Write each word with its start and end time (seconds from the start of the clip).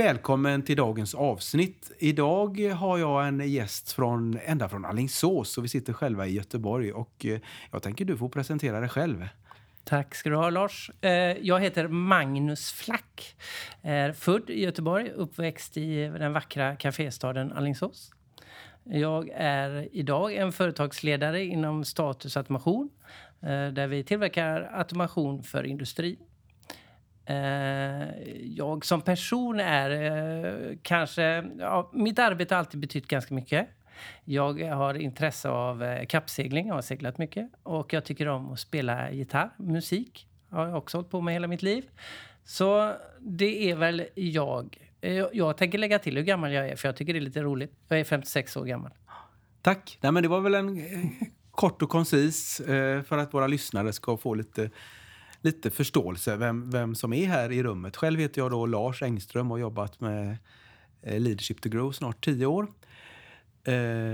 Välkommen 0.00 0.62
till 0.62 0.76
dagens 0.76 1.14
avsnitt. 1.14 1.92
Idag 1.98 2.60
har 2.60 2.98
jag 2.98 3.28
en 3.28 3.50
gäst 3.50 3.92
från, 3.92 4.38
ända 4.44 4.68
från 4.68 4.84
Allingsås 4.84 5.58
och 5.58 5.64
vi 5.64 5.68
sitter 5.68 5.92
själva 5.92 6.26
i 6.26 6.32
Göteborg. 6.32 6.92
Och 6.92 7.26
eh, 7.26 7.40
jag 7.70 7.82
tänker 7.82 8.04
du 8.04 8.16
får 8.16 8.28
presentera 8.28 8.80
dig 8.80 8.88
själv. 8.88 9.28
Tack 9.84 10.14
ska 10.14 10.30
du 10.30 10.36
ha, 10.36 10.50
Lars. 10.50 10.90
Eh, 11.00 11.10
jag 11.40 11.60
heter 11.60 11.88
Magnus 11.88 12.72
Flack. 12.72 13.36
Är 13.82 14.12
född 14.12 14.50
i 14.50 14.62
Göteborg, 14.62 15.10
uppväxt 15.10 15.76
i 15.76 16.04
den 16.04 16.32
vackra 16.32 16.76
kaféstaden 16.76 17.52
Allingsås. 17.52 18.12
Jag 18.84 19.30
är 19.34 19.88
idag 19.92 20.34
en 20.34 20.52
företagsledare 20.52 21.44
inom 21.44 21.84
Status 21.84 22.36
Automation 22.36 22.90
eh, 23.42 23.48
där 23.48 23.86
vi 23.86 24.04
tillverkar 24.04 24.70
automation 24.72 25.42
för 25.42 25.64
industrin. 25.64 26.16
Eh, 27.24 28.08
jag 28.44 28.84
som 28.84 29.00
person 29.00 29.60
är 29.60 29.90
eh, 29.90 30.76
kanske... 30.82 31.22
Ja, 31.58 31.90
mitt 31.92 32.18
arbete 32.18 32.54
har 32.54 32.58
alltid 32.58 32.80
betytt 32.80 33.08
ganska 33.08 33.34
mycket. 33.34 33.68
Jag 34.24 34.64
har 34.64 34.94
intresse 34.94 35.48
av 35.48 35.82
eh, 35.82 36.06
kappsegling, 36.06 36.66
jag 36.66 36.74
har 36.74 36.82
seglat 36.82 37.18
mycket. 37.18 37.50
Och 37.62 37.92
jag 37.92 38.04
tycker 38.04 38.28
om 38.28 38.52
att 38.52 38.60
spela 38.60 39.10
gitarr, 39.10 39.50
musik. 39.56 40.26
har 40.50 40.66
jag 40.66 40.78
också 40.78 40.96
hållit 40.96 41.10
på 41.10 41.20
med 41.20 41.34
hela 41.34 41.46
mitt 41.46 41.62
liv. 41.62 41.84
Så 42.44 42.92
det 43.20 43.70
är 43.70 43.76
väl 43.76 44.06
jag. 44.14 44.90
Jag 45.32 45.56
tänker 45.56 45.78
lägga 45.78 45.98
till 45.98 46.16
hur 46.16 46.24
gammal 46.24 46.52
jag 46.52 46.68
är, 46.68 46.76
för 46.76 46.88
jag 46.88 46.96
tycker 46.96 47.12
det 47.12 47.18
är 47.18 47.20
lite 47.20 47.42
roligt. 47.42 47.72
Jag 47.88 48.00
är 48.00 48.04
56 48.04 48.56
år 48.56 48.64
gammal. 48.64 48.90
Tack. 49.62 49.98
Nej, 50.00 50.12
men 50.12 50.22
det 50.22 50.28
var 50.28 50.40
väl 50.40 50.54
en 50.54 50.82
kort 51.50 51.82
och 51.82 51.88
koncis 51.88 52.60
för 53.06 53.18
att 53.18 53.34
våra 53.34 53.46
lyssnare 53.46 53.92
ska 53.92 54.16
få 54.16 54.34
lite 54.34 54.70
lite 55.40 55.70
förståelse 55.70 56.36
vem, 56.36 56.70
vem 56.70 56.94
som 56.94 57.12
är 57.12 57.26
här 57.26 57.52
i 57.52 57.62
rummet. 57.62 57.96
Själv 57.96 58.20
heter 58.20 58.40
jag 58.40 58.50
då 58.50 58.66
Lars 58.66 59.02
Engström 59.02 59.50
och 59.50 59.56
har 59.56 59.60
jobbat 59.60 60.00
med 60.00 60.36
Leadership 61.02 61.60
to 61.60 61.68
Grow 61.68 61.92
snart 61.92 62.24
tio 62.24 62.46
år. 62.46 62.66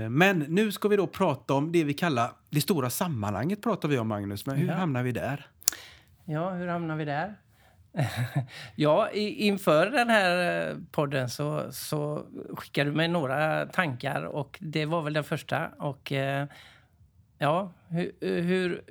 Men 0.09 0.39
nu 0.39 0.71
ska 0.71 0.87
vi 0.87 0.95
då 0.95 1.07
prata 1.07 1.53
om 1.53 1.71
det 1.71 1.83
vi 1.83 1.93
kallar 1.93 2.31
det 2.49 2.61
stora 2.61 2.89
sammanhanget. 2.89 3.63
pratar 3.63 3.89
vi 3.89 3.97
om 3.97 4.07
Magnus, 4.07 4.45
men 4.45 4.57
hur 4.57 4.67
ja. 4.67 4.73
hamnar 4.73 5.03
vi 5.03 5.11
där? 5.11 5.47
Ja, 6.25 6.49
hur 6.49 6.67
hamnar 6.67 6.95
vi 6.95 7.05
där? 7.05 7.35
ja, 8.75 9.09
inför 9.13 9.85
den 9.85 10.09
här 10.09 10.75
podden 10.91 11.29
så, 11.29 11.71
så 11.71 12.25
skickade 12.53 12.89
du 12.89 12.95
mig 12.95 13.07
några 13.07 13.65
tankar 13.65 14.23
och 14.23 14.57
det 14.61 14.85
var 14.85 15.01
väl 15.01 15.13
den 15.13 15.23
första. 15.23 15.67
Och 15.67 16.11
ja, 17.37 17.71
hur, 17.87 18.11
hur, 18.41 18.81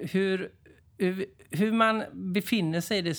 hur 0.00 0.50
hur 1.50 1.72
man 1.72 2.02
befinner 2.12 2.80
sig 2.80 2.98
i 2.98 3.02
det 3.02 3.14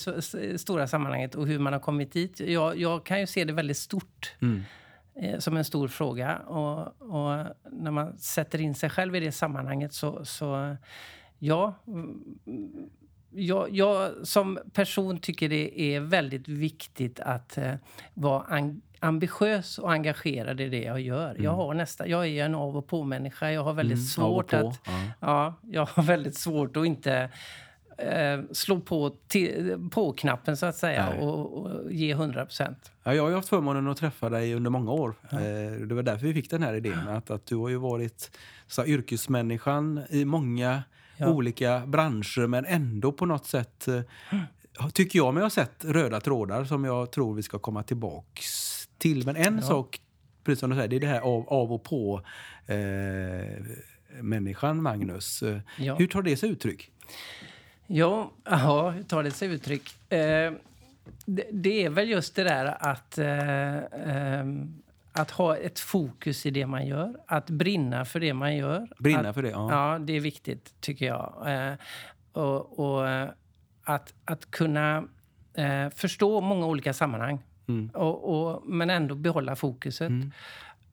stora 0.58 0.86
sammanhanget 0.86 1.34
och 1.34 1.46
hur 1.46 1.58
man 1.58 1.72
har 1.72 1.80
kommit 1.80 2.12
dit. 2.12 2.40
Jag, 2.40 2.78
jag 2.78 3.04
kan 3.04 3.20
ju 3.20 3.26
se 3.26 3.44
det 3.44 3.52
väldigt 3.52 3.76
stort. 3.76 4.36
Mm. 4.42 4.62
Eh, 5.20 5.38
som 5.38 5.56
en 5.56 5.64
stor 5.64 5.88
fråga. 5.88 6.36
Och, 6.36 6.78
och, 6.98 7.46
när 7.70 7.90
man 7.90 8.18
sätter 8.18 8.60
in 8.60 8.74
sig 8.74 8.90
själv 8.90 9.16
i 9.16 9.20
det 9.20 9.32
sammanhanget 9.32 9.92
så... 9.92 10.24
så 10.24 10.76
ja, 11.38 11.74
jag, 13.30 13.68
jag 13.70 14.26
som 14.26 14.58
person 14.72 15.18
tycker 15.18 15.48
det 15.48 15.80
är 15.80 16.00
väldigt 16.00 16.48
viktigt 16.48 17.20
att 17.20 17.58
eh, 17.58 17.74
vara 18.14 18.60
ambitiös 19.00 19.78
och 19.78 19.92
engagerad 19.92 20.60
i 20.60 20.68
det 20.68 20.82
jag 20.82 21.00
gör. 21.00 21.30
Mm. 21.30 21.44
Jag, 21.44 21.52
har 21.52 21.74
nästa, 21.74 22.06
jag 22.06 22.26
är 22.26 22.44
en 22.44 22.54
av 22.54 22.76
och 22.76 22.86
på-människa. 22.86 23.50
Jag 23.50 23.64
har 23.64 23.72
väldigt 23.72 23.96
mm, 23.96 24.06
svårt 24.06 24.52
att... 24.52 24.80
Ja. 24.84 25.02
ja. 25.20 25.54
jag 25.62 25.86
har 25.86 26.02
väldigt 26.02 26.36
svårt 26.36 26.76
att 26.76 26.86
inte 26.86 27.30
eh, 27.98 28.40
slå 28.52 28.80
på, 28.80 29.16
på 29.90 30.12
knappen 30.12 30.56
så 30.56 30.66
att 30.66 30.76
säga 30.76 31.08
och, 31.08 31.58
och, 31.58 31.92
ge 31.92 32.10
100 32.10 32.44
procent. 32.44 32.92
Ja, 33.02 33.14
jag 33.14 33.22
har 33.22 33.32
haft 33.32 33.48
förmånen 33.48 33.88
att 33.88 33.96
träffa 33.96 34.28
dig 34.28 34.54
under 34.54 34.70
många 34.70 34.92
år. 34.92 35.14
Ja. 35.30 35.40
Eh, 35.40 35.72
det 35.72 35.94
var 35.94 36.02
därför 36.02 36.26
vi 36.26 36.34
fick 36.34 36.50
den 36.50 36.62
här 36.62 36.74
idén. 36.74 37.08
Att, 37.08 37.30
att 37.30 37.46
du 37.46 37.56
har 37.56 37.68
ju 37.68 37.76
varit 37.76 38.30
så, 38.66 38.84
yrkesmänniskan 38.84 40.02
i 40.10 40.24
många 40.24 40.82
ja. 41.16 41.28
olika 41.28 41.82
branscher 41.86 42.46
men 42.46 42.64
ändå 42.64 43.12
på 43.12 43.26
något 43.26 43.46
sätt 43.46 43.88
eh, 43.88 44.00
tycker 44.92 45.18
jag 45.18 45.34
mig 45.34 45.42
ha 45.42 45.50
sett 45.50 45.84
röda 45.84 46.20
trådar 46.20 46.64
som 46.64 46.84
jag 46.84 47.12
tror 47.12 47.34
vi 47.34 47.42
ska 47.42 47.58
komma 47.58 47.82
tillbaks 47.82 48.44
till. 48.98 49.26
Men 49.26 49.36
en 49.36 49.56
ja. 49.56 49.62
sak, 49.62 50.00
precis 50.44 50.60
som 50.60 50.70
du 50.70 50.76
säger, 50.76 50.88
det 50.88 50.96
är 50.96 51.00
det 51.00 51.06
här 51.06 51.20
av, 51.20 51.48
av 51.48 51.72
och 51.72 51.84
på 51.84 52.22
eh, 52.66 52.76
människan, 54.22 54.82
Magnus. 54.82 55.42
Ja. 55.78 55.94
Hur 55.94 56.06
tar 56.06 56.22
det 56.22 56.36
sig 56.36 56.50
uttryck? 56.50 56.92
Ja, 57.90 58.30
aha, 58.44 58.90
hur 58.90 59.02
tar 59.02 59.22
det 59.22 59.30
sig 59.30 59.48
uttryck? 59.48 60.12
Eh, 60.12 60.52
det, 61.24 61.44
det, 61.52 61.84
är 61.84 61.90
väl 61.90 62.08
just 62.08 62.36
det 62.36 62.44
där 62.44 62.76
att, 62.80 63.18
eh, 63.18 63.76
eh, 63.78 64.46
att 65.12 65.30
ha 65.30 65.56
ett 65.56 65.78
fokus 65.78 66.46
i 66.46 66.50
det 66.50 66.66
man 66.66 66.86
gör. 66.86 67.14
Att 67.26 67.50
brinna 67.50 68.04
för 68.04 68.20
det 68.20 68.34
man 68.34 68.56
gör. 68.56 68.88
Brinna 68.98 69.28
att, 69.28 69.34
för 69.34 69.42
det, 69.42 69.50
ja. 69.50 69.92
Ja, 69.92 69.98
det 69.98 70.12
är 70.12 70.20
viktigt 70.20 70.80
tycker 70.80 71.06
jag. 71.06 71.44
Eh, 71.46 71.74
och, 72.32 72.78
och 72.78 73.08
att, 73.84 74.14
att 74.24 74.50
kunna 74.50 75.04
eh, 75.54 75.88
förstå 75.94 76.40
många 76.40 76.66
olika 76.66 76.92
sammanhang. 76.92 77.42
Mm. 77.68 77.90
Och, 77.94 78.50
och, 78.52 78.62
men 78.66 78.90
ändå 78.90 79.14
behålla 79.14 79.56
fokuset. 79.56 80.08
Mm 80.08 80.32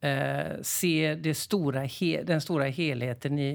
eh, 0.05 0.61
se 0.61 1.15
det 1.15 1.35
stora 1.35 1.81
he, 1.81 2.23
den 2.23 2.41
stora 2.41 2.65
helheten 2.65 3.39
i, 3.39 3.49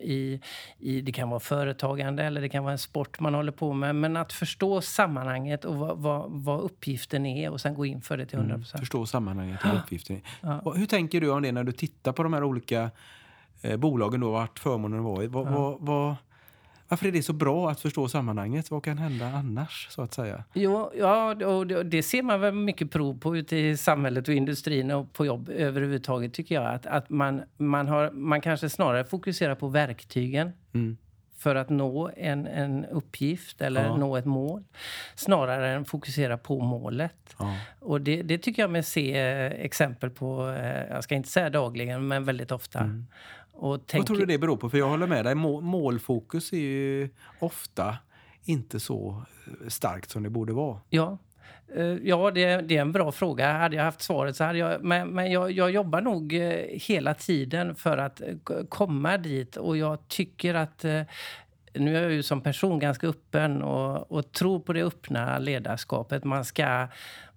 i, 0.00 0.40
i, 0.78 1.00
Det 1.00 1.12
kan 1.12 1.30
vara 1.30 1.40
företagande 1.40 2.24
eller 2.24 2.40
det 2.40 2.48
kan 2.48 2.64
vara 2.64 2.72
en 2.72 2.78
sport 2.78 3.20
man 3.20 3.34
håller 3.34 3.52
på 3.52 3.72
med. 3.72 3.94
Men 3.94 4.16
att 4.16 4.32
förstå 4.32 4.80
sammanhanget 4.80 5.64
och 5.64 5.76
vad, 5.76 5.98
vad, 5.98 6.30
vad 6.30 6.60
uppgiften 6.60 7.26
är 7.26 7.50
och 7.50 7.60
sen 7.60 7.74
gå 7.74 7.86
in 7.86 8.00
för 8.00 8.16
det 8.16 8.26
till 8.26 8.38
100 8.38 8.54
mm, 8.54 8.64
Förstå 8.64 9.06
sammanhanget 9.06 9.60
och 9.64 9.78
uppgiften. 9.78 10.20
Ja. 10.40 10.72
Hur 10.76 10.86
tänker 10.86 11.20
du 11.20 11.30
om 11.30 11.42
det 11.42 11.52
när 11.52 11.64
du 11.64 11.72
tittar 11.72 12.12
på 12.12 12.22
de 12.22 12.32
här 12.32 12.44
olika 12.44 12.90
eh, 13.62 13.76
bolagen 13.76 14.20
då, 14.20 14.30
vart 14.30 14.58
förmånen 14.58 15.02
var 15.02 15.22
i? 15.22 15.26
Vad, 15.26 15.46
ja. 15.46 15.50
vad, 15.50 15.76
vad, 15.80 16.14
varför 16.88 17.06
är 17.06 17.12
det 17.12 17.22
så 17.22 17.32
bra 17.32 17.70
att 17.70 17.80
förstå 17.80 18.08
sammanhanget? 18.08 18.70
Vad 18.70 18.84
kan 18.84 18.98
hända 18.98 19.26
annars? 19.26 19.86
så 19.90 20.02
att 20.02 20.14
säga? 20.14 20.44
Jo, 20.54 20.90
ja, 20.98 21.46
och 21.46 21.66
det 21.66 22.02
ser 22.02 22.22
man 22.22 22.40
väl 22.40 22.54
mycket 22.54 22.90
prov 22.90 23.18
på 23.18 23.36
ute 23.36 23.56
i 23.56 23.76
samhället 23.76 24.28
och 24.28 24.34
industrin 24.34 24.90
och 24.90 25.12
på 25.12 25.26
jobb 25.26 25.48
överhuvudtaget 25.48 26.34
tycker 26.34 26.54
jag. 26.54 26.74
Att, 26.74 26.86
att 26.86 27.10
man, 27.10 27.42
man, 27.56 27.88
har, 27.88 28.10
man 28.10 28.40
kanske 28.40 28.68
snarare 28.68 29.04
fokuserar 29.04 29.54
på 29.54 29.68
verktygen. 29.68 30.52
Mm 30.74 30.96
för 31.38 31.54
att 31.54 31.68
nå 31.68 32.10
en, 32.16 32.46
en 32.46 32.84
uppgift 32.84 33.60
eller 33.60 33.84
ja. 33.84 33.96
nå 33.96 34.16
ett 34.16 34.24
mål. 34.24 34.64
Snarare 35.14 35.68
än 35.72 35.84
fokusera 35.84 36.38
på 36.38 36.60
målet. 36.60 37.36
Ja. 37.38 37.56
Och 37.80 38.00
det, 38.00 38.22
det, 38.22 38.38
tycker 38.38 38.62
jag 38.62 38.70
mig 38.70 38.82
se 38.82 39.18
exempel 39.60 40.10
på, 40.10 40.50
eh, 40.50 40.84
jag 40.90 41.04
ska 41.04 41.14
inte 41.14 41.28
säga 41.28 41.50
dagligen, 41.50 42.08
men 42.08 42.24
väldigt 42.24 42.52
ofta. 42.52 42.78
Mm. 42.78 43.06
Och 43.56 43.86
tänk... 43.86 44.00
Vad 44.00 44.06
tror 44.06 44.18
du 44.18 44.26
det 44.26 44.38
beror 44.38 44.56
på? 44.56 44.70
För 44.70 44.78
jag 44.78 44.88
håller 44.88 45.06
med 45.06 45.24
dig. 45.24 45.34
Målfokus 45.34 46.52
är 46.52 46.58
ju 46.58 47.08
ofta 47.38 47.96
inte 48.44 48.80
så 48.80 49.22
starkt 49.68 50.10
som 50.10 50.22
det 50.22 50.30
borde 50.30 50.52
vara. 50.52 50.80
Ja, 50.88 51.18
eh, 51.76 51.84
Ja, 51.84 52.30
det, 52.30 52.56
det, 52.60 52.76
är 52.76 52.80
en 52.80 52.92
bra 52.92 53.12
fråga. 53.12 53.52
Hade 53.52 53.76
jag 53.76 53.84
haft 53.84 54.02
svaret 54.02 54.36
så 54.36 54.44
hade 54.44 54.58
jag... 54.58 54.84
Men, 54.84 55.08
men 55.08 55.32
jag, 55.32 55.50
jag, 55.50 55.70
jobbar 55.70 56.00
nog 56.00 56.32
eh, 56.32 56.64
hela 56.68 57.14
tiden 57.14 57.74
för 57.74 57.98
att 57.98 58.20
eh, 58.20 58.26
komma 58.68 59.18
dit. 59.18 59.56
Och 59.56 59.76
jag 59.76 60.08
tycker 60.08 60.54
att... 60.54 60.84
Nu 61.78 61.96
är 61.96 62.02
jag 62.02 62.12
ju 62.12 62.22
som 62.22 62.40
person 62.40 62.78
ganska 62.78 63.06
öppen 63.06 63.62
och, 63.62 64.12
och 64.12 64.32
tror 64.32 64.60
på 64.60 64.72
det 64.72 64.82
öppna 64.82 65.38
ledarskapet. 65.38 66.24
Man 66.24 66.44
ska 66.44 66.88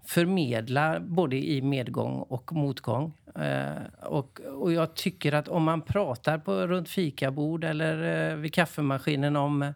förmedla 0.09 1.00
både 1.00 1.35
i 1.35 1.61
medgång 1.61 2.19
och 2.19 2.53
motgång. 2.53 3.13
Eh, 3.35 4.07
och, 4.07 4.41
och 4.41 4.73
jag 4.73 4.95
tycker 4.95 5.33
att 5.33 5.47
om 5.47 5.63
man 5.63 5.81
pratar 5.81 6.38
på 6.38 6.67
runt 6.67 6.89
fikabord 6.89 7.63
eller 7.63 8.29
eh, 8.31 8.35
vid 8.35 8.53
kaffemaskinen 8.53 9.35
om 9.35 9.73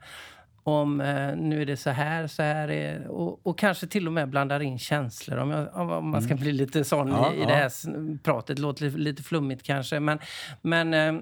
om 0.65 1.01
eh, 1.01 1.35
nu 1.35 1.61
är 1.61 1.65
det 1.65 1.77
så 1.77 1.89
här, 1.89 2.27
så 2.27 2.43
här 2.43 2.71
är, 2.71 3.07
och, 3.07 3.47
och 3.47 3.59
kanske 3.59 3.87
till 3.87 4.07
och 4.07 4.13
med 4.13 4.29
blandar 4.29 4.59
in 4.59 4.79
känslor. 4.79 5.37
Om, 5.37 5.51
jag, 5.51 5.75
om 5.75 6.09
man 6.09 6.21
ska 6.21 6.31
mm. 6.31 6.43
bli 6.43 6.51
lite 6.51 6.83
sån 6.83 7.07
ja, 7.07 7.33
i, 7.33 7.37
i 7.37 7.41
ja. 7.41 7.47
det 7.47 7.53
här 7.53 8.17
pratet. 8.23 8.59
låter 8.59 8.85
lite, 8.85 8.97
lite 8.97 9.23
flummigt 9.23 9.63
kanske. 9.63 9.99
Men, 9.99 10.19
men, 10.61 10.93
eh, 10.93 11.13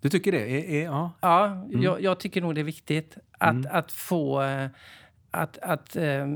du 0.00 0.08
tycker 0.08 0.32
det? 0.32 0.38
Är, 0.38 0.80
är, 0.80 0.84
ja, 0.84 1.12
ja 1.20 1.46
mm. 1.46 1.82
jag, 1.82 2.02
jag, 2.02 2.20
tycker 2.20 2.40
nog 2.40 2.54
det 2.54 2.60
är 2.60 2.64
viktigt 2.64 3.16
att, 3.38 3.50
mm. 3.50 3.66
att 3.70 3.92
få... 3.92 4.42
Eh, 4.42 4.68
att, 5.30 5.58
att 5.58 5.96
eh, 5.96 6.26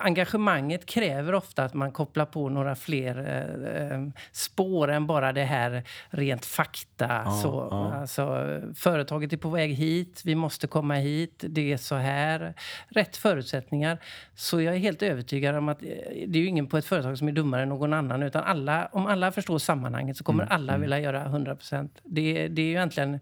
engagemanget 0.00 0.86
kräver 0.86 1.34
ofta 1.34 1.64
att 1.64 1.74
man 1.74 1.92
kopplar 1.92 2.26
på 2.26 2.48
några 2.48 2.74
fler 2.74 3.18
eh, 3.18 3.92
eh 3.92 4.08
spår 4.32 4.90
än 4.90 5.06
bara 5.06 5.32
det 5.32 5.44
här 5.44 5.82
rent 6.10 6.44
fakta. 6.44 7.22
Ja, 7.24 7.30
så, 7.42 7.68
ja. 7.70 7.94
Alltså, 7.94 8.46
företaget 8.74 9.32
är 9.32 9.36
på 9.36 9.48
väg 9.48 9.74
hit, 9.74 10.22
vi 10.24 10.34
måste 10.34 10.66
komma 10.66 10.94
hit, 10.94 11.44
det 11.48 11.72
är 11.72 11.76
så 11.76 11.94
här. 11.94 12.54
Rätt 12.88 13.16
förutsättningar. 13.16 13.98
Så 14.34 14.60
jag 14.60 14.74
är 14.74 14.78
helt 14.78 15.02
övertygad 15.02 15.56
om 15.56 15.68
att 15.68 15.82
eh, 15.82 15.88
det 16.26 16.38
är 16.38 16.42
ju 16.42 16.46
ingen 16.46 16.66
på 16.66 16.78
ett 16.78 16.86
företag 16.86 17.18
som 17.18 17.28
är 17.28 17.32
dummare 17.32 17.62
än 17.62 17.68
någon 17.68 17.92
annan. 17.92 18.22
Utan 18.22 18.44
alla, 18.44 18.88
om 18.92 19.06
alla 19.06 19.32
förstår 19.32 19.58
sammanhanget 19.58 20.16
så 20.16 20.24
kommer 20.24 20.42
mm, 20.42 20.54
alla 20.54 20.72
mm. 20.72 20.80
vilja 20.80 21.00
göra 21.00 21.24
100 21.24 21.56
procent. 21.56 21.98
Det, 22.02 22.48
det 22.48 22.62
är 22.62 22.66
ju 22.66 22.72
egentligen 22.72 23.20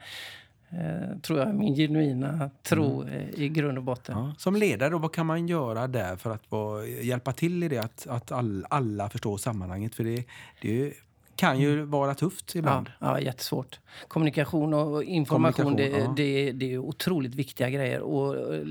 Eh, 0.79 1.19
tror 1.19 1.39
jag, 1.39 1.55
min 1.55 1.75
genuina 1.75 2.51
tro 2.63 3.03
mm. 3.03 3.15
Eh, 3.15 3.43
i 3.43 3.49
grund 3.49 3.79
och 3.79 3.85
botten. 3.85 4.19
Ja. 4.19 4.35
Som 4.39 4.57
ledare, 4.57 4.91
då, 4.91 4.99
vad 4.99 5.13
kan 5.13 5.27
man 5.27 5.49
göra 5.49 5.87
där 5.87 6.17
för 6.17 6.31
att 6.31 6.51
vara, 6.51 6.87
hjälpa 6.87 7.33
till 7.33 7.63
i 7.63 7.69
det 7.69 7.79
att, 7.79 8.07
att 8.07 8.33
all, 8.33 8.67
alla 8.71 9.11
förstår 9.11 9.37
sammanhanget? 9.37 9.95
För 9.95 10.05
det, 10.05 10.25
det 10.61 10.93
kan 11.37 11.61
ju 11.61 11.73
mm. 11.73 11.91
vara 11.91 12.15
tufft 12.15 12.55
ibland. 12.55 12.91
Ja, 12.99 13.07
ja, 13.07 13.21
jättesvårt. 13.21 13.81
Kommunikation 14.09 14.75
och 14.75 15.05
information, 15.05 15.65
Kommunikation, 15.65 16.15
det, 16.15 16.25
ja. 16.33 16.45
det, 16.47 16.53
det 16.53 16.73
är 16.73 16.79
otroligt 16.79 17.35
viktiga 17.35 17.71
grejer. 17.71 18.01
Och, 18.01 18.55
eh, 18.55 18.67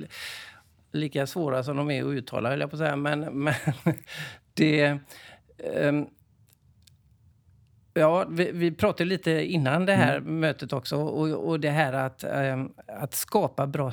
lika 0.92 1.28
svåra 1.28 1.64
som 1.64 1.78
de 1.78 1.92
är 1.92 2.04
att 2.04 2.14
uttala, 2.14 2.50
höll 2.50 2.60
jag 2.60 2.70
på 2.70 2.76
att 2.76 2.80
säga. 2.80 2.96
Men, 2.96 3.20
men 3.20 3.54
det... 4.54 5.00
Um, 5.82 6.08
Ja, 7.94 8.26
vi, 8.30 8.52
vi, 8.52 8.72
pratade 8.72 9.06
lite 9.10 9.32
innan 9.32 9.86
det 9.86 9.94
här 9.94 10.18
mm. 10.18 10.40
mötet 10.40 10.74
också. 10.74 10.98
Och, 10.98 11.50
och 11.50 11.60
det 11.60 11.70
här 11.70 11.94
att, 11.94 12.24
äh, 12.24 12.66
att 12.88 13.14
skapa 13.14 13.68
bra 13.68 13.92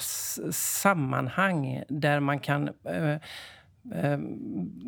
sammanhang 0.52 1.82
där 1.88 2.20
man 2.20 2.38
kan... 2.38 2.70
Äh, 2.84 3.12
äh, 3.94 4.18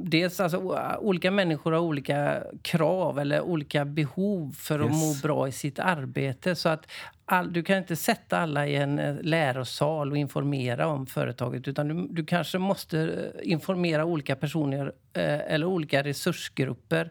dels 0.04 0.40
alltså, 0.40 0.78
olika 1.00 1.30
människor 1.30 1.72
har 1.72 1.80
olika 1.80 2.42
krav 2.62 3.18
eller 3.18 3.40
olika 3.40 3.84
behov 3.84 4.52
för 4.58 4.80
att 4.80 4.90
yes. 4.90 5.22
må 5.22 5.28
bra 5.28 5.48
i 5.48 5.52
sitt 5.52 5.78
arbete. 5.78 6.54
Så 6.54 6.68
att 6.68 6.86
all, 7.32 7.52
du 7.52 7.62
kan 7.62 7.78
inte 7.78 7.96
sätta 7.96 8.38
alla 8.38 8.66
i 8.66 8.76
en 8.76 8.98
eh, 8.98 9.16
lärosal 9.22 10.10
och 10.10 10.16
informera 10.16 10.86
om 10.86 11.06
företaget. 11.06 11.68
Utan 11.68 11.88
du, 11.88 12.08
du 12.10 12.24
kanske 12.24 12.58
måste 12.58 12.98
eh, 12.98 13.50
informera 13.52 14.04
olika 14.04 14.36
personer 14.36 14.92
eh, 15.12 15.54
eller 15.54 15.66
olika 15.66 16.02
resursgrupper 16.02 17.10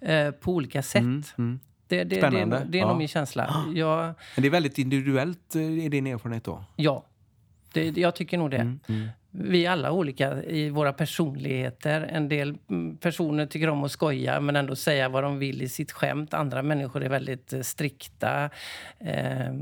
eh, 0.00 0.30
på 0.30 0.52
olika 0.52 0.82
sätt. 0.82 1.02
Mm, 1.02 1.22
mm. 1.38 1.60
Det, 1.86 2.04
det, 2.04 2.16
Spännande. 2.16 2.58
Det, 2.58 2.64
det 2.68 2.78
är 2.78 2.80
ja. 2.80 2.88
nog 2.88 2.98
min 2.98 3.08
känsla. 3.08 3.64
Jag, 3.74 4.14
Men 4.34 4.42
det 4.42 4.48
är 4.48 4.50
väldigt 4.50 4.78
individuellt 4.78 5.54
eh, 5.54 5.62
i 5.62 5.88
din 5.88 6.06
erfarenhet 6.06 6.44
då? 6.44 6.64
Ja, 6.76 7.04
det, 7.72 7.96
jag 7.96 8.14
tycker 8.14 8.38
nog 8.38 8.50
det. 8.50 8.56
Mm, 8.56 8.80
mm 8.88 9.08
vi 9.32 9.66
är 9.66 9.70
alla 9.70 9.92
olika 9.92 10.42
i 10.42 10.70
våra 10.70 10.92
personligheter. 10.92 12.00
En 12.00 12.28
del 12.28 12.58
mm, 12.70 12.96
personer 12.96 13.46
tycker 13.46 13.68
om 13.68 13.84
att 13.84 13.90
skoja 13.90 14.40
men 14.40 14.56
ändå 14.56 14.76
säga 14.76 15.08
vad 15.08 15.22
de 15.22 15.38
vill 15.38 15.62
i 15.62 15.68
sitt 15.68 15.92
skämt. 15.92 16.34
Andra 16.34 16.62
människor 16.62 17.04
är 17.04 17.08
väldigt 17.08 17.52
eh, 17.52 17.60
strikta. 17.60 18.50
Eh, 18.98 19.54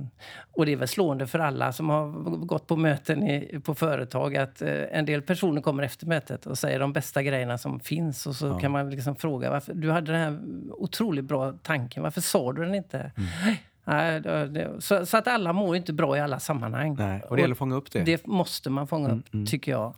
och 0.53 0.67
det 0.67 0.73
är 0.73 0.77
väl 0.77 0.89
slående 0.89 1.27
för 1.27 1.39
alla 1.39 1.73
som 1.73 1.89
har 1.89 2.11
gått 2.47 2.67
på 2.67 2.77
möten 2.77 3.23
i, 3.23 3.61
på 3.65 3.75
företag 3.75 4.37
att 4.37 4.63
eh, 4.63 4.83
en 4.91 5.05
del 5.05 5.23
personer 5.23 5.63
kommer 5.63 5.83
efter 5.83 6.07
mötet 6.07 6.47
och 6.47 6.59
säger 6.59 6.81
de 6.81 6.93
bästa 6.93 7.23
grejerna 7.23 7.59
som 7.59 7.81
finns. 7.81 8.27
Och 8.27 8.37
så 8.37 8.47
ja. 8.47 8.59
kan 8.59 8.73
man 8.73 8.91
liksom 8.91 9.17
fråga 9.17 9.51
varför 9.51 9.75
du 9.75 9.91
hade 9.91 10.13
den 10.13 10.21
här 10.21 10.39
otroligt 10.73 11.25
bra 11.25 11.53
tanken. 11.53 12.03
Varför 12.03 12.21
sa 12.21 12.53
du 12.53 12.65
den 12.65 12.75
inte? 12.75 12.99
Mm. 12.99 13.57
Nej, 13.89 14.21
det, 14.21 14.77
så, 14.79 15.07
så, 15.07 15.17
att 15.17 15.29
alla 15.29 15.53
mår 15.53 15.77
inte 15.77 15.93
bra 15.93 16.17
i 16.17 16.21
alla 16.21 16.41
sammanhang. 16.41 16.97
Nej, 16.99 17.23
och 17.29 17.37
det 17.37 17.43
gäller 17.43 17.53
att 17.53 17.59
fånga 17.59 17.77
upp 17.77 17.91
det. 17.91 18.03
Det 18.03 18.27
måste 18.27 18.71
man 18.71 18.87
fånga 18.87 19.09
mm, 19.09 19.19
upp, 19.19 19.35
mm. 19.35 19.47
tycker 19.47 19.73
jag. 19.73 19.95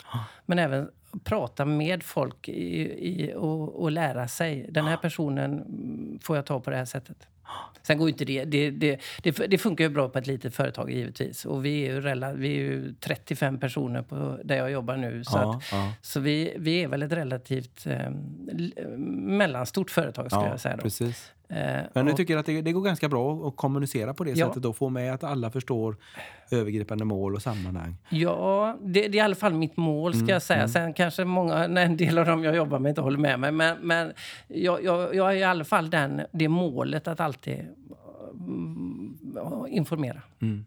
Men 0.47 0.59
även 0.59 0.91
prata 1.25 1.65
med 1.65 2.03
folk 2.03 2.49
i, 2.49 2.83
i, 2.83 3.35
och, 3.37 3.83
och, 3.83 3.91
lära 3.91 4.29
sig. 4.29 4.67
Den 4.71 4.85
här 4.85 4.97
personen 4.97 5.65
får 6.23 6.37
jag 6.37 6.47
ta 6.47 6.61
på 6.61 6.71
det 6.71 6.77
här 6.77 6.85
sättet. 6.85 7.17
Sen 7.83 7.99
går 7.99 8.09
inte 8.09 8.25
det, 8.25 8.45
det, 8.45 8.71
det, 8.71 9.01
det, 9.23 9.31
det 9.31 9.59
funkar 9.59 9.85
ju 9.85 9.91
bra 9.91 10.09
på 10.09 10.19
ett 10.19 10.27
litet 10.27 10.55
företag 10.55 10.91
givetvis. 10.91 11.45
Och 11.45 11.65
vi 11.65 11.87
är 11.87 11.95
ju, 11.95 12.01
rela, 12.01 12.33
vi 12.33 12.49
är 12.49 12.61
ju 12.61 12.95
35 13.01 13.61
personer 13.61 14.03
på, 14.03 14.39
där 14.45 14.57
jag 14.57 14.71
jobbar 14.71 14.97
nu. 14.97 15.25
Så, 15.25 15.39
ja, 15.39 15.57
att, 15.57 15.73
ja. 15.73 15.93
så 16.03 16.21
vi, 16.21 16.55
vi 16.59 16.83
är 16.83 16.89
väl 16.89 17.03
ett 17.03 17.13
relativt 17.13 17.87
eh, 17.87 18.11
mellanstort 19.09 19.91
företag 19.91 20.31
skulle 20.31 20.45
ja, 20.45 20.51
jag 20.51 20.61
säga. 20.61 20.77
Då. 20.77 20.83
Precis. 20.83 21.33
Eh, 21.51 21.83
Men 21.93 22.07
du 22.07 22.13
tycker 22.13 22.37
att 22.37 22.47
det, 22.47 22.63
det, 22.63 22.73
går 22.73 22.83
ganska 22.83 23.09
bra 23.09 23.49
att 23.49 23.57
kommunicera 23.57 24.15
på 24.15 24.25
det 24.25 24.31
ja. 24.31 24.47
sättet? 24.47 24.65
och 24.65 24.77
Få 24.77 24.89
med 24.89 25.15
att 25.15 25.25
alla 25.25 25.51
förstår 25.51 25.97
övergripande 26.51 27.05
mål 27.05 27.35
och 27.35 27.43
sammanhang? 27.43 27.97
Ja, 28.09 28.77
det, 28.83 29.09
det 29.09 29.09
är 29.09 29.15
i 29.17 29.21
alla 29.21 29.35
fall 29.35 29.55
mitt 29.55 29.77
mål. 29.77 30.13
ska 30.13 30.21
mm, 30.21 30.33
jag 30.33 30.43
säga. 30.43 30.59
Mm. 30.59 30.69
Sen 30.69 30.95
kanske 30.95 31.25
många, 31.25 31.65
en 31.81 31.97
del 31.97 32.19
av 32.19 32.27
dem 32.27 32.45
jag 32.45 32.57
jobbar 32.57 32.79
med 32.79 32.91
inte 32.91 33.01
håller 33.01 33.19
med 33.19 33.41
mig. 33.41 33.53
Men, 33.53 33.79
men 33.83 34.13
jag, 34.49 34.85
jag, 34.85 35.15
jag 35.15 35.25
har 35.25 35.33
i 35.33 35.45
alla 35.45 35.65
fall 35.65 35.91
den, 35.91 36.23
det 36.33 36.49
målet 36.49 37.09
att 37.09 37.21
alltid 37.21 37.67
mm, 38.47 39.17
informera. 39.69 40.23
Mm. 40.43 40.65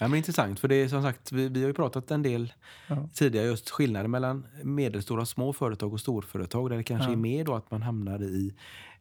Ja, 0.00 0.08
men 0.08 0.16
intressant, 0.16 0.60
för 0.60 0.68
det 0.68 0.74
är 0.74 0.88
som 0.88 1.02
sagt, 1.02 1.32
vi, 1.32 1.48
vi 1.48 1.60
har 1.60 1.68
ju 1.68 1.74
pratat 1.74 2.10
en 2.10 2.22
del 2.22 2.52
ja. 2.88 3.08
tidigare 3.14 3.46
just 3.46 3.70
skillnaden 3.70 4.10
mellan 4.10 4.46
medelstora 4.62 5.20
och 5.20 5.28
små 5.28 5.52
företag 5.52 5.92
och 5.92 6.00
storföretag 6.00 6.70
där 6.70 6.76
det 6.76 6.82
kanske 6.82 7.08
ja. 7.08 7.12
är 7.12 7.16
mer 7.16 7.44
då 7.44 7.54
att 7.54 7.70
man 7.70 7.82
hamnar 7.82 8.22
i 8.22 8.54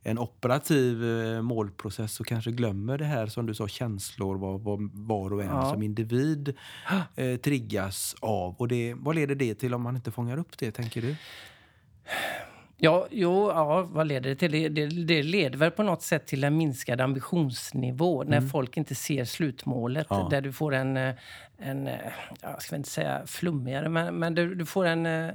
en 0.04 0.20
operativ 0.20 1.06
eh, 1.06 1.42
målprocess 1.42 2.20
och 2.20 2.26
kanske 2.26 2.52
glömmer 2.52 2.98
det 2.98 3.06
här 3.06 3.28
som 3.28 3.46
du 3.46 3.54
sa, 3.54 3.68
känslor, 3.68 4.38
vad, 4.38 4.62
vad 4.62 4.90
var 4.94 5.34
och 5.34 5.42
en 5.42 5.48
ja. 5.48 5.72
som 5.72 5.84
individ 5.84 6.54
eh, 7.16 7.38
triggas 7.38 8.16
av. 8.20 8.56
Och 8.56 8.68
det, 8.68 8.94
vad 8.94 9.16
leder 9.16 9.36
det 9.36 9.56
till 9.56 9.74
om 9.74 9.82
man 9.82 9.96
inte 9.96 10.12
fångar 10.12 10.38
upp 10.38 10.58
det, 10.58 10.72
tänker 10.72 11.02
du? 11.02 11.16
Ja, 12.84 13.08
jo, 13.12 13.50
ja, 13.50 13.82
vad 13.82 14.08
leder 14.08 14.30
det 14.30 14.36
till? 14.36 14.52
Det, 14.52 14.70
det, 14.70 14.86
det, 14.88 15.24
leder 15.24 15.58
väl 15.58 15.72
på 15.72 15.84
något 15.84 16.02
sätt 16.02 16.26
till 16.26 16.44
en 16.44 16.58
minskad 16.58 17.02
ambitionsnivå 17.02 18.22
mm. 18.22 18.32
när 18.32 18.50
folk 18.50 18.78
inte 18.78 18.96
ser 18.96 19.26
slutmålet. 19.26 20.08
Ja. 20.10 20.28
Där 20.32 20.42
du 20.42 20.54
får 20.54 20.74
en, 20.74 20.98
eh, 20.98 21.16
en 21.58 21.88
eh, 21.88 21.96
jag 22.42 22.62
ska 22.62 22.76
inte 22.76 22.90
säga 22.90 23.22
flummigare, 23.26 23.90
men, 23.90 24.16
men 24.16 24.36
du, 24.36 24.56
du 24.56 24.66
får 24.66 24.86
en... 24.86 25.06
Eh, 25.06 25.30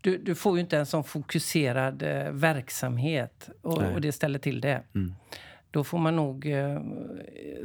du, 0.00 0.18
du, 0.18 0.34
får 0.34 0.56
ju 0.56 0.60
inte 0.60 0.78
en 0.78 0.86
sån 0.86 1.04
fokuserad 1.04 2.02
verksamhet 2.30 3.48
och, 3.62 3.82
och 3.82 4.00
det 4.00 4.12
ställer 4.12 4.38
till 4.38 4.60
det. 4.60 4.82
Mm. 4.94 5.14
Då 5.74 5.84
får 5.84 5.98
man 5.98 6.16
nog 6.16 6.46
eh, 6.46 6.80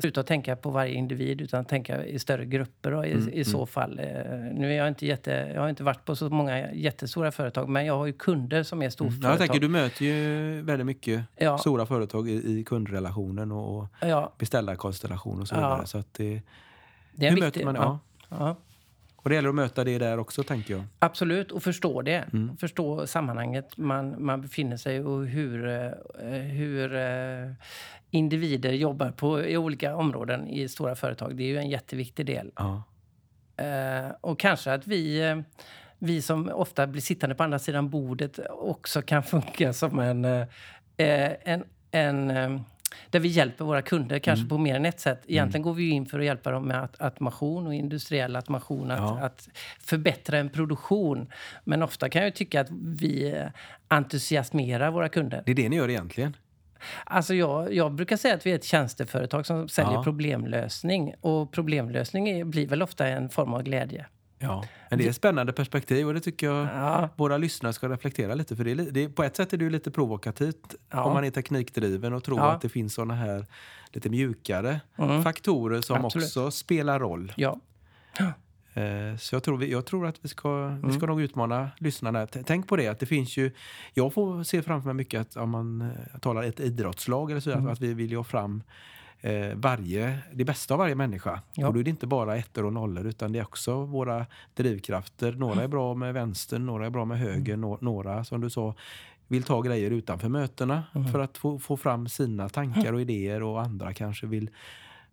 sluta 0.02 0.24
tänka 0.24 0.56
på 0.56 0.70
varje 0.70 0.94
individ 0.94 1.42
utan 1.42 1.66
tänka 1.66 2.06
i 2.06 2.20
större 2.20 2.46
grupper 2.46 2.92
då, 2.92 3.06
i, 3.06 3.12
mm, 3.12 3.30
i 3.34 3.44
så 3.44 3.58
mm. 3.58 3.68
fall. 3.68 4.00
Eh, 4.00 4.06
nu 4.54 4.72
är 4.72 4.78
jag 4.78 4.88
inte 4.88 5.06
jätte, 5.06 5.52
jag 5.54 5.62
har 5.62 5.70
inte 5.70 5.84
varit 5.84 6.06
på 6.06 6.16
så 6.16 6.30
många 6.30 6.72
jättestora 6.72 7.32
företag 7.32 7.70
men 7.70 7.86
jag 7.86 7.98
har 7.98 8.06
ju 8.06 8.14
kunder 8.14 8.64
som 8.64 8.82
är 8.82 8.90
storföretag. 8.90 9.26
Mm. 9.26 9.32
Jag 9.32 9.40
tänker, 9.40 9.60
du 9.60 9.70
möter 9.70 10.06
ju 10.06 10.62
väldigt 10.62 10.86
mycket 10.86 11.24
ja. 11.38 11.58
stora 11.58 11.86
företag 11.86 12.30
i, 12.30 12.60
i 12.60 12.64
kundrelationen 12.64 13.52
och 13.52 13.88
ja. 14.02 14.34
beställarkonstellation 14.38 15.42
och 15.42 15.48
så 15.48 15.56
vidare. 15.56 15.78
Ja. 15.80 15.86
Så 15.86 15.98
att 15.98 16.14
det, 16.14 16.42
det 17.14 17.28
är 17.28 17.32
hur 17.32 17.40
möter 17.40 17.66
man 17.66 18.00
ja. 18.30 18.56
Och 19.22 19.30
det 19.30 19.36
gäller 19.36 19.50
att 19.50 19.56
möta 19.56 19.84
det 19.84 19.98
där 19.98 20.18
också, 20.20 20.44
tänker 20.44 20.74
jag. 20.74 20.84
Absolut, 21.00 21.52
och 21.52 21.64
förstå 21.64 22.02
det. 22.02 22.26
Mm. 22.34 22.58
Förstå 22.58 23.08
sammanhanget 23.08 23.78
man, 23.78 24.26
man 24.26 24.42
befinner 24.42 24.78
sig 24.78 25.04
och 25.04 25.26
hur, 25.26 25.68
eh, 25.68 26.30
hur 26.32 26.96
eh, 26.96 27.52
individer 28.10 28.72
jobbar 28.72 29.12
på 29.12 29.44
i 29.44 29.58
olika 29.58 29.96
områden 29.96 30.48
i 30.48 30.70
stora 30.70 30.96
företag. 30.96 31.36
Det 31.36 31.44
är 31.44 31.48
ju 31.48 31.58
en 31.58 31.70
jätteviktig 31.70 32.26
del. 32.26 32.52
Ja. 32.56 32.84
Uh, 33.62 34.12
och 34.22 34.40
kanske 34.40 34.74
att 34.74 34.88
vi, 34.88 35.36
vi 35.98 36.22
som 36.22 36.50
ofta 36.50 36.88
blir 36.88 37.02
sittande 37.02 37.36
på 37.36 37.44
andra 37.44 37.60
sidan 37.60 37.90
bordet 37.90 38.40
också 38.50 39.02
kan 39.02 39.24
funka 39.34 39.74
som 39.74 40.00
en, 40.00 40.46
en, 40.98 41.64
en 41.92 42.64
där 43.10 43.20
vi 43.20 43.28
hjälper 43.28 43.66
våra 43.66 43.82
kunder, 43.82 44.20
kanske 44.20 44.42
mm. 44.42 44.50
på 44.50 44.58
mer 44.58 44.76
än 44.76 44.86
ett 44.86 45.00
sätt. 45.00 45.22
Egentligen 45.28 45.62
mm. 45.62 45.64
går 45.64 45.74
vi 45.74 45.90
in 45.90 46.06
för 46.06 46.20
att 46.20 46.26
hjälpa 46.26 46.52
dem 46.52 46.68
med 46.68 46.90
automation 47.00 47.68
och 47.68 47.74
industriell 47.74 48.36
automation, 48.36 48.92
att, 48.92 49.00
ja. 49.00 49.20
att 49.20 49.50
förbättra 49.80 50.38
en 50.38 50.50
produktion. 50.50 51.28
Men 51.64 51.84
ofta 51.84 52.10
kan 52.10 52.24
jag 52.24 52.36
tycka 52.36 52.62
att 52.62 52.72
vi 52.72 53.44
entusiasmerar 53.88 54.92
våra 54.92 55.10
kunder. 55.10 55.44
Det 55.46 55.52
är 55.52 55.56
det 55.56 55.70
ni 55.70 55.76
gör 55.76 55.90
egentligen? 55.90 56.36
Alltså 57.04 57.34
jag, 57.34 57.74
jag 57.74 57.94
brukar 57.94 58.18
säga 58.18 58.36
att 58.36 58.46
vi 58.46 58.52
är 58.52 58.56
ett 58.56 58.64
tjänsteföretag 58.64 59.46
som 59.46 59.70
säljer 59.70 59.94
ja. 59.94 60.04
problemlösning. 60.04 61.14
Och 61.22 61.52
problemlösning 61.52 62.30
är, 62.30 62.44
blir 62.44 62.68
väl 62.68 62.82
ofta 62.82 63.08
en 63.08 63.30
form 63.30 63.54
av 63.54 63.64
glädje. 63.64 64.06
Ja, 64.40 64.66
men 64.90 65.00
det 65.00 65.06
är 65.06 65.10
ett 65.10 65.16
spännande 65.16 65.54
perspektiv 65.54 66.08
och 66.08 66.14
det 66.14 66.20
tycker 66.20 66.48
jag 66.48 66.66
ja. 66.66 67.10
våra 67.16 67.38
lyssnare 67.38 67.74
ska 67.74 67.90
reflektera 67.90 68.36
lite. 68.36 68.56
För 68.56 68.64
det 68.64 68.72
är, 68.72 68.76
det 68.76 69.10
på 69.10 69.24
ett 69.24 69.36
sätt 69.36 69.54
är 69.54 69.58
det 69.58 69.70
lite 69.70 69.92
provokativt 69.92 70.76
ja. 70.90 71.04
om 71.04 71.14
man 71.14 71.24
är 71.24 71.32
teknikdriven 71.32 72.14
och 72.14 72.24
tror 72.24 72.40
ja. 72.40 72.52
att 72.52 72.62
det 72.62 72.70
finns 72.70 72.94
såna 72.94 73.16
här 73.16 73.46
lite 73.92 74.10
mjukare 74.10 74.82
mm. 74.98 75.24
faktorer 75.24 75.82
som 75.82 76.06
Absolut. 76.06 76.28
också 76.28 76.52
spelar 76.52 77.00
roll. 77.00 77.34
Ja. 77.36 77.60
Eh, 78.74 79.18
så 79.18 79.36
jag 79.36 79.44
tror, 79.44 79.64
jag 79.64 79.86
tror 79.86 80.08
att 80.08 80.16
vi 80.22 80.30
ska, 80.30 80.50
mm. 80.50 80.88
vi 80.88 80.94
ska 80.94 81.06
nog 81.06 81.22
utmana 81.22 81.70
lyssnarna. 81.78 82.28
Tänk 82.28 82.68
på 82.68 82.76
det, 82.76 82.88
att 82.88 83.00
det 83.00 83.06
finns 83.06 83.38
ju... 83.38 83.52
Jag 83.94 84.14
får 84.14 84.44
se 84.44 84.62
framför 84.62 84.86
mig 84.86 84.96
mycket 84.96 85.22
att 85.22 85.36
om 85.36 85.50
man 85.50 85.82
eh, 85.82 86.20
talar 86.20 86.44
ett 86.44 86.60
idrottslag 86.60 87.32
eller 87.32 87.42
så, 87.42 87.52
mm. 87.52 87.68
att 87.68 87.82
vi 87.82 87.94
vill 87.94 88.16
ha 88.16 88.24
fram 88.24 88.64
eh, 89.22 89.56
varje, 89.56 90.20
det 90.34 90.46
bästa 90.46 90.74
av 90.74 90.78
varje 90.78 90.96
människa. 90.96 91.42
Ja. 91.54 91.68
Och 91.68 91.74
då 91.74 91.80
är 91.80 91.84
det 91.84 91.90
inte 91.90 92.08
bara 92.08 92.38
ettor 92.38 92.66
och 92.66 92.74
nollor 92.74 93.06
utan 93.06 93.32
det 93.32 93.40
är 93.40 93.44
också 93.44 93.86
våra 93.86 94.26
drivkrafter. 94.54 95.32
Några 95.32 95.64
är 95.64 95.68
bra 95.68 95.94
med 95.94 96.14
vänstern, 96.14 96.66
några 96.66 96.86
är 96.86 96.90
bra 96.90 97.06
med 97.06 97.20
höger, 97.20 97.54
Mm. 97.54 97.62
nå- 97.62 97.78
några 97.82 98.24
som 98.24 98.42
du 98.42 98.50
sa 98.50 98.76
vill 99.28 99.44
ta 99.44 99.62
grejer 99.62 99.92
utanför 99.92 100.30
mötena 100.30 100.84
Mm. 100.96 101.08
för 101.12 101.20
att 101.20 101.38
få, 101.38 101.60
få 101.60 101.78
fram 101.78 102.08
sina 102.10 102.50
tankar 102.50 102.94
och 102.94 103.02
idéer 103.02 103.44
och 103.44 103.62
andra 103.62 103.94
kanske 103.94 104.28
vill 104.28 104.50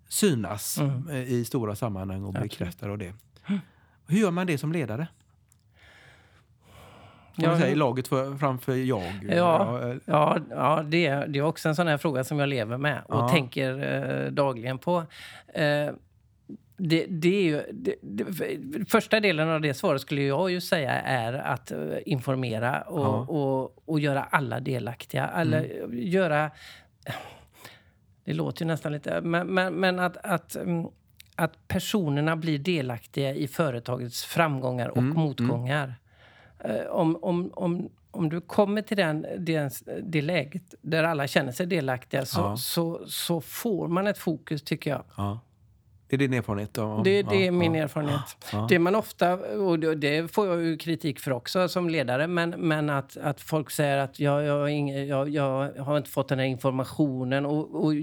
synas 0.09 0.79
Mm. 0.79 1.11
i 1.11 1.45
stora 1.45 1.75
sammanhang 1.77 2.25
och 2.25 2.33
bli 2.33 2.39
Absolut. 2.39 2.51
bekräftade 2.59 2.93
av 2.93 2.99
det. 2.99 3.15
Hur 4.09 4.19
gör 4.19 4.31
man 4.31 4.47
det 4.47 4.59
som 4.59 4.73
ledare? 4.73 5.09
Ja, 7.37 7.51
du 7.51 7.61
säger 7.61 7.77
laget 7.77 8.09
för, 8.09 8.37
framför 8.37 8.75
jag. 8.75 9.13
Ja. 9.29 9.95
Ja, 10.05 10.39
ja 10.51 10.83
det, 10.87 11.07
är, 11.07 11.27
det 11.27 11.39
är 11.39 11.43
också 11.43 11.69
en 11.69 11.77
sån 11.77 11.87
här 11.87 11.99
fråga 11.99 12.25
som 12.25 12.39
jag 12.39 12.49
lever 12.49 12.79
med 12.79 13.03
och 13.09 13.17
Ja. 13.17 13.29
tänker 13.29 13.95
eh, 14.27 14.31
dagligen 14.33 14.79
på. 14.79 14.99
Eh, 15.55 15.91
det, 16.79 17.07
det 17.09 17.37
är 17.37 17.43
ju, 17.43 17.63
det, 17.73 17.95
det, 18.03 18.25
första 18.91 19.21
delen 19.21 19.49
av 19.49 19.61
det 19.61 19.75
svaret 19.75 20.01
skulle 20.01 20.23
jag 20.23 20.51
ju 20.51 20.61
säga 20.61 20.93
är 20.93 21.33
att 21.33 21.71
eh, 21.71 21.79
informera 22.07 22.81
och, 22.81 23.01
Ja. 23.01 23.17
Mm. 23.17 23.29
och, 23.29 23.89
och 23.89 24.01
göra 24.01 24.23
alla 24.31 24.61
delaktiga. 24.61 25.27
Eller 25.27 25.87
göra... 25.95 26.51
Det 28.25 28.33
låter 28.35 28.63
ju 28.65 28.67
nästan 28.67 28.93
lite... 28.93 29.21
Men, 29.21 29.47
men, 29.47 29.75
men 29.75 29.99
att, 29.99 30.17
att, 30.17 30.57
mm, 30.57 30.87
att 31.35 31.69
personerna 31.69 32.37
blir 32.37 32.59
delaktiga 32.59 33.35
i 33.35 33.49
företagets 33.49 34.25
framgångar 34.25 34.89
och 34.89 34.97
Mm, 34.99 35.15
motgångar. 35.17 35.95
Eh, 36.59 36.87
Om, 36.87 37.17
om, 37.23 37.51
om, 37.55 37.89
om 38.11 38.29
du 38.29 38.41
kommer 38.41 38.83
till 38.83 38.97
den, 38.97 39.27
den, 39.39 39.71
det 40.03 40.23
läget 40.23 40.75
där 40.83 41.05
alla 41.05 41.27
känner 41.27 41.53
sig 41.53 41.67
delaktiga 41.67 42.27
så, 42.27 42.41
Ja. 42.41 42.57
så, 42.57 43.01
så 43.07 43.41
får 43.41 43.89
man 43.89 44.07
ett 44.07 44.19
fokus, 44.19 44.63
tycker 44.63 44.91
jag. 44.91 45.05
Ja. 45.17 45.41
Det 46.09 46.17
är 46.17 46.19
din 46.19 46.35
erfarenhet? 46.35 46.79
Om, 46.79 47.03
Det, 47.05 47.23
det 47.23 47.37
ja, 47.37 47.41
är 47.47 47.51
min 47.51 47.75
ja. 47.75 47.83
erfarenhet. 47.83 48.37
Ja. 48.53 48.67
Det 48.69 48.79
man 48.79 48.95
ofta, 48.95 49.35
och 49.37 49.79
det- 49.79 50.33
får 50.35 50.47
jag 50.47 50.63
ju 50.63 50.77
kritik 50.77 51.21
för 51.21 51.31
också 51.33 51.69
som 51.69 51.91
ledare, 51.91 52.27
men, 52.27 52.51
men 52.51 52.91
att, 52.91 53.17
att 53.17 53.41
folk 53.41 53.71
säger 53.71 53.99
att 53.99 54.21
jag, 54.21 54.45
jag, 54.45 54.71
jag, 55.07 55.29
jag 55.29 55.73
har 55.85 55.97
inte 55.97 56.11
fått 56.11 56.29
den 56.29 56.39
här 56.39 56.47
informationen. 56.47 57.47
Och, 57.47 57.85
och, 57.85 57.95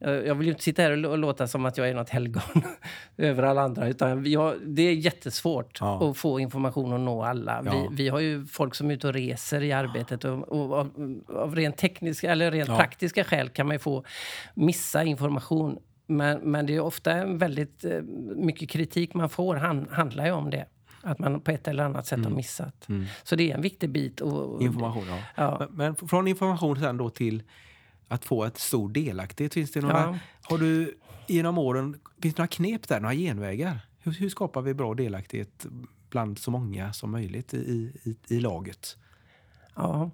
jag 0.00 0.34
vill 0.34 0.46
ju 0.46 0.52
inte 0.52 0.62
sitta 0.64 0.82
här 0.82 0.90
och 0.90 0.96
lå- 0.98 1.16
låta 1.16 1.46
som 1.48 1.64
att 1.66 1.78
jag 1.78 1.88
är 1.88 1.94
något 1.94 2.10
helgon 2.10 2.42
över 3.16 3.42
alla 3.42 3.62
andra. 3.62 3.88
Utan 3.88 4.26
jag, 4.30 4.54
det 4.66 4.82
är 4.82 4.92
jättesvårt 4.94 5.78
att 5.82 6.16
få 6.16 6.40
information 6.40 6.92
och 6.92 7.00
nå 7.00 7.22
alla. 7.24 7.62
Vi, 7.62 7.88
vi 8.04 8.08
har 8.08 8.20
ju 8.20 8.46
folk 8.46 8.74
som 8.74 8.90
är 8.90 8.94
ute 8.94 9.06
och 9.08 9.14
reser 9.14 9.62
i 9.62 9.72
arbetet. 9.72 10.24
Och, 10.24 10.48
och 10.48 10.72
av, 10.78 10.90
av 11.28 11.56
rent 11.56 11.76
tekniska 11.76 12.32
eller 12.32 12.50
rent 12.50 12.68
praktiska 12.68 13.24
skäl 13.24 13.48
kan 13.48 13.66
man 13.66 13.74
ju 13.74 13.78
få 13.78 14.04
missa 14.54 15.04
information. 15.04 15.78
Men, 16.06 16.38
men 16.38 16.66
det 16.66 16.74
är 16.76 16.80
ofta 16.80 17.26
väldigt 17.26 17.84
eh, 17.84 18.02
mycket 18.36 18.70
kritik 18.70 19.14
man 19.14 19.28
får 19.28 19.56
han, 19.56 19.88
handlar 19.90 20.26
ju 20.26 20.32
om 20.32 20.50
det. 20.50 20.66
Att 21.02 21.18
man 21.18 21.40
på 21.40 21.50
ett 21.50 21.68
eller 21.68 21.84
annat 21.84 22.06
sätt 22.06 22.24
har 22.24 22.30
missat. 22.30 22.88
Mm. 22.88 23.04
Så 23.22 23.36
det 23.36 23.50
är 23.50 23.54
en 23.54 23.62
viktig 23.62 23.90
bit. 23.90 24.20
Och, 24.20 24.54
och, 24.54 24.62
Information, 24.62 25.06
ja. 25.08 25.18
Ja. 25.34 25.58
Men, 25.58 25.94
men 25.96 26.08
från 26.08 26.28
information 26.28 26.80
sen 26.80 26.96
då 26.96 27.10
till 27.10 27.42
att 28.08 28.24
få 28.24 28.44
ett 28.44 28.58
stor 28.58 28.88
delaktighet. 28.88 29.54
Finns 29.54 29.72
det 29.72 29.80
några, 29.80 30.00
Ja. 30.00 30.18
har 30.42 30.58
du 30.58 30.98
genom 31.26 31.58
åren, 31.58 32.00
finns 32.22 32.34
det 32.34 32.40
några 32.40 32.48
knep 32.48 32.88
där, 32.88 33.00
några 33.00 33.14
genvägar? 33.14 33.78
Hur, 33.98 34.12
hur 34.12 34.28
skapar 34.28 34.62
vi 34.62 34.74
bra 34.74 34.94
delaktighet 34.94 35.66
bland 36.10 36.38
så 36.38 36.50
många 36.50 36.92
som 36.92 37.10
möjligt 37.10 37.54
i, 37.54 37.58
i, 38.04 38.16
i 38.28 38.40
laget? 38.40 38.96
Ja. 39.74 40.10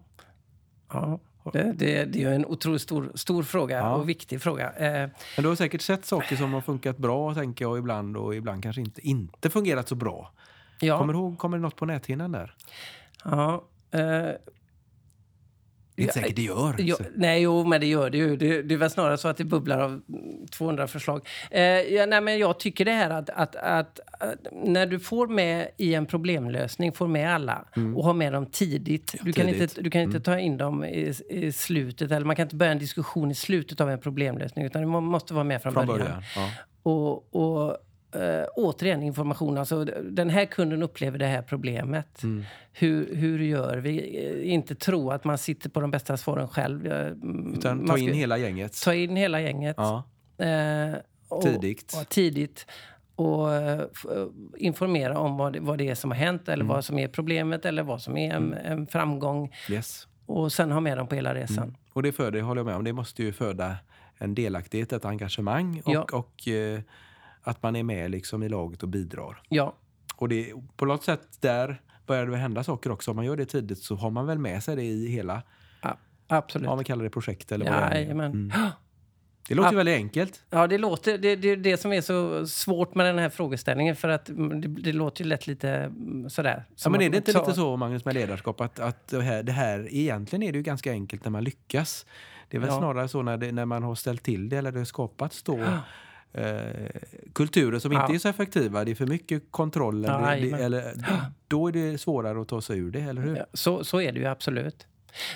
ja. 0.92 1.20
Det, 1.52 1.72
det, 1.72 2.04
det 2.04 2.22
är 2.24 2.32
en 2.32 2.46
otroligt 2.46 2.82
stor, 2.82 3.12
stor 3.14 3.42
fråga 3.42 3.76
Ja. 3.78 3.94
och 3.94 4.08
viktig 4.08 4.42
fråga. 4.42 4.72
Eh, 4.72 4.92
Men 5.36 5.42
du 5.42 5.48
har 5.48 5.54
säkert 5.56 5.80
sett 5.80 6.04
saker 6.04 6.36
som 6.36 6.52
har 6.52 6.60
funkat 6.60 6.96
bra, 6.98 7.34
tänker 7.34 7.64
jag, 7.64 7.78
ibland 7.78 8.16
och 8.16 8.34
ibland 8.34 8.62
kanske 8.62 8.80
inte, 8.82 9.00
inte 9.08 9.50
fungerat 9.50 9.88
så 9.88 9.94
bra. 9.94 10.32
ja. 10.80 10.98
Kommer 10.98 11.12
du 11.12 11.18
ihåg, 11.18 11.38
kommer 11.38 11.56
det 11.56 11.62
något 11.62 11.76
på 11.76 11.86
näthinnan 11.86 12.32
där? 12.32 12.54
ja 13.24 13.64
eh, 13.90 14.28
Det 15.98 16.02
är 16.02 16.04
inte 16.04 16.18
Ja, 16.18 16.22
säkert 16.22 16.36
det 16.36 16.42
gör. 16.42 16.74
Jo, 16.78 16.96
Så- 16.96 17.02
nej, 17.14 17.42
jo, 17.42 17.64
men 17.64 17.80
det 17.80 17.86
gör 17.86 18.10
det 18.10 18.18
ju. 18.18 18.36
Det, 18.36 18.62
det 18.62 18.74
är 18.74 18.78
väl 18.78 18.90
snarare 18.90 19.18
så 19.18 19.28
att 19.28 19.36
det 19.36 19.44
bubblar 19.44 19.78
av 19.80 19.90
mm, 19.90 20.46
200 20.50 20.86
förslag. 20.88 21.26
Eh, 21.50 21.62
ja, 21.62 22.06
nej, 22.06 22.20
men 22.20 22.38
jag 22.38 22.58
tycker 22.60 22.84
det 22.84 22.90
här 22.92 23.10
att, 23.10 23.30
att, 23.30 23.56
att, 23.56 24.00
att 24.20 24.46
när 24.52 24.86
du 24.86 24.98
får 25.00 25.26
med 25.28 25.68
i 25.76 25.94
en 25.94 26.06
problemlösning, 26.06 26.92
får 26.92 27.06
med 27.08 27.34
alla 27.34 27.64
och 27.96 28.04
har 28.04 28.14
med 28.14 28.32
dem 28.32 28.46
tidigt. 28.46 29.14
Du 29.22 29.32
kan 29.32 29.42
Mm. 29.48 29.54
tidigt. 29.54 29.56
Mm. 29.56 29.62
inte, 29.62 29.80
du 29.82 29.90
kan 29.90 30.00
inte 30.02 30.20
ta 30.20 30.38
in 30.38 30.56
dem 30.56 30.84
i, 30.84 31.14
i 31.30 31.52
slutet, 31.52 32.10
eller 32.10 32.26
man 32.26 32.36
kan 32.36 32.42
inte 32.46 32.56
börja 32.56 32.72
en 32.72 32.78
diskussion 32.78 33.30
i 33.30 33.34
slutet 33.34 33.80
av 33.80 33.90
en 33.90 33.98
problemlösning, 33.98 34.64
utan 34.64 34.82
du 34.82 34.88
må- 34.88 35.00
måste 35.00 35.34
vara 35.34 35.44
med 35.44 35.62
från, 35.62 35.72
Från 35.72 35.86
början. 35.86 36.06
början. 36.06 36.22
Ja. 36.36 36.50
Och, 36.82 37.34
och 37.34 37.76
eh, 38.14 38.44
återigen 38.56 39.02
information. 39.02 39.58
Alltså, 39.58 39.84
den 40.02 40.30
här 40.30 40.44
kunden 40.44 40.82
upplever 40.82 41.18
det 41.18 41.26
här 41.26 41.42
problemet. 41.42 42.22
Mm. 42.22 42.44
Hur, 42.72 43.14
hur 43.16 43.38
gör 43.38 43.76
vi? 43.76 44.26
Eh, 44.26 44.52
Inte 44.52 44.74
tro 44.74 45.10
att 45.10 45.24
man 45.24 45.38
sitter 45.38 45.70
på 45.70 45.80
de 45.80 45.90
bästa 45.90 46.16
svaren 46.16 46.48
själv. 46.48 46.86
Eh, 46.86 47.12
Utan 47.54 47.86
ta 47.86 47.98
in 47.98 48.12
hela 48.14 48.38
gänget. 48.38 48.82
Ta 48.84 48.94
in 48.94 49.16
hela 49.16 49.40
gänget. 49.40 49.76
Ja. 49.78 50.02
Och, 51.28 51.42
Tidigt. 51.42 51.96
Och, 52.02 52.08
tidigt. 52.08 52.66
Och 53.16 53.54
eh, 53.54 53.80
f- 53.92 54.06
eh, 54.16 54.26
informera 54.56 55.18
om 55.18 55.36
vad 55.36 55.52
det, 55.52 55.60
vad 55.60 55.78
det 55.78 55.88
är 55.88 55.94
som 55.94 56.10
har 56.10 56.18
hänt 56.18 56.48
eller 56.48 56.64
Mm. 56.64 56.74
vad 56.74 56.84
som 56.84 56.98
är 56.98 57.08
problemet 57.08 57.64
eller 57.64 57.82
vad 57.82 58.02
som 58.02 58.16
är 58.16 58.34
en, 58.34 58.52
en 58.54 58.86
framgång. 58.86 59.52
Yes. 59.70 60.08
Och 60.26 60.52
sen 60.52 60.70
ha 60.72 60.80
med 60.80 60.98
dem 60.98 61.06
på 61.06 61.14
hela 61.14 61.34
resan. 61.34 61.76
Och 61.92 62.02
det 62.02 62.12
föder, 62.12 62.40
håller 62.40 62.58
jag 62.58 62.66
med 62.66 62.76
om, 62.76 62.84
det 62.84 62.92
måste 62.92 63.22
ju 63.22 63.32
föda 63.32 63.76
en 64.18 64.34
delaktighet, 64.34 64.92
ett 64.92 65.04
engagemang 65.04 65.82
och, 65.84 65.92
Ja. 65.94 66.06
och 66.12 66.48
att 67.48 67.62
man 67.62 67.76
är 67.76 67.82
med 67.82 68.10
liksom 68.10 68.42
i 68.42 68.48
laget 68.48 68.82
och 68.82 68.88
bidrar. 68.88 69.42
Ja, 69.48 69.74
Och 70.16 70.28
det, 70.28 70.52
på 70.76 70.84
något 70.84 71.04
sätt 71.04 71.28
där 71.40 71.80
börjar 72.06 72.26
det 72.26 72.36
hända 72.36 72.64
saker 72.64 72.90
också. 72.90 73.10
Om 73.10 73.16
man 73.16 73.24
gör 73.24 73.36
det 73.36 73.46
tidigt 73.46 73.78
så 73.78 73.94
har 73.94 74.10
man 74.10 74.26
väl 74.26 74.38
med 74.38 74.62
sig 74.62 74.76
det 74.76 74.82
i 74.82 75.08
hela, 75.08 75.42
a- 75.82 75.96
absolut. 76.26 76.66
ja, 76.66 76.74
man 76.74 76.84
kallar 76.84 77.04
det 77.04 77.10
projekt 77.10 77.52
eller 77.52 77.64
vad 77.70 77.74
det 77.74 77.80
är. 77.86 77.94
Jajamän. 78.00 78.32
Mm. 78.32 78.52
Det 79.48 79.54
låter 79.54 79.72
Ja. 79.72 79.76
väldigt 79.76 79.94
enkelt. 79.96 80.42
Ja, 80.50 80.66
det 80.66 80.78
låter 80.78 81.18
det, 81.18 81.36
det 81.36 81.48
är 81.48 81.56
det 81.56 81.76
som 81.76 81.92
är 81.92 82.00
så 82.00 82.46
svårt 82.46 82.94
med 82.94 83.06
den 83.06 83.18
här 83.18 83.28
frågeställningen. 83.28 83.96
För 83.96 84.08
att 84.08 84.28
mm, 84.28 84.60
det, 84.60 84.68
det 84.68 84.92
låter 84.92 85.24
ju 85.24 85.28
lätt 85.28 85.46
lite 85.46 85.70
mm, 85.70 86.30
sådär. 86.30 86.64
Ja, 86.84 86.90
men 86.90 87.00
är 87.02 87.10
det 87.10 87.16
inte 87.16 87.32
så- 87.32 87.38
lite 87.40 87.52
så, 87.54 87.76
Magnus, 87.76 88.04
med 88.04 88.14
ledarskap 88.14 88.60
att, 88.60 88.80
att 88.80 89.08
det, 89.08 89.22
här, 89.22 89.42
det 89.42 89.52
här, 89.52 89.88
egentligen 89.90 90.42
är 90.42 90.52
det 90.52 90.58
ju 90.58 90.62
ganska 90.62 90.90
enkelt 90.92 91.24
när 91.24 91.30
man 91.30 91.44
lyckas. 91.44 92.06
Det 92.48 92.56
är 92.56 92.60
väl 92.60 92.70
Ja. 92.70 92.78
snarare 92.78 93.08
så 93.08 93.22
när, 93.22 93.36
det, 93.36 93.52
när 93.52 93.64
man 93.64 93.82
har 93.82 93.94
ställt 93.94 94.22
till 94.22 94.48
det 94.48 94.56
eller 94.56 94.72
det 94.72 94.78
har 94.80 94.84
skapats 94.84 95.42
då 95.42 95.58
eh, 95.58 95.78
kulturer 97.32 97.78
som 97.78 97.92
inte 97.92 98.04
Ja. 98.08 98.14
är 98.14 98.18
så 98.18 98.28
effektiva. 98.28 98.84
Det 98.84 98.90
är 98.90 98.94
för 98.94 99.06
mycket 99.06 99.42
kontroll. 99.50 100.04
Eller, 100.04 100.18
det, 100.20 100.36
Jajamän. 100.36 100.60
eller, 100.60 100.92
då 101.48 101.68
är 101.68 101.72
det 101.72 101.98
svårare 101.98 102.40
att 102.40 102.48
ta 102.48 102.60
sig 102.60 102.78
ur 102.78 102.90
det, 102.90 103.00
eller 103.00 103.22
hur? 103.22 103.36
Ja, 103.36 103.44
så, 103.52 103.84
så 103.84 104.00
är 104.00 104.12
det 104.12 104.18
ju 104.20 104.26
absolut. 104.26 104.86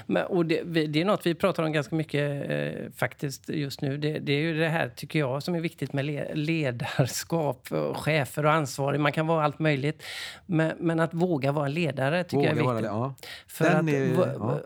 Men, 0.06 0.26
och 0.26 0.46
det, 0.46 0.62
det 0.87 1.00
är 1.00 1.04
något 1.04 1.26
vi 1.26 1.34
pratar 1.34 1.62
om 1.62 1.72
ganska 1.72 1.96
mycket 1.96 2.50
eh, 2.50 2.92
faktiskt 2.96 3.49
just 3.49 3.80
nu. 3.80 3.96
Det, 3.99 4.18
det 4.18 4.32
är 4.32 4.40
ju 4.40 4.58
det 4.58 4.68
här, 4.68 4.88
tycker 4.88 5.18
jag, 5.18 5.42
som 5.42 5.54
är 5.54 5.61
viktigt 5.61 5.92
med 5.92 6.04
le, 6.04 6.34
ledarskap, 6.34 7.72
och 7.72 7.96
chefer 7.96 8.46
och 8.46 8.52
ansvarig. 8.52 9.00
Man 9.00 9.12
kan 9.12 9.26
vara 9.26 9.44
allt 9.44 9.58
möjligt. 9.58 10.02
Men, 10.46 10.72
men 10.78 11.00
att 11.00 11.14
våga 11.14 11.52
vara 11.52 11.68
ledare 11.68 12.25
tycker 12.25 12.44
jag 12.44 12.56
är 12.58 12.62
Våga 12.62 12.75
viktigt. 12.75 12.90
vara 12.90 13.00
det. 13.00 13.04
Ja. 13.08 13.14
För 13.46 13.64
Den 13.64 13.76
att, 13.88 13.94
är- 13.94 14.34
ja. 14.38 14.61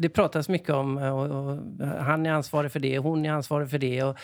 Det 0.00 0.08
pratas 0.08 0.48
mycket 0.48 0.70
om 0.70 0.96
och, 0.98 1.26
och, 1.30 1.58
han 1.86 2.26
är 2.26 2.32
ansvarig 2.32 2.72
för 2.72 2.80
det, 2.80 2.98
hon 2.98 3.26
är 3.26 3.32
ansvarig 3.32 3.70
för 3.70 3.78
det. 3.78 4.02
Och, 4.02 4.16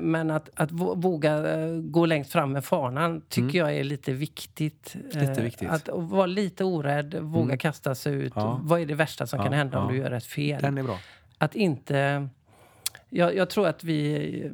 men 0.00 0.30
att, 0.30 0.50
att 0.54 0.70
vå- 0.70 1.02
våga 1.02 1.54
eh, 1.54 1.68
gå 1.80 2.06
längst 2.06 2.32
fram 2.32 2.52
med 2.52 2.64
fanan 2.64 3.22
tycker 3.28 3.58
jag 3.58 3.76
är 3.76 3.84
lite 3.84 4.12
viktigt. 4.12 4.94
Mm. 4.94 5.06
Lite 5.28 5.40
Eh, 5.40 5.44
viktigt. 5.44 5.70
Att 5.70 5.88
vara 5.92 6.26
lite 6.26 6.64
orädd, 6.64 7.14
våga 7.14 7.56
kasta 7.56 7.94
sig 7.94 8.14
ut. 8.14 8.32
Ja. 8.36 8.60
Vad 8.62 8.80
är 8.80 8.86
det 8.86 8.94
värsta 8.94 9.26
som 9.26 9.36
Ja, 9.38 9.44
kan 9.44 9.52
hända 9.52 9.78
om 9.78 9.84
ja. 9.84 9.90
du 9.92 9.98
gör 9.98 10.10
ett 10.10 10.26
fel? 10.26 10.62
Den 10.62 10.78
är 10.78 10.82
bra. 10.82 10.98
Att 11.38 11.54
inte... 11.54 12.28
Jag, 13.08 13.36
jag 13.36 13.50
tror 13.50 13.66
att 13.66 13.84
vi 13.84 14.52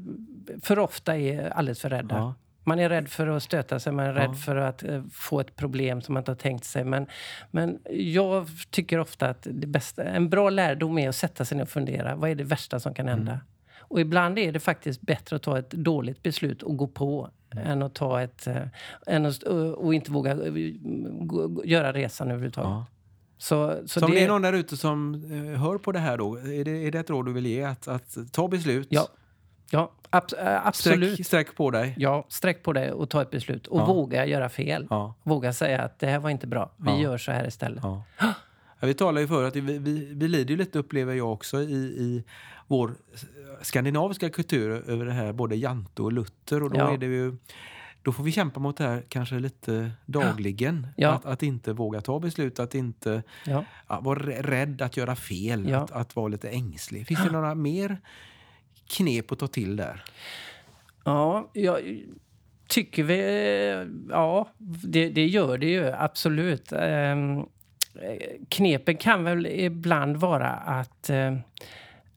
för 0.63 0.79
ofta 0.79 1.17
är 1.17 1.51
alldeles 1.51 1.81
för 1.81 1.91
rädda. 1.91 2.35
Man 2.65 2.79
är 2.79 2.89
rädd 2.89 3.09
för 3.09 3.27
att 3.27 3.43
stöta 3.43 3.79
sig, 3.81 3.93
man 3.93 4.07
är 4.07 4.13
rädd 4.13 4.31
Ja. 4.31 4.35
för 4.35 4.57
att 4.57 4.83
eh, 4.83 5.03
få 5.13 5.41
ett 5.41 5.57
problem 5.57 6.01
som 6.03 6.15
man 6.15 6.21
inte 6.21 6.31
har 6.31 6.37
tänkt 6.37 6.65
sig. 6.65 6.85
Men, 6.85 7.07
men 7.51 7.79
jag 7.91 8.47
tycker 8.71 8.99
ofta 8.99 9.29
att 9.29 9.47
det 9.51 9.67
bästa, 9.67 10.05
en 10.05 10.29
bra 10.31 10.51
lärdom 10.51 10.99
är 10.99 11.09
att 11.09 11.17
sätta 11.17 11.45
sig 11.45 11.57
ner 11.57 11.63
och 11.65 11.69
fundera. 11.71 12.17
Vad 12.17 12.31
är 12.31 12.35
det 12.35 12.45
värsta 12.45 12.81
som 12.81 12.95
kan 12.95 13.09
hända? 13.09 13.33
Mm. 13.33 13.45
Och 13.81 14.01
ibland 14.01 14.39
är 14.39 14.53
det 14.53 14.61
faktiskt 14.61 15.01
bättre 15.01 15.37
att 15.37 15.43
ta 15.43 15.59
ett 15.59 15.71
dåligt 15.71 16.23
beslut 16.23 16.63
och 16.63 16.77
gå 16.77 16.87
på 16.87 17.31
Mm. 17.55 17.67
än 17.67 17.83
att 17.83 17.95
ta 17.95 18.21
ett... 18.23 18.47
eh, 18.47 18.63
än 19.07 19.27
att, 19.27 19.43
och 19.77 19.95
inte 19.95 20.13
våga 20.13 20.31
eh, 20.33 20.53
göra 21.65 21.93
resan 21.93 22.29
överhuvudtaget. 22.31 22.71
Ja. 22.71 22.87
Så, 23.39 23.77
så 23.87 24.01
Så 24.01 24.07
om 24.07 24.13
det, 24.13 24.25
är 24.25 24.29
någon 24.29 24.43
där 24.43 24.53
ute 24.53 24.77
som 24.77 25.25
hör 25.59 25.79
på 25.79 25.93
det 25.93 25.99
här 25.99 26.19
då, 26.19 26.37
är 26.37 26.65
det, 26.65 26.71
är 26.71 26.91
det 26.91 26.99
ett 26.99 27.11
råd 27.11 27.27
du 27.27 27.33
vill 27.33 27.47
ge? 27.47 27.63
Att, 27.65 27.89
att 27.89 28.17
ta 28.33 28.49
beslut, 28.49 28.87
Ja, 28.91 29.09
ja 29.71 29.93
ab, 30.11 30.25
äh, 30.39 30.67
absolut. 30.67 31.13
sträck, 31.15 31.27
sträck 31.27 31.57
på 31.57 31.71
dig. 31.71 31.95
Ja, 31.99 32.25
sträck 32.29 32.63
på 32.63 32.73
dig 32.73 32.93
och 32.93 33.11
ta 33.11 33.23
ett 33.23 33.31
beslut. 33.31 33.67
Och 33.67 33.81
Ja. 33.81 33.87
våga 33.87 34.27
göra 34.27 34.49
fel. 34.49 34.87
Ja. 34.91 35.15
Våga 35.23 35.53
säga 35.53 35.81
att 35.83 35.99
det 35.99 36.07
här 36.07 36.19
var 36.19 36.31
inte 36.31 36.47
bra. 36.47 36.71
Vi 36.77 36.91
Ja. 36.91 36.99
gör 37.01 37.19
så 37.19 37.33
här 37.33 37.47
istället. 37.47 37.83
Ja. 37.83 38.03
Vi 38.81 38.95
talade 38.95 39.21
ju 39.21 39.29
förut 39.29 39.49
att 39.49 39.57
vi, 39.57 39.79
vi, 39.79 40.15
vi 40.15 40.29
lider 40.29 40.51
ju 40.51 40.57
lite, 40.57 40.79
upplever 40.79 41.15
jag 41.15 41.33
också, 41.33 41.61
i, 41.63 41.75
i 41.75 42.25
vår 42.67 42.95
skandinaviska 43.63 44.31
kultur 44.31 44.91
över 44.91 45.05
det 45.05 45.13
här, 45.13 45.33
både 45.33 45.57
Jante 45.57 46.03
och 46.03 46.13
Luther. 46.13 46.63
Och 46.63 46.71
då, 46.71 46.81
är 46.81 46.99
det 46.99 47.07
ju, 47.07 47.37
då 48.03 48.13
får 48.13 48.25
vi 48.25 48.33
kämpa 48.33 48.61
mot 48.61 48.77
det 48.77 48.85
här 48.85 49.03
kanske 49.09 49.35
lite 49.39 49.91
dagligen. 50.07 50.87
Ja. 50.97 51.11
Att, 51.11 51.27
att 51.27 51.43
inte 51.43 51.73
våga 51.73 52.01
ta 52.01 52.21
beslut, 52.21 52.59
att 52.61 52.75
inte 52.75 53.23
Ja. 53.47 53.65
vara 54.01 54.19
rä- 54.19 54.43
rädd 54.43 54.83
att 54.83 54.97
göra 54.97 55.17
fel, 55.17 55.69
Ja. 55.69 55.79
att, 55.79 55.91
att 55.93 56.17
vara 56.17 56.29
lite 56.29 56.49
ängslig. 56.49 57.07
Finns 57.07 57.25
det 57.25 57.31
några 57.33 57.55
mer 57.55 57.99
knep 58.91 59.33
att 59.33 59.39
ta 59.39 59.47
till 59.47 59.77
där? 59.77 60.05
Ja, 61.05 61.51
jag 61.53 62.03
tycker 62.69 63.03
vi... 63.03 63.87
Ja, 64.11 64.49
det, 64.85 65.09
det 65.09 65.27
gör 65.27 65.59
det 65.59 65.67
ju 65.67 65.93
absolut. 65.93 66.73
Ehm, 66.73 67.39
eh, 67.39 67.45
Knepen 68.49 68.97
kan 68.97 69.25
väl 69.25 69.47
ibland 69.47 70.17
vara 70.17 70.51
att... 70.51 71.11
eh, 71.11 71.33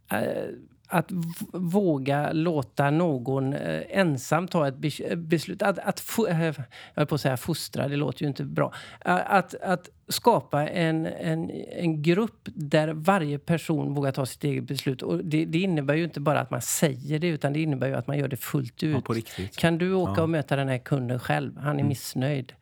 eh 0.10 0.48
att 0.94 1.12
våga 1.54 2.32
låta 2.34 2.92
någon 2.92 3.54
eh, 3.54 3.82
ensam 3.90 4.48
ta 4.48 4.68
ett 4.68 4.76
bes- 4.76 5.16
beslut. 5.16 5.62
Att, 5.62 5.80
att 5.80 6.04
eh, 6.30 6.46
jag 6.46 6.56
höll 6.96 7.06
på 7.06 7.16
att 7.16 7.22
säga 7.22 7.38
fostra, 7.38 7.88
det 7.88 7.96
låter 7.96 8.22
ju 8.22 8.28
inte 8.28 8.44
bra. 8.44 8.74
Att, 9.06 9.56
att 9.62 9.90
skapa 10.08 10.70
en, 10.70 11.06
en, 11.06 11.52
en 11.72 12.02
grupp 12.02 12.40
där 12.46 12.88
varje 12.94 13.40
person 13.40 13.94
vågar 13.94 14.12
ta 14.12 14.26
sitt 14.26 14.44
eget 14.44 14.64
beslut. 14.64 15.02
Och 15.02 15.26
det, 15.26 15.46
det 15.46 15.60
innebär 15.60 15.94
ju 15.96 16.04
inte 16.04 16.20
bara 16.20 16.40
att 16.40 16.52
man 16.52 16.62
säger 16.62 17.20
det, 17.20 17.28
utan 17.28 17.54
det 17.54 17.62
innebär 17.62 17.88
ju 17.88 17.94
att 17.96 18.08
man 18.08 18.18
gör 18.18 18.28
det 18.28 18.38
fullt 18.38 18.84
ut. 18.84 18.96
Ja. 19.38 19.44
Kan 19.58 19.78
du 19.78 19.94
åka 19.94 20.10
Ja. 20.10 20.14
Mm. 20.14 20.24
och 20.24 20.30
möta 20.30 20.56
den 20.56 20.68
här 20.68 20.78
kunden 20.78 21.20
själv? 21.20 21.58
Han 21.58 21.80
är 21.80 21.84
missnöjd. 21.84 22.54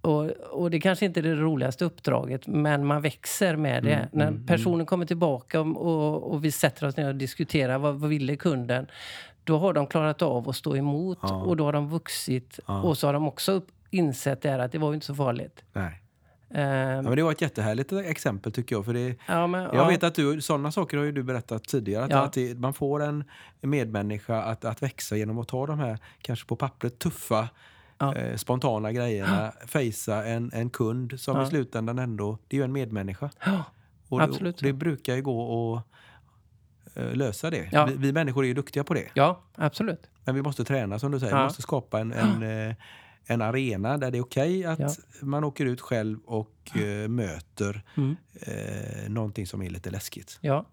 Och, 0.00 0.30
och 0.30 0.70
det 0.70 0.80
kanske 0.80 1.06
inte 1.06 1.20
är 1.20 1.22
det 1.22 1.34
roligaste 1.34 1.84
uppdraget, 1.84 2.46
men 2.46 2.86
man 2.86 3.02
växer 3.02 3.56
med 3.56 3.84
det. 3.84 3.94
Mm, 3.94 4.08
När 4.12 4.46
personen 4.46 4.86
kommer 4.86 5.06
tillbaka 5.06 5.60
och, 5.60 6.32
och, 6.32 6.44
vi 6.44 6.50
sätter 6.52 6.86
oss 6.86 6.96
ner 6.96 7.08
och 7.08 7.14
diskuterar 7.14 7.78
vad, 7.78 7.94
vad 7.94 8.10
ville 8.10 8.36
kunden? 8.36 8.86
Då 9.44 9.58
har 9.58 9.72
de 9.72 9.86
klarat 9.86 10.22
av 10.22 10.48
att 10.48 10.56
stå 10.56 10.76
emot 10.76 11.18
Ja. 11.22 11.34
och 11.42 11.56
då 11.56 11.64
har 11.64 11.72
de 11.72 11.88
vuxit. 11.88 12.60
Ja. 12.66 12.82
Och 12.82 12.98
så 12.98 13.06
har 13.08 13.12
de 13.12 13.28
också 13.28 13.52
upp, 13.52 13.68
insett 13.90 14.42
där 14.42 14.58
att 14.58 14.72
det 14.72 14.78
var 14.78 14.94
inte 14.94 15.06
så 15.06 15.14
farligt. 15.14 15.64
Nej. 15.72 16.02
Ehm, 16.54 16.96
Ja, 16.96 17.02
men 17.02 17.16
det 17.16 17.22
var 17.22 17.32
ett 17.32 17.40
jättehärligt 17.40 17.92
exempel 17.92 18.52
tycker 18.52 18.76
jag. 18.76 18.84
För 18.84 18.94
det, 18.94 19.16
ja, 19.28 19.46
men, 19.46 19.62
Jag 19.62 19.74
ja, 19.74 19.88
vet 19.88 20.02
att 20.02 20.14
du, 20.14 20.40
sådana 20.40 20.72
saker 20.72 20.96
har 20.96 21.04
ju 21.04 21.12
du 21.12 21.22
berättat 21.22 21.64
tidigare. 21.64 22.04
Att, 22.04 22.12
att 22.12 22.32
det, 22.32 22.58
man 22.58 22.74
får 22.74 23.02
en 23.02 23.24
medmänniska 23.60 24.42
att, 24.42 24.64
att 24.64 24.82
växa 24.82 25.16
genom 25.16 25.38
att 25.38 25.48
ta 25.48 25.66
de 25.66 25.78
här, 25.78 25.98
kanske 26.22 26.46
på 26.46 26.56
pappret, 26.56 26.98
tuffa, 26.98 27.48
Ja. 28.00 28.14
eh, 28.16 28.36
spontana 28.36 28.92
grejerna. 28.92 29.52
Fejsa 29.66 30.24
en, 30.24 30.50
en 30.54 30.70
kund 30.70 31.20
som 31.20 31.36
Ja. 31.36 31.42
i 31.42 31.46
slutändan 31.46 31.98
ändå, 31.98 32.38
det 32.48 32.56
är 32.56 32.58
ju 32.60 32.64
en 32.64 32.72
medmänniska. 32.72 33.30
Ja, 33.44 33.64
Och 34.08 34.22
Absolut. 34.22 34.58
Det, 34.58 34.66
det 34.66 34.72
brukar 34.72 35.14
ju 35.16 35.22
gå 35.22 35.74
att 35.76 36.96
eh, 36.96 37.14
lösa 37.14 37.50
det. 37.50 37.68
Ja. 37.72 37.86
Vi, 37.86 37.94
vi 37.96 38.12
människor 38.12 38.44
är 38.44 38.48
ju 38.48 38.54
duktiga 38.54 38.84
på 38.84 38.94
det. 38.94 39.08
ja, 39.14 39.40
absolut. 39.54 40.10
Men 40.24 40.34
vi 40.34 40.42
måste 40.42 40.64
träna 40.64 40.98
som 40.98 41.10
du 41.12 41.18
säger. 41.20 41.32
Vi 41.32 41.38
Ja. 41.38 41.44
måste 41.44 41.62
skapa 41.62 42.00
en, 42.00 42.12
en, 42.12 42.42
eh, 42.68 42.74
en 43.26 43.42
arena 43.42 43.96
där 43.96 44.10
det 44.10 44.18
är 44.18 44.22
okej 44.22 44.64
att 44.64 44.78
Ja. 44.78 44.90
man 45.22 45.44
åker 45.44 45.66
ut 45.66 45.80
själv 45.80 46.18
och 46.24 46.70
möter 47.08 47.82
Mm. 47.96 48.16
eh, 48.40 49.08
någonting 49.10 49.46
som 49.46 49.62
är 49.62 49.70
lite 49.70 49.90
läskigt. 49.90 50.38
Ja. 50.40 50.66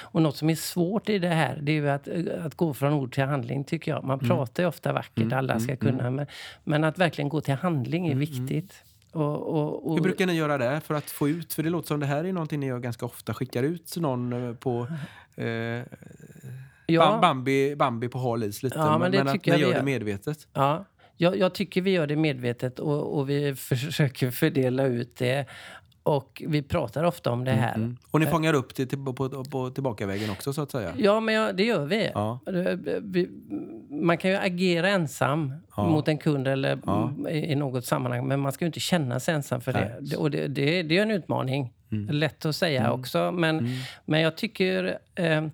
Och 0.00 0.22
något 0.22 0.36
som 0.36 0.50
är 0.50 0.54
svårt 0.54 1.08
i 1.08 1.18
det 1.18 1.28
här, 1.28 1.58
det 1.62 1.72
är 1.72 1.76
ju 1.76 1.90
att, 1.90 2.08
att 2.46 2.54
gå 2.54 2.74
från 2.74 2.92
ord 2.92 3.12
till 3.14 3.24
handling, 3.24 3.64
tycker 3.64 3.90
jag. 3.90 4.04
Man 4.04 4.18
pratar 4.18 4.62
ju 4.62 4.68
ofta 4.68 4.92
vackert, 4.92 5.18
Mm, 5.18 5.38
alla 5.38 5.60
ska 5.60 5.72
mm, 5.72 5.76
kunna, 5.76 6.10
men, 6.10 6.26
men 6.64 6.84
att 6.84 6.98
verkligen 6.98 7.28
gå 7.28 7.40
till 7.40 7.54
handling 7.54 8.08
är 8.08 8.14
viktigt. 8.14 8.84
Och, 9.12 9.46
och, 9.46 9.90
och, 9.90 9.94
Hur 9.94 10.02
brukar 10.02 10.26
ni 10.26 10.32
göra 10.32 10.58
det 10.58 10.80
för 10.80 10.94
att 10.94 11.10
få 11.10 11.28
ut? 11.28 11.54
För 11.54 11.62
det 11.62 11.70
låter 11.70 11.88
som 11.88 12.00
det 12.00 12.06
här 12.06 12.24
är 12.24 12.32
någonting 12.32 12.60
ni 12.60 12.66
gör 12.66 12.78
ganska 12.78 13.06
ofta. 13.06 13.34
Skickar 13.34 13.62
ut 13.62 13.96
någon 13.96 14.32
eh, 14.32 14.54
på 14.54 14.86
eh, 15.36 15.46
ja, 16.86 17.18
Bambi, 17.22 17.76
Bambi 17.76 18.08
på 18.08 18.18
hal 18.18 18.44
is 18.44 18.62
lite. 18.62 18.78
Ja, 18.78 18.98
men 18.98 19.10
men, 19.10 19.28
att 19.28 19.34
ni 19.34 19.40
vi 19.44 19.50
gör 19.50 19.68
det 19.68 19.74
gör. 19.76 19.82
medvetet. 19.82 20.48
ja. 20.52 20.84
Jag, 21.20 21.38
jag 21.38 21.54
tycker 21.54 21.82
vi 21.82 21.90
gör 21.90 22.06
det 22.06 22.16
medvetet 22.16 22.78
och, 22.78 23.18
och 23.18 23.30
vi 23.30 23.54
försöker 23.56 24.30
fördela 24.30 24.84
ut 24.86 25.16
det. 25.16 25.46
Och 26.08 26.42
vi 26.46 26.62
pratar 26.62 27.04
ofta 27.04 27.30
om 27.30 27.44
det 27.44 27.50
här. 27.50 27.74
Mm. 27.74 27.96
Och 28.10 28.20
ni 28.20 28.26
fångar 28.26 28.54
upp 28.54 28.74
det 28.74 28.86
till, 28.86 29.04
på, 29.04 29.12
på, 29.12 29.44
på 29.44 29.70
tillbakavägen 29.70 30.30
också 30.30 30.52
så 30.52 30.62
att 30.62 30.70
säga. 30.70 30.92
Ja, 30.98 31.20
men 31.20 31.34
ja, 31.34 31.52
det 31.52 31.64
gör 31.64 31.86
vi. 31.86 32.10
Ja. 32.14 32.38
vi. 33.02 33.28
Man 33.90 34.18
kan 34.18 34.30
ju 34.30 34.36
agera 34.36 34.88
ensam 34.88 35.52
Ja. 35.76 35.88
mot 35.88 36.08
en 36.08 36.18
kund 36.18 36.48
eller 36.48 36.78
i 37.30 37.54
något 37.54 37.84
sammanhang, 37.84 38.28
men 38.28 38.40
man 38.40 38.52
ska 38.52 38.64
ju 38.64 38.66
inte 38.66 38.80
känna 38.80 39.20
sig 39.20 39.34
ensam 39.34 39.60
för 39.60 39.72
Nej. 39.72 39.94
det. 40.00 40.16
Och 40.16 40.30
det, 40.30 40.46
det, 40.48 40.82
det 40.82 40.98
är 40.98 41.02
en 41.02 41.10
utmaning. 41.10 41.72
Lätt 42.10 42.46
att 42.46 42.56
säga 42.56 42.92
också, 42.92 43.32
men, 43.32 43.58
Mm. 43.58 43.70
men 44.04 44.20
jag 44.20 44.36
tycker 44.36 44.98
eh, 45.14 45.44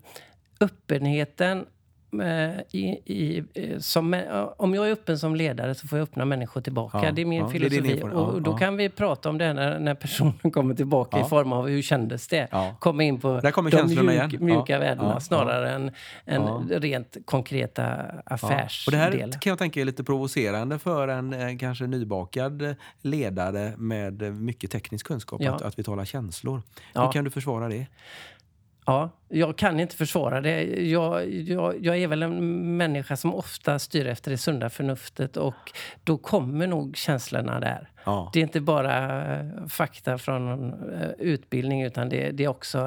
öppenheten 0.61 1.59
eh, 1.59 1.64
i, 2.70 2.85
i, 3.05 3.44
eh, 3.55 3.79
som, 3.79 4.14
eh, 4.14 4.48
om 4.57 4.74
jag 4.74 4.88
är 4.88 4.92
öppen 4.92 5.18
som 5.18 5.37
ledare 5.37 5.74
så 5.74 5.88
får 5.88 5.98
jag 5.98 6.05
öppna 6.05 6.24
människor 6.24 6.61
tillbaka. 6.61 7.05
Ja, 7.05 7.12
det 7.12 7.22
är 7.22 7.27
min 7.27 7.38
ja, 7.38 7.46
är 7.46 7.50
filosofi. 7.50 7.92
erfarenhet. 7.92 8.35
och, 8.35 8.42
då 8.42 8.57
kan 8.57 8.77
vi 8.77 8.88
prata 8.88 9.29
om 9.29 9.38
det 9.38 9.53
när, 9.53 9.79
när 9.79 9.94
personen 9.94 10.35
kommer 10.53 10.74
tillbaka 10.74 11.20
i 11.20 11.24
form 11.24 11.53
av 11.53 11.68
hur 11.68 11.83
kändes 11.83 12.29
det? 12.29 12.48
Ja. 12.50 12.77
Komma 12.81 13.03
in 13.03 13.20
på 13.20 13.40
de 13.40 14.07
mjuk, 14.07 14.40
mjuka 14.40 14.79
värdena 14.79 15.20
snarare 15.20 15.70
än, 15.70 15.90
än 16.27 16.68
rent 16.68 17.16
konkreta 17.24 17.85
Ja. 17.85 18.20
Och 18.24 18.33
affärsdelar. 18.33 19.11
det 19.11 19.18
här 19.18 19.33
kan 19.40 19.50
jag 19.50 19.59
tänka 19.59 19.81
är 19.81 19.85
lite 19.85 20.05
provocerande 20.05 20.79
för 20.79 21.09
en 21.09 21.33
eh, 21.33 21.59
kanske 21.59 21.87
nybakad 21.87 22.62
eh, 22.62 22.74
ledare 23.03 23.72
med 23.77 24.22
eh, 24.22 24.31
mycket 24.31 24.70
teknisk 24.70 25.07
kunskap, 25.07 25.42
att, 25.42 25.62
att 25.62 25.79
vi 25.79 25.83
talar 25.83 26.05
känslor. 26.05 26.62
Hur 26.94 27.12
kan 27.12 27.24
du 27.24 27.31
försvara 27.31 27.68
det? 27.68 27.87
Ja, 28.85 29.11
jag 29.29 29.57
kan 29.59 29.81
inte 29.81 29.97
försvara 29.97 30.40
det. 30.40 30.62
Jag, 30.90 31.31
jag, 31.33 31.85
jag 31.85 31.99
är 31.99 32.09
väl 32.09 32.23
en 32.23 32.77
människa 32.77 33.16
som 33.16 33.35
ofta 33.35 33.79
styr 33.79 34.07
efter 34.07 34.31
det 34.31 34.38
sunda 34.38 34.70
förnuftet 34.70 35.37
och 35.37 35.73
då 36.05 36.18
kommer 36.18 36.66
nog 36.66 36.97
känslorna 36.97 37.61
där. 37.61 37.88
Ja. 38.05 38.31
Det 38.33 38.38
är 38.38 38.42
inte 38.42 38.61
bara 38.61 39.25
eh, 39.35 39.66
fakta 39.68 40.18
från 40.18 40.68
eh, 40.92 41.09
utbildning 41.18 41.83
utan 41.83 42.09
det, 42.09 42.31
det 42.31 42.44
är 42.44 42.49
också 42.49 42.79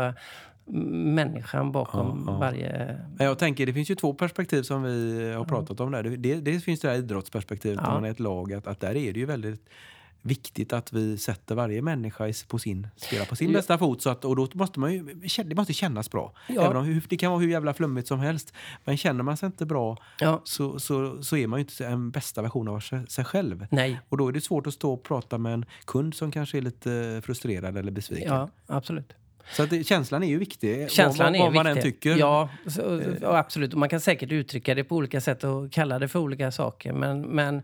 mm, 0.67 1.15
människan 1.15 1.71
bakom 1.71 2.23
Ja, 2.27 2.33
ja. 2.33 2.39
varje... 2.39 2.97
Men 3.17 3.27
Jag 3.27 3.39
tänker, 3.39 3.65
det 3.65 3.73
finns 3.73 3.91
ju 3.91 3.95
två 3.95 4.13
perspektiv 4.13 4.63
som 4.63 4.83
vi 4.83 5.33
har 5.33 5.45
pratat 5.45 5.79
om 5.79 5.91
där. 5.91 6.03
Det, 6.03 6.35
det, 6.35 6.59
finns 6.59 6.79
det 6.79 6.89
här 6.89 6.97
idrottsperspektivet, 6.97 7.79
Ja. 7.81 7.87
när 7.87 7.93
man 7.93 8.05
är 8.05 8.11
ett 8.11 8.19
lag, 8.19 8.53
att, 8.53 8.67
att 8.67 8.79
där 8.79 8.95
är 8.95 9.13
det 9.13 9.19
ju 9.19 9.25
väldigt 9.25 9.69
viktigt 10.27 10.73
att 10.73 10.93
vi 10.93 11.17
sätter 11.17 11.55
varje 11.55 11.81
människa 11.81 12.33
på 12.47 12.59
sin, 12.59 12.87
spelar 12.95 13.25
på 13.25 13.35
sin 13.35 13.51
Ja. 13.51 13.57
bästa 13.57 13.77
fot. 13.77 14.01
Så 14.01 14.09
att, 14.09 14.25
och 14.25 14.35
då 14.35 14.47
måste 14.53 14.79
man 14.79 14.93
ju, 14.93 15.03
det 15.45 15.55
måste 15.55 15.73
kännas 15.73 16.11
bra. 16.11 16.33
Ja. 16.47 16.61
Även 16.65 16.77
om 16.77 17.01
det 17.09 17.17
kan 17.17 17.31
vara 17.31 17.41
hur 17.41 17.49
jävla 17.49 17.73
flummigt 17.73 18.07
som 18.07 18.19
helst. 18.19 18.53
Men 18.85 18.97
känner 18.97 19.23
man 19.23 19.37
sig 19.37 19.45
inte 19.47 19.65
bra 19.65 19.97
Ja, 20.19 20.41
så, 20.43 20.79
så, 20.79 21.23
så 21.23 21.37
är 21.37 21.47
man 21.47 21.59
ju 21.59 21.61
inte 21.65 21.85
en 21.85 22.11
bästa 22.11 22.41
version 22.41 22.67
av 22.67 22.79
sig, 22.79 23.25
själv. 23.25 23.67
nej. 23.71 23.99
Och 24.09 24.17
då 24.17 24.27
är 24.27 24.31
det 24.31 24.41
svårt 24.41 24.67
att 24.67 24.73
stå 24.73 24.93
och 24.93 25.03
prata 25.03 25.37
med 25.37 25.53
en 25.53 25.65
kund 25.85 26.13
som 26.13 26.31
kanske 26.31 26.57
är 26.57 26.61
lite 26.61 27.21
frustrerad 27.25 27.77
eller 27.77 27.91
besviken. 27.91 28.33
Ja, 28.33 28.49
absolut. 28.67 29.13
Så 29.51 29.63
att 29.63 29.69
det, 29.69 29.83
känslan 29.83 30.23
är 30.23 30.27
ju 30.27 30.37
viktig, 30.37 30.91
Känslan 30.91 31.33
vad, 31.33 31.41
vad, 31.41 31.53
man 31.53 31.67
än 31.67 31.81
tycker. 31.81 32.11
Eh. 32.11 32.17
Ja, 32.17 32.49
så, 32.67 33.01
absolut. 33.23 33.73
Och 33.73 33.79
man 33.79 33.89
kan 33.89 33.99
säkert 33.99 34.31
uttrycka 34.31 34.75
det 34.75 34.83
på 34.83 34.95
olika 34.95 35.21
sätt 35.21 35.43
och 35.43 35.71
kalla 35.71 35.99
det 35.99 36.07
för 36.07 36.19
olika 36.19 36.51
saker. 36.51 36.93
Men, 36.93 37.21
men 37.21 37.61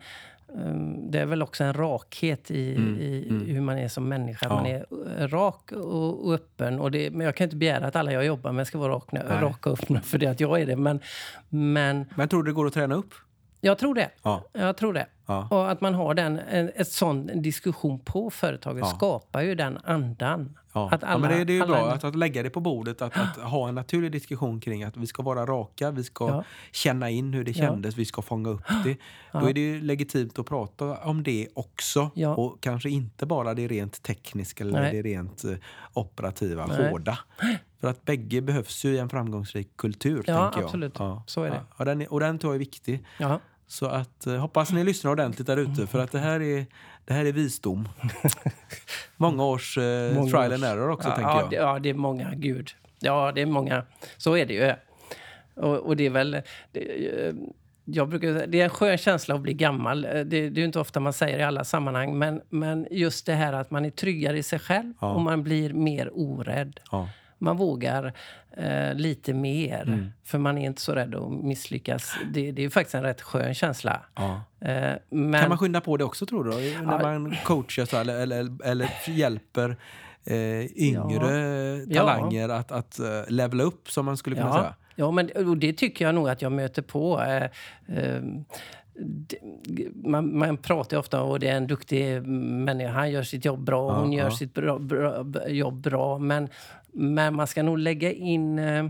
det 1.11 1.19
är 1.19 1.25
väl 1.25 1.41
också 1.41 1.63
en 1.63 1.73
rakhet 1.73 2.51
i, 2.51 2.59
i 2.99 3.53
hur 3.53 3.61
man 3.61 3.77
är 3.77 3.87
som 3.87 4.09
människa. 4.09 4.45
Mm, 4.45 4.57
Ja. 4.57 4.61
Man 4.63 4.71
är 4.71 5.21
eh, 5.23 5.27
rak 5.27 5.71
och, 5.71 6.25
och 6.25 6.33
öppen. 6.33 6.79
Och 6.79 6.91
det, 6.91 7.11
men 7.11 7.25
jag 7.25 7.35
kan 7.35 7.43
inte 7.45 7.55
begära 7.55 7.85
att 7.87 7.95
alla 7.95 8.11
jag 8.11 8.25
jobbar 8.25 8.51
med 8.51 8.67
ska 8.67 8.77
vara 8.77 8.93
raka, 8.93 9.07
Nej. 9.29 9.41
raka 9.41 9.69
och 9.69 9.79
öppna 9.83 10.01
för 10.01 10.17
det 10.17 10.27
att 10.27 10.39
jag 10.39 10.61
är 10.61 10.65
det. 10.65 10.75
Men, 10.75 10.99
men 11.49 12.05
Men 12.15 12.27
tror 12.29 12.43
du 12.43 12.51
det 12.51 12.55
går 12.55 12.65
att 12.67 12.73
träna 12.73 12.95
upp? 12.95 13.13
jag 13.61 13.77
tror 13.77 13.95
det. 13.95 14.09
Ja. 14.23 14.43
Jag 14.53 14.77
tror 14.77 14.93
det. 14.93 15.05
Ja. 15.25 15.47
Och 15.51 15.71
att 15.71 15.81
man 15.81 15.93
har 15.93 16.13
den, 16.13 16.39
en, 16.39 16.71
ett 16.75 16.87
sån 16.91 17.41
diskussion 17.41 17.99
på 17.99 18.29
företaget 18.29 18.79
Ja. 18.81 18.85
skapar 18.97 19.41
ju 19.41 19.55
den 19.55 19.77
andan. 19.83 20.57
Ja. 20.73 20.89
Att 20.91 21.01
ja, 21.01 21.07
alla- 21.07 21.27
men 21.27 21.37
det, 21.37 21.43
det 21.45 21.53
är 21.53 21.57
ju 21.57 21.65
bra 21.65 21.91
att, 21.91 22.03
att 22.03 22.15
lägga 22.15 22.43
det 22.43 22.49
på 22.49 22.59
bordet, 22.59 23.01
att, 23.01 23.17
att 23.17 23.37
ha 23.37 23.67
en 23.69 23.75
naturlig 23.75 24.11
diskussion 24.11 24.59
kring 24.59 24.83
att 24.83 24.97
vi 24.97 25.07
ska 25.07 25.23
vara 25.23 25.45
raka, 25.45 25.91
vi 25.91 26.03
ska 26.03 26.27
Ja. 26.27 26.43
känna 26.71 27.09
in 27.09 27.33
hur 27.33 27.43
det 27.43 27.51
Ja. 27.57 27.65
kändes, 27.67 27.97
vi 27.97 28.05
ska 28.05 28.21
fånga 28.21 28.49
upp 28.49 28.63
det. 28.83 28.97
Då 29.39 29.49
är 29.49 29.53
det 29.53 29.61
ju 29.61 29.81
legitimt 29.81 30.39
att 30.39 30.45
prata 30.45 30.97
om 30.97 31.23
det 31.23 31.47
också. 31.53 32.11
Ja. 32.13 32.35
Och 32.35 32.61
kanske 32.61 32.89
inte 32.89 33.25
bara 33.25 33.53
det 33.53 33.67
rent 33.67 34.03
tekniska 34.03 34.63
eller 34.63 34.81
Nej. 34.81 34.91
det 34.91 35.01
rent 35.09 35.43
eh, 35.43 35.51
operativa, 35.93 36.65
Nej. 36.65 36.89
hårda. 36.89 37.19
För 37.81 37.87
att 37.87 38.05
bägge 38.05 38.41
behövs 38.41 38.85
ju 38.85 38.95
i 38.95 38.99
en 38.99 39.09
framgångsrik 39.09 39.77
kultur. 39.77 40.23
Ja, 40.27 40.43
tänker 40.43 40.59
jag. 40.59 40.65
absolut. 40.65 40.97
Så 41.25 41.43
är 41.43 41.49
det. 41.49 41.55
Ja. 41.55 41.75
Och, 41.77 41.85
den, 41.85 42.07
och 42.07 42.19
den 42.19 42.39
tror 42.39 42.53
jag 42.53 42.55
är 42.55 42.59
viktig. 42.59 43.05
Ja. 43.17 43.39
Så 43.73 43.85
att, 43.85 44.27
eh, 44.27 44.35
hoppas 44.35 44.71
ni 44.71 44.83
lyssnar 44.83 45.11
ordentligt 45.11 45.47
där 45.47 45.57
ute 45.57 45.87
för 45.87 45.99
att 45.99 46.11
det 46.11 46.19
här 46.19 46.41
är, 46.41 46.65
det 47.05 47.13
här 47.13 47.25
är 47.25 47.31
visdom. 47.31 47.89
Många 49.17 49.45
års 49.45 49.77
eh, 49.77 50.15
Många 50.15 50.29
trial 50.29 50.53
and 50.53 50.63
error 50.63 50.89
också 50.89 51.09
ja, 51.09 51.15
tänker 51.15 51.31
ja, 51.31 51.41
jag. 51.41 51.49
Det, 51.49 51.55
ja, 51.55 51.79
det 51.79 51.89
är 51.89 51.93
många. 51.93 52.31
Gud. 52.35 52.69
Ja, 52.99 53.31
det 53.35 53.41
är 53.41 53.45
många. 53.45 53.83
Så 54.17 54.37
är 54.37 54.45
det 54.45 54.53
ju. 54.53 54.73
Och, 55.55 55.77
och 55.77 55.95
det 55.95 56.05
är 56.05 56.09
väl... 56.09 56.41
Det, 56.71 56.79
eh, 56.79 57.33
jag 57.85 58.09
brukar, 58.09 58.47
det 58.47 58.59
är 58.59 58.63
en 58.63 58.69
skön 58.69 58.97
känsla 58.97 59.35
att 59.35 59.41
bli 59.41 59.53
gammal. 59.53 60.05
Eh, 60.05 60.11
det, 60.11 60.49
det 60.49 60.61
är 60.61 60.65
inte 60.65 60.79
ofta 60.79 60.99
man 60.99 61.13
säger 61.13 61.39
i 61.39 61.43
alla 61.43 61.63
sammanhang. 61.63 62.17
Men, 62.17 62.41
men 62.49 62.87
just 62.91 63.25
det 63.25 63.33
här 63.33 63.53
att 63.53 63.71
man 63.71 63.85
är 63.85 63.89
tryggare 63.89 64.37
i 64.37 64.43
sig 64.43 64.59
själv 64.59 64.93
Ja. 64.99 65.13
och 65.13 65.21
man 65.21 65.43
blir 65.43 65.73
mer 65.73 66.09
orädd. 66.13 66.79
Ja. 66.91 67.09
Man 67.43 67.57
vågar 67.57 68.13
eh, 68.57 68.93
lite 68.95 69.33
mer, 69.33 69.83
Mm. 69.87 70.11
för 70.23 70.37
man 70.37 70.57
är 70.57 70.65
inte 70.65 70.81
så 70.81 70.91
rädd 70.95 71.15
att 71.15 71.31
misslyckas. 71.31 72.15
Det, 72.33 72.51
det 72.51 72.63
är 72.65 72.69
faktiskt 72.69 72.95
en 72.95 73.03
rätt 73.03 73.21
skön 73.21 73.53
känsla. 73.53 74.01
Ja. 74.15 74.41
Eh, 74.61 74.91
men, 75.09 75.41
Kan 75.41 75.49
man 75.49 75.57
skynda 75.57 75.81
på 75.81 75.97
det 75.97 76.03
också 76.03 76.25
tror 76.25 76.43
du? 76.43 76.51
När 76.81 76.99
man 77.01 77.35
coachar 77.45 77.85
så, 77.85 77.97
eller, 77.97 78.15
eller, 78.21 78.65
eller 78.65 78.89
hjälper 79.07 79.77
eh, 80.25 80.65
yngre 80.65 81.85
Ja. 81.87 82.01
talanger 82.01 82.49
att, 82.49 82.71
att 82.71 82.99
uh, 82.99 83.31
levela 83.31 83.63
upp 83.63 83.91
som 83.91 84.05
man 84.05 84.17
skulle 84.17 84.35
kunna 84.35 84.47
ja, 84.47 84.53
säga? 84.57 84.75
ja, 84.95 85.11
men 85.11 85.29
och 85.47 85.57
det 85.57 85.73
tycker 85.73 86.05
jag 86.05 86.15
nog 86.15 86.29
att 86.29 86.41
jag 86.41 86.51
möter 86.51 86.81
på. 86.81 87.21
Eh, 87.21 87.43
eh, 87.97 88.21
d- 88.95 89.37
man, 89.93 90.37
man 90.37 90.57
pratar 90.57 90.97
ofta 90.97 91.21
om 91.21 91.31
att 91.35 91.41
det 91.41 91.47
är 91.49 91.55
en 91.57 91.67
duktig 91.67 92.21
människa. 92.27 92.91
Han 92.91 93.11
gör 93.11 93.23
sitt 93.23 93.45
jobb 93.45 93.59
bra, 93.63 93.91
Ja, 93.93 93.99
hon 93.99 94.13
gör 94.13 94.23
ja. 94.25 94.31
sitt 94.31 94.53
bra, 94.53 94.79
bra, 94.79 95.25
jobb 95.47 95.81
bra. 95.81 96.17
Men, 96.17 96.49
men 96.93 97.35
man 97.35 97.47
ska 97.47 97.63
nog 97.63 97.77
lägga 97.77 98.11
in 98.11 98.59
eh, 98.59 98.85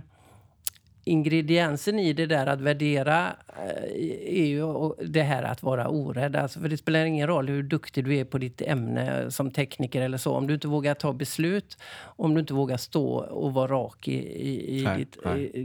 ingrediensen 1.05 1.99
i 1.99 2.13
det 2.13 2.25
där 2.25 2.47
att 2.47 2.61
värdera 2.61 3.35
eh, 3.47 4.39
är 4.39 4.45
ju 4.45 4.93
det 5.05 5.21
här 5.21 5.43
att 5.43 5.63
vara 5.63 5.87
orädd. 5.87 6.35
Alltså, 6.35 6.59
för 6.59 6.69
det 6.69 6.77
spelar 6.77 7.05
ingen 7.05 7.27
roll 7.27 7.47
hur 7.47 7.63
duktig 7.63 8.05
du 8.05 8.15
är 8.15 8.25
på 8.25 8.37
ditt 8.37 8.61
ämne 8.61 9.31
som 9.31 9.51
tekniker 9.51 10.01
eller 10.01 10.17
så. 10.17 10.33
Om 10.33 10.47
du 10.47 10.53
inte 10.53 10.67
vågar 10.67 10.93
ta 10.93 11.13
beslut, 11.13 11.77
om 12.03 12.33
du 12.33 12.39
inte 12.39 12.53
vågar 12.53 12.77
stå 12.77 13.15
och 13.15 13.53
vara 13.53 13.71
rak 13.71 14.07
i, 14.07 14.13
i, 14.13 14.79
i 14.79 14.83
Nej, 14.83 14.97
ditt... 14.97 15.17
nej. 15.25 15.43
I, 15.43 15.63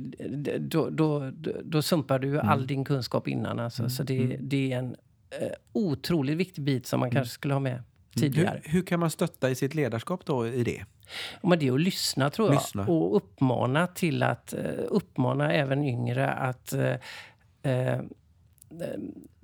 då, 0.59 0.91
då, 0.91 1.31
då, 1.31 1.53
då 1.65 1.83
sumpar 1.83 2.19
du 2.19 2.29
ju 2.29 2.39
all 2.39 2.67
din 2.67 2.85
kunskap 2.85 3.29
innan. 3.29 3.59
Alltså. 3.59 3.91
Så 3.91 4.03
det, 4.03 4.37
det 4.41 4.73
är 4.73 4.79
en 4.79 4.97
eh, 5.31 5.49
otroligt 5.73 6.37
viktig 6.37 6.65
bit 6.65 6.87
som 6.87 7.01
man 7.01 7.11
kanske 7.11 7.35
skulle 7.35 7.55
ha 7.55 7.61
med 7.61 7.83
tidigare. 8.15 8.61
Hur, 8.65 8.73
hur 8.73 8.83
kan 8.83 9.01
man 9.01 9.11
stötta 9.11 9.51
i 9.51 9.55
sitt 9.55 9.75
ledarskap 9.75 10.25
då 10.25 10.49
i 10.49 10.65
det? 10.65 10.85
Men 11.43 11.59
det 11.59 11.69
är 11.69 11.73
att 11.73 11.81
lyssna, 11.81 12.31
tror 12.31 12.49
jag. 12.49 12.55
Lyssna. 12.55 12.87
Och 12.87 13.17
uppmana 13.17 13.87
till 13.87 14.23
att 14.23 14.53
eh, 14.53 14.61
uppmana 14.89 15.53
även 15.53 15.85
yngre 15.85 16.31
att 16.31 16.73
eh, 16.73 16.95
eh, 17.73 18.01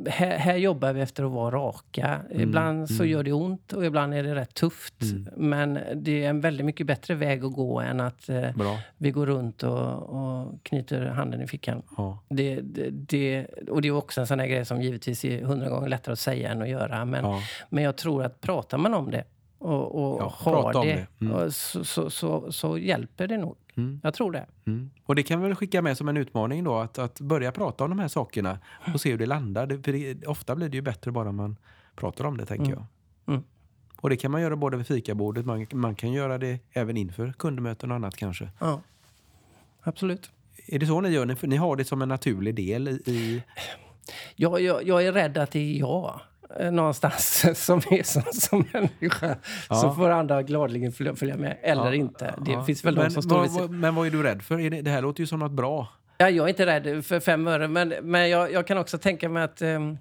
här, 0.09 0.39
här 0.39 0.57
jobbar 0.57 0.93
vi 0.93 1.01
efter 1.01 1.25
att 1.25 1.31
vara 1.31 1.57
raka. 1.57 2.21
Ibland 2.31 2.91
så 2.91 3.05
gör 3.05 3.23
det 3.23 3.33
ont 3.33 3.73
och 3.73 3.85
ibland 3.87 4.15
är 4.15 4.23
det 4.23 4.35
rätt 4.35 4.55
tufft. 4.55 4.95
Men 5.37 5.79
det 5.95 6.25
är 6.25 6.31
en 6.31 6.41
väldigt 6.41 6.67
mycket 6.67 6.87
bättre 6.87 7.15
väg 7.15 7.45
att 7.45 7.53
gå 7.53 7.81
än 7.81 8.01
att 8.01 8.29
eh, 8.29 8.51
vi 8.97 9.11
går 9.11 9.27
runt 9.27 9.63
och, 9.63 10.03
och 10.03 10.63
knyter 10.63 11.07
handen 11.07 11.43
i 11.43 11.47
fickan. 11.47 11.83
Ja. 11.97 12.19
Det, 12.29 12.61
det, 12.61 12.91
det, 12.91 13.47
och 13.69 13.83
det 13.83 13.89
är 13.89 13.93
också 13.97 14.21
en 14.21 14.27
sån 14.27 14.41
här 14.41 14.47
grej 14.47 14.65
som 14.65 14.83
givetvis 14.83 15.25
är 15.25 15.43
hundra 15.43 15.69
gånger 15.69 15.89
lättare 15.89 16.13
att 16.13 16.19
säga 16.19 16.51
än 16.51 16.63
att 16.63 16.69
göra. 16.69 17.05
Men, 17.05 17.25
Ja. 17.25 17.41
men 17.69 17.85
jag 17.85 17.97
tror 17.97 18.25
att 18.25 18.41
pratar 18.41 18.79
man 18.79 18.95
om 18.95 19.11
det 19.11 19.25
och, 19.59 19.95
och 19.95 20.21
Ja, 20.21 20.33
har 20.37 20.53
prata 20.53 20.79
om 20.79 20.87
det, 20.87 21.07
det. 21.19 21.27
Mm. 21.27 21.51
så, 21.51 21.85
så, 21.85 22.11
så, 22.11 22.53
så 22.53 22.79
hjälper 22.79 23.29
det 23.29 23.39
nog. 23.39 23.57
Mm. 23.77 24.01
Jag 24.03 24.15
tror 24.15 24.33
det. 24.33 24.47
Mm. 24.67 24.91
Och 25.05 25.15
det 25.15 25.23
kan 25.23 25.41
vi 25.41 25.47
väl 25.47 25.57
skicka 25.57 25.83
med 25.83 25.97
som 25.97 26.09
en 26.09 26.17
utmaning 26.17 26.65
då, 26.65 26.77
att, 26.77 26.99
att 26.99 27.21
börja 27.21 27.53
prata 27.53 27.85
om 27.85 27.91
de 27.91 27.99
här 27.99 28.09
sakerna 28.09 28.59
och 28.95 29.01
se 29.01 29.11
hur 29.11 29.19
det 29.19 29.27
landar. 29.27 29.67
Det, 29.67 29.83
för 29.83 29.93
det, 29.93 30.27
ofta 30.27 30.57
blir 30.57 30.69
det 30.69 30.77
ju 30.77 30.83
bättre 30.83 31.11
bara 31.13 31.33
man 31.33 31.57
pratar 31.97 32.25
om 32.25 32.37
det, 32.37 32.47
tänker 32.47 32.71
jag. 32.71 32.85
Mm. 33.27 33.43
Och 33.97 34.11
det 34.11 34.17
kan 34.17 34.31
man 34.31 34.43
göra 34.43 34.57
både 34.57 34.77
vid 34.77 34.87
fikabordet, 34.87 35.47
man, 35.47 35.67
man 35.73 35.95
kan 35.95 36.13
göra 36.13 36.39
det 36.39 36.59
även 36.73 36.97
inför 36.97 37.33
kundmöten 37.33 37.91
och 37.91 37.97
annat 37.97 38.17
kanske. 38.17 38.49
Ja. 38.61 38.81
Absolut. 39.83 40.31
Är 40.67 40.79
det 40.79 40.87
så 40.87 41.01
ni 41.01 41.09
gör? 41.09 41.27
Ni, 41.27 41.37
ni 41.43 41.57
har 41.57 41.77
det 41.77 41.85
som 41.85 42.03
en 42.03 42.09
naturlig 42.09 42.55
del 42.55 42.89
i... 42.89 43.03
i 43.07 43.43
Jag, 44.37 44.61
jag, 44.61 44.83
jag 44.87 45.05
är 45.07 45.13
rädd 45.13 45.39
att 45.39 45.51
det 45.51 45.59
är 45.59 45.79
jag 45.79 46.21
någonstans 46.71 47.47
som 47.65 47.79
är 47.91 48.03
som, 48.03 48.23
som 48.33 48.65
människa. 48.73 49.37
Ja. 49.69 49.75
Så 49.75 49.95
får 49.95 50.11
andra 50.11 50.43
gladeligen 50.43 50.93
följa, 50.93 51.37
med, 51.37 51.57
eller 51.63 51.85
Ja, 51.85 51.95
inte. 51.95 52.35
Det 52.45 52.53
ja. 52.53 52.65
finns 52.65 52.85
väl 52.85 52.95
men, 52.95 53.05
de 53.05 53.11
som 53.11 53.23
står 53.23 53.37
vad, 53.37 53.51
vad, 53.51 53.71
Men 53.71 53.95
vad 53.95 54.07
är 54.07 54.11
du 54.11 54.23
rädd 54.23 54.43
för? 54.43 54.61
Är 54.61 54.83
det, 54.83 54.91
här 54.91 55.03
låter 55.03 55.21
ju 55.21 55.27
som 55.27 55.39
något 55.39 55.53
bra. 55.53 55.89
Ja, 56.19 56.31
jag 56.31 56.45
är 56.45 56.49
inte 56.49 56.67
rädd 56.67 57.05
för 57.05 57.21
fem 57.21 57.47
öre, 57.47 57.69
men, 57.69 57.95
men 58.03 58.31
jag, 58.31 58.53
jag 58.53 58.67
kan 58.67 58.79
också 58.79 58.99
tänka 58.99 59.29
mig 59.29 59.43
att... 59.43 59.63
ehm, 59.63 59.99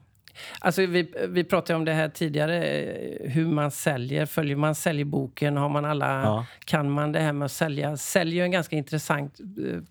alltså 0.60 0.86
vi, 0.86 1.14
vi 1.28 1.44
pratade 1.44 1.78
om 1.78 1.86
det 1.86 1.94
här 1.94 2.10
tidigare, 2.10 2.64
eh, 2.64 3.32
hur 3.32 3.46
man 3.48 3.72
säljer. 3.72 4.26
Följer 4.26 4.56
man 4.56 4.76
säljboken? 4.76 5.58
Har 5.58 5.70
man 5.70 5.86
alla, 5.86 6.24
Ja. 6.24 6.46
Kan 6.66 6.92
man 6.92 7.12
det 7.12 7.20
här 7.20 7.34
med 7.34 7.46
att 7.46 7.52
sälja? 7.52 7.98
Sälj 7.98 8.40
är 8.40 8.44
en 8.44 8.52
ganska 8.52 8.76
intressant 8.76 9.40
eh, 9.40 9.82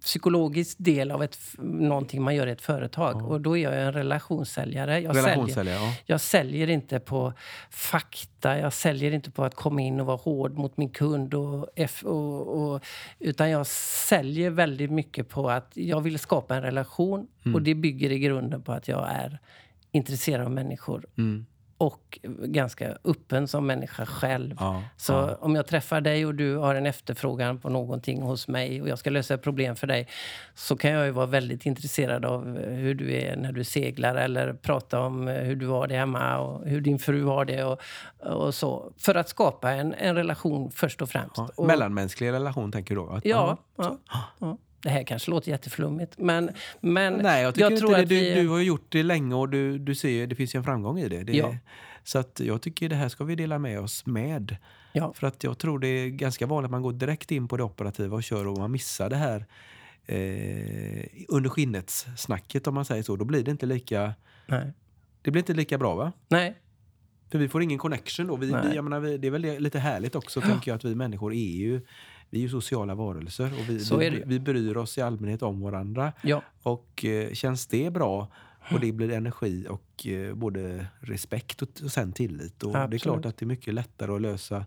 psykologisk 0.00 0.76
del 0.78 1.10
av 1.10 1.22
ett, 1.22 1.38
någonting 1.58 2.22
man 2.22 2.34
gör 2.34 2.46
i 2.46 2.50
ett 2.50 2.62
företag. 2.62 3.30
Och 3.30 3.40
då 3.40 3.58
är 3.58 3.62
jag 3.62 3.82
en 3.82 3.92
relationssäljare. 3.92 5.00
Jag 5.00 5.14
säljer, 5.14 5.28
Relationssäljare, 5.28 5.76
ja. 5.76 5.94
jag 6.06 6.20
säljer 6.20 6.70
inte 6.70 7.00
på 7.00 7.32
fakta, 7.70 8.58
jag 8.58 8.72
säljer 8.72 9.12
inte 9.12 9.30
på 9.30 9.44
att 9.44 9.54
komma 9.54 9.80
in 9.80 10.00
och 10.00 10.06
vara 10.06 10.16
hård 10.16 10.58
mot 10.58 10.76
min 10.76 10.90
kund. 10.90 11.34
Och, 11.34 11.68
och, 12.04 12.72
och, 12.72 12.84
utan 13.18 13.50
jag 13.50 13.66
säljer 13.66 14.50
väldigt 14.50 14.90
mycket 14.90 15.28
på 15.28 15.50
att 15.50 15.72
jag 15.74 16.00
vill 16.00 16.18
skapa 16.18 16.56
en 16.56 16.62
relation. 16.62 17.26
Mm. 17.44 17.54
Och 17.54 17.62
det 17.62 17.74
bygger 17.74 18.12
i 18.12 18.18
grunden 18.18 18.62
på 18.62 18.72
att 18.72 18.88
jag 18.88 19.08
är 19.10 19.38
intresserad 19.92 20.44
av 20.46 20.50
människor. 20.52 21.06
Mm. 21.18 21.46
Och 21.78 22.18
ganska 22.44 22.96
öppen 23.04 23.48
som 23.48 23.66
människa 23.66 24.06
själv. 24.06 24.56
Ja, 24.60 24.82
Så 24.96 25.12
ja. 25.12 25.36
om 25.40 25.54
jag 25.54 25.66
träffar 25.66 26.00
dig 26.00 26.26
och 26.26 26.34
du 26.34 26.56
har 26.56 26.74
en 26.74 26.86
efterfrågan 26.86 27.58
på 27.58 27.68
någonting 27.68 28.22
hos 28.22 28.48
mig 28.48 28.82
och 28.82 28.88
jag 28.88 28.98
ska 28.98 29.10
lösa 29.10 29.34
ett 29.34 29.42
problem 29.42 29.76
för 29.76 29.86
dig 29.86 30.08
så 30.54 30.76
kan 30.76 30.90
jag 30.90 31.04
ju 31.06 31.10
vara 31.10 31.26
väldigt 31.26 31.66
intresserad 31.66 32.24
av 32.24 32.58
hur 32.58 32.94
du 32.94 33.14
är 33.14 33.36
när 33.36 33.52
du 33.52 33.64
seglar 33.64 34.14
eller 34.14 34.52
prata 34.52 35.00
om 35.00 35.26
hur 35.26 35.56
du 35.56 35.66
har 35.66 35.86
det 35.86 35.96
hemma 35.96 36.38
och 36.38 36.66
hur 36.68 36.80
din 36.80 36.98
fru 36.98 37.24
har 37.24 37.44
det 37.44 37.64
och, 37.64 37.80
och 38.18 38.54
så. 38.54 38.92
För 38.98 39.14
att 39.14 39.28
skapa 39.28 39.70
en, 39.72 39.94
en 39.94 40.14
relation 40.16 40.70
först 40.70 41.02
och 41.02 41.08
främst. 41.08 41.36
Ja, 41.56 41.64
mellanmänsklig 41.64 42.32
relation 42.32 42.72
tänker 42.72 42.94
du 42.94 43.00
då? 43.00 43.08
Att- 43.10 43.24
ja. 43.24 43.56
Det 44.82 44.88
här 44.88 45.04
kanske 45.04 45.30
låter 45.30 45.50
jätteflummigt, 45.50 46.18
men, 46.18 46.50
men 46.80 47.14
Nej, 47.14 47.42
jag 47.42 47.54
tycker 47.54 47.76
tror 47.76 47.94
att 47.98 48.08
Du, 48.08 48.14
vi... 48.14 48.34
du 48.34 48.48
har 48.48 48.60
gjort 48.60 48.86
det 48.88 49.02
länge 49.02 49.34
och 49.34 49.48
du, 49.48 49.78
du 49.78 49.94
ser 49.94 50.26
det 50.26 50.34
finns 50.34 50.54
en 50.54 50.64
framgång 50.64 50.98
i 50.98 51.08
det. 51.08 51.24
det 51.24 51.32
Ja. 51.32 51.56
Så 52.04 52.18
att 52.18 52.40
jag 52.44 52.62
tycker 52.62 52.88
det 52.88 52.96
här 52.96 53.08
ska 53.08 53.24
vi 53.24 53.34
dela 53.34 53.58
med 53.58 53.80
oss 53.80 54.06
med. 54.06 54.56
Ja. 54.92 55.12
För 55.16 55.26
att 55.26 55.44
jag 55.44 55.58
tror 55.58 55.78
det 55.78 55.88
är 55.88 56.08
ganska 56.08 56.46
vanligt 56.46 56.66
att 56.66 56.70
man 56.70 56.82
går 56.82 56.92
direkt 56.92 57.30
in 57.30 57.48
på 57.48 57.56
det 57.56 57.62
operativa 57.62 58.16
och 58.16 58.22
kör 58.22 58.46
och 58.46 58.58
man 58.58 58.70
missar 58.70 59.10
det 59.10 59.16
här 59.16 59.46
eh, 60.06 61.06
under 61.28 61.50
skinnet-snacket 61.50 62.66
om 62.66 62.74
man 62.74 62.84
säger 62.84 63.02
så. 63.02 63.16
Då 63.16 63.24
blir 63.24 63.44
det 63.44 63.50
inte 63.50 63.66
lika, 63.66 64.14
Nej. 64.46 64.72
det 65.22 65.30
blir 65.30 65.42
inte 65.42 65.54
lika 65.54 65.78
bra 65.78 65.94
va? 65.94 66.12
Nej. 66.28 66.54
För 67.30 67.38
vi 67.38 67.48
får 67.48 67.62
ingen 67.62 67.78
connection 67.78 68.26
då. 68.26 68.36
Vi, 68.36 68.46
vi, 68.46 68.74
jag 68.74 68.84
menar, 68.84 69.00
vi, 69.00 69.18
det 69.18 69.26
är 69.26 69.30
väl 69.30 69.58
lite 69.58 69.78
härligt 69.78 70.14
också 70.14 70.40
tänker 70.40 70.70
jag 70.70 70.76
att 70.76 70.84
vi 70.84 70.94
människor 70.94 71.32
är 71.32 71.56
ju, 71.56 71.80
vi 72.30 72.38
är 72.38 72.42
ju 72.42 72.48
sociala 72.48 72.94
varelser 72.94 73.44
och 73.60 73.68
vi, 73.70 73.80
Så 73.80 73.96
vi, 73.96 74.22
vi 74.26 74.40
bryr 74.40 74.76
oss 74.76 74.98
i 74.98 75.00
allmänhet 75.00 75.42
om 75.42 75.60
varandra. 75.60 76.12
Ja. 76.22 76.42
Och 76.62 77.04
eh, 77.04 77.32
känns 77.32 77.66
det 77.66 77.92
bra 77.92 78.28
och 78.72 78.80
det 78.80 78.92
blir 78.92 79.10
energi 79.10 79.66
och 79.68 80.06
eh, 80.06 80.34
både 80.34 80.86
respekt 81.00 81.62
och, 81.62 81.68
och 81.84 81.92
sen 81.92 82.12
tillit. 82.12 82.62
Och 82.62 82.72
det 82.72 82.78
är 82.78 82.82
Absolut. 82.82 83.02
klart 83.02 83.24
att 83.26 83.36
det 83.36 83.44
är 83.44 83.46
mycket 83.46 83.74
lättare 83.74 84.12
att 84.12 84.20
lösa 84.20 84.66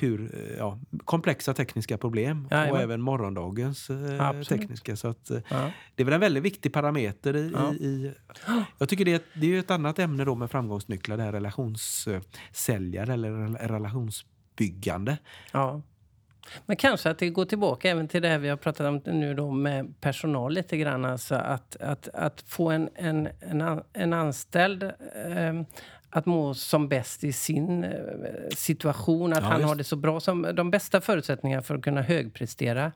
hur, 0.00 0.34
eh, 0.34 0.56
ja, 0.58 0.78
komplexa 1.04 1.54
tekniska 1.54 1.98
problem 1.98 2.46
och 2.46 2.52
Jajamän. 2.52 2.80
även 2.82 3.00
morgondagens 3.00 3.90
eh, 3.90 4.20
Absolut. 4.28 4.48
tekniska. 4.48 4.96
Så 4.96 5.08
att, 5.08 5.30
eh, 5.30 5.40
Ja. 5.50 5.70
det 5.94 6.02
är 6.02 6.04
väl 6.04 6.14
en 6.14 6.20
väldigt 6.20 6.42
viktig 6.42 6.72
parameter 6.72 7.36
i... 7.36 7.50
Ja. 7.54 7.72
i, 7.74 8.12
jag 8.78 8.88
tycker 8.88 9.04
det 9.04 9.12
är, 9.12 9.20
det 9.40 9.54
är 9.54 9.58
ett 9.60 9.70
annat 9.70 9.98
ämne 9.98 10.24
då 10.24 10.34
med 10.34 10.50
framgångsnycklar, 10.50 11.16
det 11.16 11.22
här 11.22 11.32
relationssäljare 11.32 13.12
eller 13.14 13.30
rel- 13.30 13.56
relationsbyggande. 13.68 15.18
Ja. 15.52 15.82
Men 16.66 16.76
kanske 16.76 17.10
att 17.10 17.18
det 17.18 17.30
går 17.30 17.44
tillbaka 17.44 17.90
även 17.90 18.08
till 18.08 18.22
det 18.22 18.28
här 18.28 18.38
vi 18.38 18.48
har 18.48 18.56
pratat 18.56 18.86
om 18.86 19.18
nu 19.18 19.34
då 19.34 19.50
med 19.50 20.00
personal 20.00 20.52
lite 20.52 20.76
grann. 20.76 21.04
Alltså 21.04 21.34
att, 21.34 21.76
att, 21.76 22.08
att 22.14 22.44
få 22.46 22.70
en, 22.70 22.88
en, 22.94 23.28
en, 23.40 23.82
en 23.92 24.12
anställd 24.12 24.82
eh, 24.82 25.62
att 26.10 26.26
må 26.26 26.54
som 26.54 26.88
bäst 26.88 27.24
i 27.24 27.32
sin 27.32 27.84
eh, 27.84 27.90
situation. 28.56 29.32
Att 29.32 29.38
Ja, 29.42 29.44
han 29.44 29.60
just. 29.60 29.68
har 29.68 29.74
det 29.76 29.84
så 29.84 29.96
bra 29.96 30.20
som 30.20 30.46
de 30.54 30.70
bästa 30.70 31.00
förutsättningarna 31.00 31.62
för 31.62 31.74
att 31.74 31.82
kunna 31.82 32.02
högprestera. 32.02 32.92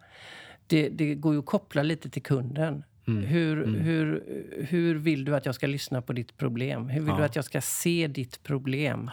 Det, 0.67 0.89
det 0.89 1.15
går 1.15 1.33
ju 1.33 1.39
att 1.39 1.47
koppla 1.47 1.83
lite 1.83 2.11
till 2.11 2.23
kunden. 2.23 2.85
Mm. 3.07 3.25
Hur, 3.25 3.67
hur, 3.67 4.23
hur 4.69 4.95
vill 4.95 5.25
du 5.25 5.37
att 5.37 5.47
jag 5.47 5.55
ska 5.55 5.67
lyssna 5.67 6.03
på 6.03 6.13
ditt 6.13 6.37
problem? 6.37 6.89
Hur 6.89 7.01
vill 7.01 7.09
Ja. 7.11 7.17
du 7.19 7.25
att 7.25 7.37
jag 7.37 7.45
ska 7.45 7.61
se 7.61 8.07
ditt 8.07 8.43
problem? 8.43 9.11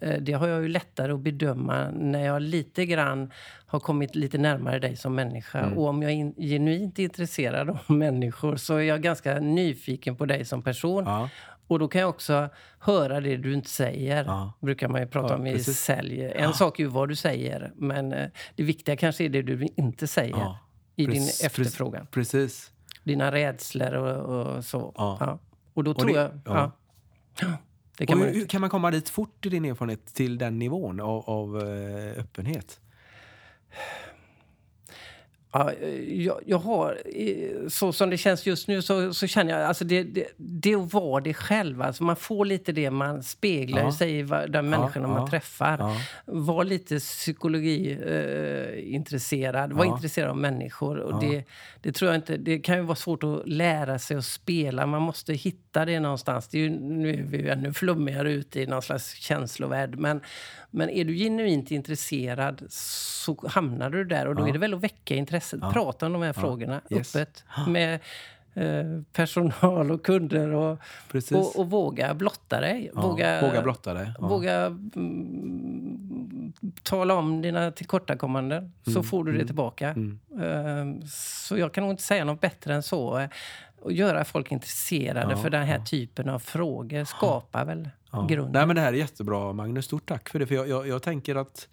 Eh, 0.00 0.18
Det 0.20 0.32
har 0.32 0.48
jag 0.48 0.62
ju 0.62 0.68
lättare 0.68 1.12
att 1.12 1.20
bedöma 1.20 1.90
när 1.90 2.24
jag 2.26 2.42
lite 2.42 2.86
grann 2.86 3.32
har 3.66 3.80
kommit 3.80 4.14
lite 4.14 4.38
närmare 4.38 4.78
dig 4.78 4.96
som 4.96 5.14
människa. 5.14 5.58
Mm. 5.58 5.78
Och 5.78 5.86
om 5.88 6.02
jag 6.02 6.10
är 6.10 6.14
in, 6.16 6.34
genuint 6.34 6.98
intresserad 6.98 7.70
av 7.70 7.78
människor 7.86 8.56
så 8.56 8.74
är 8.76 8.80
jag 8.82 9.02
ganska 9.02 9.38
nyfiken 9.40 10.16
på 10.16 10.26
dig 10.26 10.44
som 10.44 10.62
person. 10.62 11.04
Ja. 11.06 11.28
Och 11.66 11.78
då 11.78 11.88
kan 11.88 12.00
jag 12.00 12.10
också 12.10 12.48
höra 12.78 13.20
det 13.20 13.36
du 13.36 13.54
inte 13.54 13.70
säger. 13.70 14.24
Ja. 14.24 14.52
brukar 14.60 14.88
man 14.88 15.00
ju 15.00 15.06
prata 15.06 15.28
Ja, 15.34 15.38
om 15.38 15.46
i 15.46 15.52
precis. 15.52 15.78
sälj. 15.80 16.32
En 16.34 16.52
sak 16.54 16.78
är 16.80 16.84
ju 16.84 16.90
vad 16.90 17.08
du 17.08 17.16
säger, 17.16 17.72
men 17.76 18.12
eh, 18.12 18.28
det 18.56 18.62
viktiga 18.62 18.96
kanske 18.96 19.24
är 19.24 19.28
det 19.28 19.42
du 19.42 19.66
inte 19.76 20.06
säger 20.06 20.36
Ja. 20.36 20.58
i 20.96 21.06
din 21.06 21.14
Precis, 21.14 21.44
efterfrågan. 21.44 22.06
Precis. 22.10 22.70
dina 23.04 23.32
rädslor 23.32 23.92
och, 23.94 24.40
och 24.56 24.64
så. 24.64 24.92
Ja. 24.96 25.16
Ja. 25.20 25.38
Och 25.74 25.84
då 25.84 25.90
Och 25.90 25.98
tror 25.98 26.14
det- 26.14 26.40
jag... 26.44 26.70
kan 28.06 28.18
man, 28.18 28.28
hur, 28.28 28.34
hur 28.34 28.46
kan 28.46 28.60
man 28.60 28.70
komma 28.70 28.90
dit 28.90 29.08
fort 29.08 29.46
i 29.46 29.48
din 29.48 29.64
erfarenhet 29.64 30.14
till 30.14 30.38
den 30.38 30.58
nivån 30.58 31.00
av, 31.00 31.30
av 31.30 31.60
eh, 31.60 32.20
öppenhet? 32.20 32.80
Ja, 35.54 35.72
jag, 36.08 36.40
jag 36.46 36.58
har, 36.58 36.98
så 37.68 37.92
som 37.92 38.10
det 38.10 38.16
känns 38.18 38.46
just 38.46 38.68
nu, 38.68 38.82
så, 38.82 39.14
så 39.14 39.26
känner 39.26 39.52
jag 39.58 39.68
alltså 39.68 39.84
det, 39.84 40.02
det, 40.02 40.26
det 40.36 40.74
att 40.74 40.92
vara 40.92 41.20
det 41.20 41.34
själv. 41.34 41.82
Alltså 41.82 42.04
man 42.04 42.16
får 42.16 42.44
lite 42.44 42.72
det 42.72 42.90
man 42.90 43.22
speglar 43.22 43.82
Ja. 43.82 43.92
sig 43.92 44.18
i 44.18 44.22
de 44.22 44.68
människorna 44.68 45.08
ja, 45.08 45.14
man 45.14 45.30
träffar. 45.30 45.78
ja. 45.78 45.96
Var 46.26 46.64
lite 46.64 46.98
psykologiintresserad. 46.98 48.74
Eh, 48.78 48.94
intresserad. 48.94 49.72
Var 49.72 49.84
intresserad 49.84 50.30
av 50.30 50.36
människor. 50.36 50.98
Och 50.98 51.20
det, 51.20 51.44
det, 51.80 51.92
tror 51.92 52.10
jag 52.10 52.18
inte, 52.18 52.36
det 52.36 52.58
kan 52.58 52.76
ju 52.76 52.82
vara 52.82 52.96
svårt 52.96 53.22
att 53.24 53.48
lära 53.48 53.98
sig 53.98 54.16
att 54.16 54.24
spela. 54.24 54.86
Man 54.86 55.02
måste 55.02 55.32
hitta 55.34 55.84
det 55.84 56.00
någonstans. 56.00 56.48
Det 56.48 56.58
är 56.58 56.62
ju, 56.62 56.70
nu 56.70 57.10
är 57.10 57.22
vi 57.22 57.38
ju 57.38 57.48
ännu 57.48 57.72
flummigare 57.72 58.32
ute 58.32 58.60
i 58.60 58.66
någon 58.66 58.82
slags 58.82 59.14
känslovärld. 59.14 59.98
Men, 59.98 60.20
men 60.70 60.90
är 60.90 61.04
du 61.04 61.14
genuint 61.14 61.70
intresserad 61.70 62.62
så 62.68 63.48
hamnar 63.48 63.90
du 63.90 64.04
där. 64.04 64.26
Och 64.28 64.34
då 64.34 64.48
är 64.48 64.52
det 64.52 64.58
väl 64.58 64.74
att 64.74 64.80
väcka 64.80 65.14
intresset. 65.42 65.72
Prata 65.72 66.06
om 66.06 66.12
de 66.12 66.22
här 66.22 66.32
frågorna 66.32 66.80
Yes. 66.90 67.16
öppet. 67.16 67.44
Med 67.68 68.00
eh, 68.54 69.02
personal 69.12 69.90
och 69.90 70.04
kunder. 70.04 70.48
Och, 70.50 70.78
och, 71.32 71.58
och 71.58 71.70
våga 71.70 72.14
blotta 72.14 72.60
dig. 72.60 72.90
Ja, 72.94 73.00
Våga, 73.02 73.40
våga 73.40 73.62
blotta 73.62 73.94
dig. 73.94 74.12
Ja. 74.18 74.26
Våga 74.26 74.66
mm, 74.66 76.52
tala 76.82 77.14
om 77.14 77.42
dina 77.42 77.70
tillkortakommanden, 77.70 78.72
så 78.94 79.02
får 79.02 79.24
du 79.24 79.38
det 79.38 79.46
tillbaka. 79.46 79.88
Mm. 79.88 80.20
Eh, 80.40 81.06
Så 81.08 81.58
jag 81.58 81.72
kan 81.72 81.82
nog 81.84 81.90
inte 81.92 82.02
säga 82.02 82.24
något 82.24 82.40
bättre 82.40 82.74
än 82.74 82.82
så. 82.82 83.18
Eh, 83.18 83.28
Och 83.80 83.92
göra 83.92 84.24
folk 84.24 84.52
intresserade 84.52 85.30
Ja, 85.32 85.36
för 85.36 85.50
den 85.50 85.66
här 85.66 85.78
typen 85.78 86.28
av 86.28 86.38
frågor 86.38 87.04
skapar 87.04 87.64
väl 87.64 87.88
Ja. 88.12 88.26
grunden. 88.28 88.52
Nej, 88.52 88.66
men 88.66 88.76
det 88.76 88.82
här 88.82 88.92
är 88.92 88.96
jättebra, 88.96 89.52
Magnus. 89.52 89.84
Stort 89.84 90.06
tack 90.08 90.28
för 90.28 90.38
det. 90.38 90.46
För 90.46 90.54
jag, 90.54 90.68
jag, 90.68 90.88
jag 90.88 91.02
tänker 91.02 91.36
att 91.36 91.68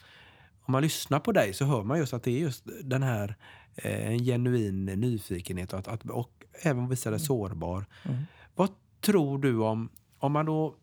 om 0.69 0.71
man 0.71 0.81
lyssnar 0.81 1.19
på 1.19 1.31
dig 1.31 1.53
så 1.53 1.65
hör 1.65 1.83
man 1.83 1.97
just 1.97 2.13
att 2.13 2.23
det 2.23 2.31
är 2.31 2.39
just 2.39 2.63
den 2.83 3.03
här 3.03 3.35
eh, 3.75 4.07
en 4.07 4.19
genuin 4.19 4.85
nyfikenhet 4.85 5.73
och, 5.73 5.79
att, 5.79 5.87
att, 5.87 6.09
och 6.09 6.45
även 6.61 6.89
visa 6.89 7.09
dig 7.09 7.19
sårbar. 7.19 7.85
Mm. 8.03 8.17
Vad 8.55 8.69
tror 9.01 9.37
du 9.37 9.57
om, 9.57 9.89
om 10.19 10.31
man 10.31 10.45
då 10.45 10.75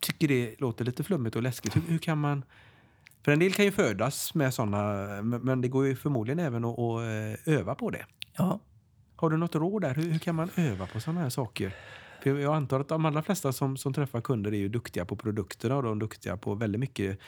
tycker 0.00 0.28
det 0.28 0.60
låter 0.60 0.84
lite 0.84 1.04
flummigt 1.04 1.36
och 1.36 1.42
läskigt, 1.42 1.76
hur, 1.76 1.82
hur 1.88 1.98
kan 1.98 2.18
man 2.18 2.44
för 3.22 3.32
en 3.32 3.38
del 3.38 3.52
kan 3.52 3.64
ju 3.64 3.72
födas 3.72 4.34
med 4.34 4.52
men 4.58 5.28
men 5.28 5.60
det 5.60 5.68
går 5.68 5.86
ju 5.86 5.96
förmodligen 5.96 6.38
även 6.38 6.64
att, 6.64 6.78
att 6.78 7.00
eh, 7.00 7.54
öva 7.54 7.74
på 7.74 7.90
det. 7.90 8.06
Ja. 8.36 8.60
Har 9.16 9.30
du 9.30 9.36
något 9.36 9.54
råd 9.54 9.82
där? 9.82 9.94
Hur, 9.94 10.10
hur 10.10 10.18
kan 10.18 10.34
man 10.34 10.50
öva 10.56 10.86
på 10.86 11.00
sådana 11.00 11.20
här 11.20 11.30
saker? 11.30 11.74
För 12.22 12.38
jag 12.38 12.54
antar 12.54 12.80
att 12.80 12.88
de 12.88 13.04
allra 13.04 13.22
flesta 13.22 13.52
som, 13.52 13.76
som 13.76 13.92
träffar 13.92 14.20
kunder 14.20 14.52
är 14.52 14.58
ju 14.58 14.68
duktiga 14.68 15.04
på 15.04 15.16
produkterna 15.16 15.76
och 15.76 15.82
de 15.82 15.96
är 15.96 16.00
duktiga 16.00 16.36
på 16.36 16.54
väldigt 16.54 16.80
mycket 16.80 17.18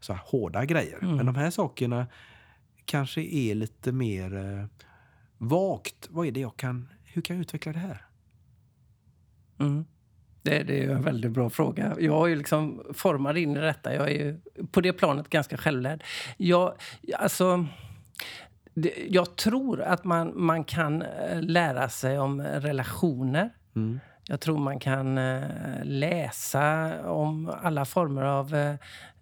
så 0.00 0.12
här, 0.12 0.20
hårda 0.24 0.64
grejer. 0.64 0.98
Mm. 1.02 1.16
Men 1.16 1.26
de 1.26 1.34
här 1.34 1.50
sakerna 1.50 2.06
kanske 2.84 3.20
är 3.20 3.54
lite 3.54 3.92
mer 3.92 4.36
eh, 4.36 4.64
vagt. 5.38 6.08
Vad 6.10 6.26
är 6.26 6.30
det 6.30 6.40
jag 6.40 6.56
kan, 6.56 6.88
hur 7.04 7.22
kan 7.22 7.36
jag 7.36 7.40
utveckla 7.40 7.72
det 7.72 7.78
här? 7.78 8.06
Mm. 9.58 9.84
Det, 10.42 10.62
det 10.62 10.84
är 10.84 10.90
en 10.90 11.02
väldigt 11.02 11.32
bra 11.32 11.50
fråga. 11.50 11.96
Jag 12.00 12.24
är 12.24 12.28
ju 12.28 12.36
liksom 12.36 12.82
formad 12.94 13.38
in 13.38 13.56
i 13.56 13.60
detta. 13.60 13.94
Jag 13.94 14.10
är 14.10 14.14
ju 14.14 14.40
på 14.70 14.80
det 14.80 14.92
planet 14.92 15.28
ganska 15.28 15.56
självlärd. 15.56 16.04
Jag, 16.36 16.74
alltså, 17.14 17.66
det, 18.74 18.92
jag 19.08 19.36
tror 19.36 19.82
att 19.82 20.04
man, 20.04 20.32
man 20.34 20.64
kan 20.64 21.02
eh, 21.02 21.42
lära 21.42 21.88
sig 21.88 22.18
om 22.18 22.42
relationer. 22.42 23.50
Mm. 23.76 24.00
Jag 24.28 24.40
tror 24.40 24.58
man 24.58 24.78
kan 24.78 25.18
eh, 25.18 25.42
läsa 25.82 26.90
om 27.10 27.52
alla 27.62 27.84
former 27.84 28.22
av 28.22 28.54
eh, 28.54 28.74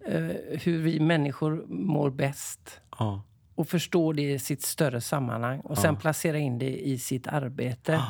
eh, 0.05 0.23
hur 0.63 0.81
vi 0.81 0.99
människor 0.99 1.65
mår 1.67 2.09
bäst 2.09 2.81
Ja. 2.99 3.21
och 3.55 3.67
förstå 3.67 4.13
det 4.13 4.21
i 4.31 4.39
sitt 4.39 4.61
större 4.61 5.01
sammanhang 5.01 5.59
och 5.59 5.77
sen 5.77 5.93
Ja. 5.93 5.99
placera 6.01 6.37
in 6.37 6.59
det 6.59 6.77
i 6.87 6.97
sitt 6.99 7.27
arbete. 7.27 8.01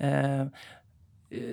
Eh, 0.00 0.46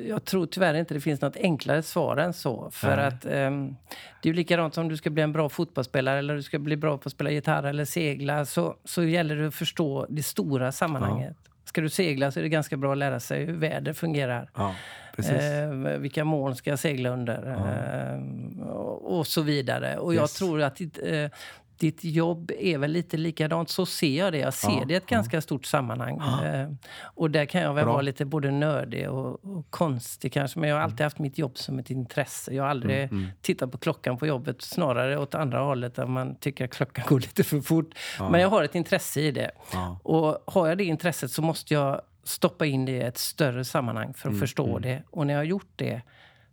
jag 0.08 0.26
tror 0.26 0.46
tyvärr 0.46 0.74
inte 0.74 0.94
det 0.94 1.02
finns 1.02 1.22
något 1.22 1.38
enklare 1.38 1.84
svar 1.84 2.18
än 2.18 2.34
så. 2.34 2.72
För 2.72 2.96
Nej. 2.98 3.06
att 3.06 3.26
ehm, 3.26 3.76
det 4.22 4.30
är 4.30 4.34
likadant 4.34 4.74
som 4.74 4.88
du 4.90 4.98
ska 4.98 5.10
bli 5.10 5.24
en 5.24 5.32
bra 5.34 5.50
fotbollsspelare 5.50 6.20
eller 6.20 6.36
du 6.36 6.44
ska 6.44 6.60
bli 6.60 6.78
bra 6.78 6.98
på 6.98 7.08
att 7.10 7.14
spela 7.14 7.32
gitarr 7.32 7.64
eller 7.64 7.86
segla. 7.86 8.46
Så, 8.46 8.76
så 8.84 9.04
gäller 9.04 9.36
det 9.36 9.48
att 9.48 9.56
förstå 9.56 10.06
det 10.10 10.24
stora 10.24 10.72
sammanhanget. 10.72 11.38
Ska 11.66 11.82
du 11.82 11.90
segla 11.90 12.32
så 12.32 12.40
är 12.40 12.44
det 12.44 12.50
ganska 12.50 12.78
bra 12.78 12.92
att 12.92 12.98
lära 12.98 13.20
sig 13.20 13.46
hur 13.46 13.54
väder 13.54 13.94
fungerar. 13.94 14.50
ja. 14.56 14.76
Eh, 15.18 15.70
vilka 15.98 16.24
moln 16.26 16.56
ska 16.56 16.70
jag 16.70 16.80
segla 16.80 17.10
under? 17.10 17.48
Eh, 17.50 18.64
och, 18.68 19.28
så 19.28 19.42
vidare. 19.42 19.98
Och 19.98 20.16
jag 20.16 20.22
Yes. 20.22 20.34
tror 20.34 20.62
att 20.62 20.82
eh, 20.82 21.30
ditt 21.78 22.04
jobb 22.04 22.52
är 22.60 22.78
väl 22.78 22.92
lite 22.92 23.18
likadant. 23.18 23.70
Så 23.70 23.86
ser 23.86 24.18
jag 24.20 24.34
det. 24.34 24.38
Jag 24.38 24.54
ser 24.54 24.70
Ja, 24.72 24.84
det 24.88 24.94
i 24.94 24.98
ett 24.98 25.06
ganska 25.06 25.42
stort 25.42 25.66
sammanhang. 25.66 26.20
Eh, 26.46 26.70
och 27.04 27.32
där 27.32 27.46
kan 27.46 27.62
jag 27.62 27.74
väl 27.74 27.84
Bra. 27.84 27.94
vara 27.94 28.02
lite 28.02 28.26
både 28.26 28.52
nördig 28.52 29.10
och, 29.10 29.46
och 29.46 29.66
konstig 29.70 30.34
kanske. 30.34 30.60
Men 30.60 30.70
jag 30.70 30.76
har 30.76 30.84
alltid 30.84 31.02
haft 31.02 31.20
mitt 31.20 31.38
jobb 31.38 31.58
som 31.58 31.80
ett 31.80 31.90
intresse. 31.90 32.54
Jag 32.54 32.64
har 32.64 32.70
aldrig 32.70 33.04
Mm, 33.04 33.26
tittat 33.42 33.72
på 33.72 33.78
klockan 33.78 34.18
på 34.18 34.28
jobbet. 34.28 34.62
Snarare 34.62 35.18
åt 35.18 35.36
andra 35.36 35.60
hållet 35.60 35.96
där 35.96 36.06
man 36.06 36.36
tycker 36.36 36.66
att 36.66 36.72
klockan 36.72 37.06
går 37.10 37.20
lite 37.20 37.44
för 37.44 37.62
fort. 37.62 37.90
Ja. 38.20 38.30
Men 38.30 38.42
jag 38.42 38.50
har 38.50 38.64
ett 38.64 38.76
intresse 38.76 39.22
i 39.22 39.32
det. 39.32 39.52
ja. 39.74 40.00
Och 40.04 40.44
har 40.54 40.68
jag 40.68 40.78
det 40.78 40.84
intresset 40.84 41.32
så 41.32 41.42
måste 41.42 41.74
jag 41.74 42.02
stoppa 42.24 42.66
in 42.66 42.86
det 42.86 42.92
i 42.92 43.02
ett 43.02 43.18
större 43.18 43.66
sammanhang 43.66 44.14
för 44.14 44.30
att 44.30 44.34
Mm, 44.34 44.40
förstå 44.40 44.80
det. 44.80 45.04
Och 45.10 45.28
när 45.28 45.34
jag 45.34 45.40
har 45.40 45.46
gjort 45.46 45.72
det 45.76 46.02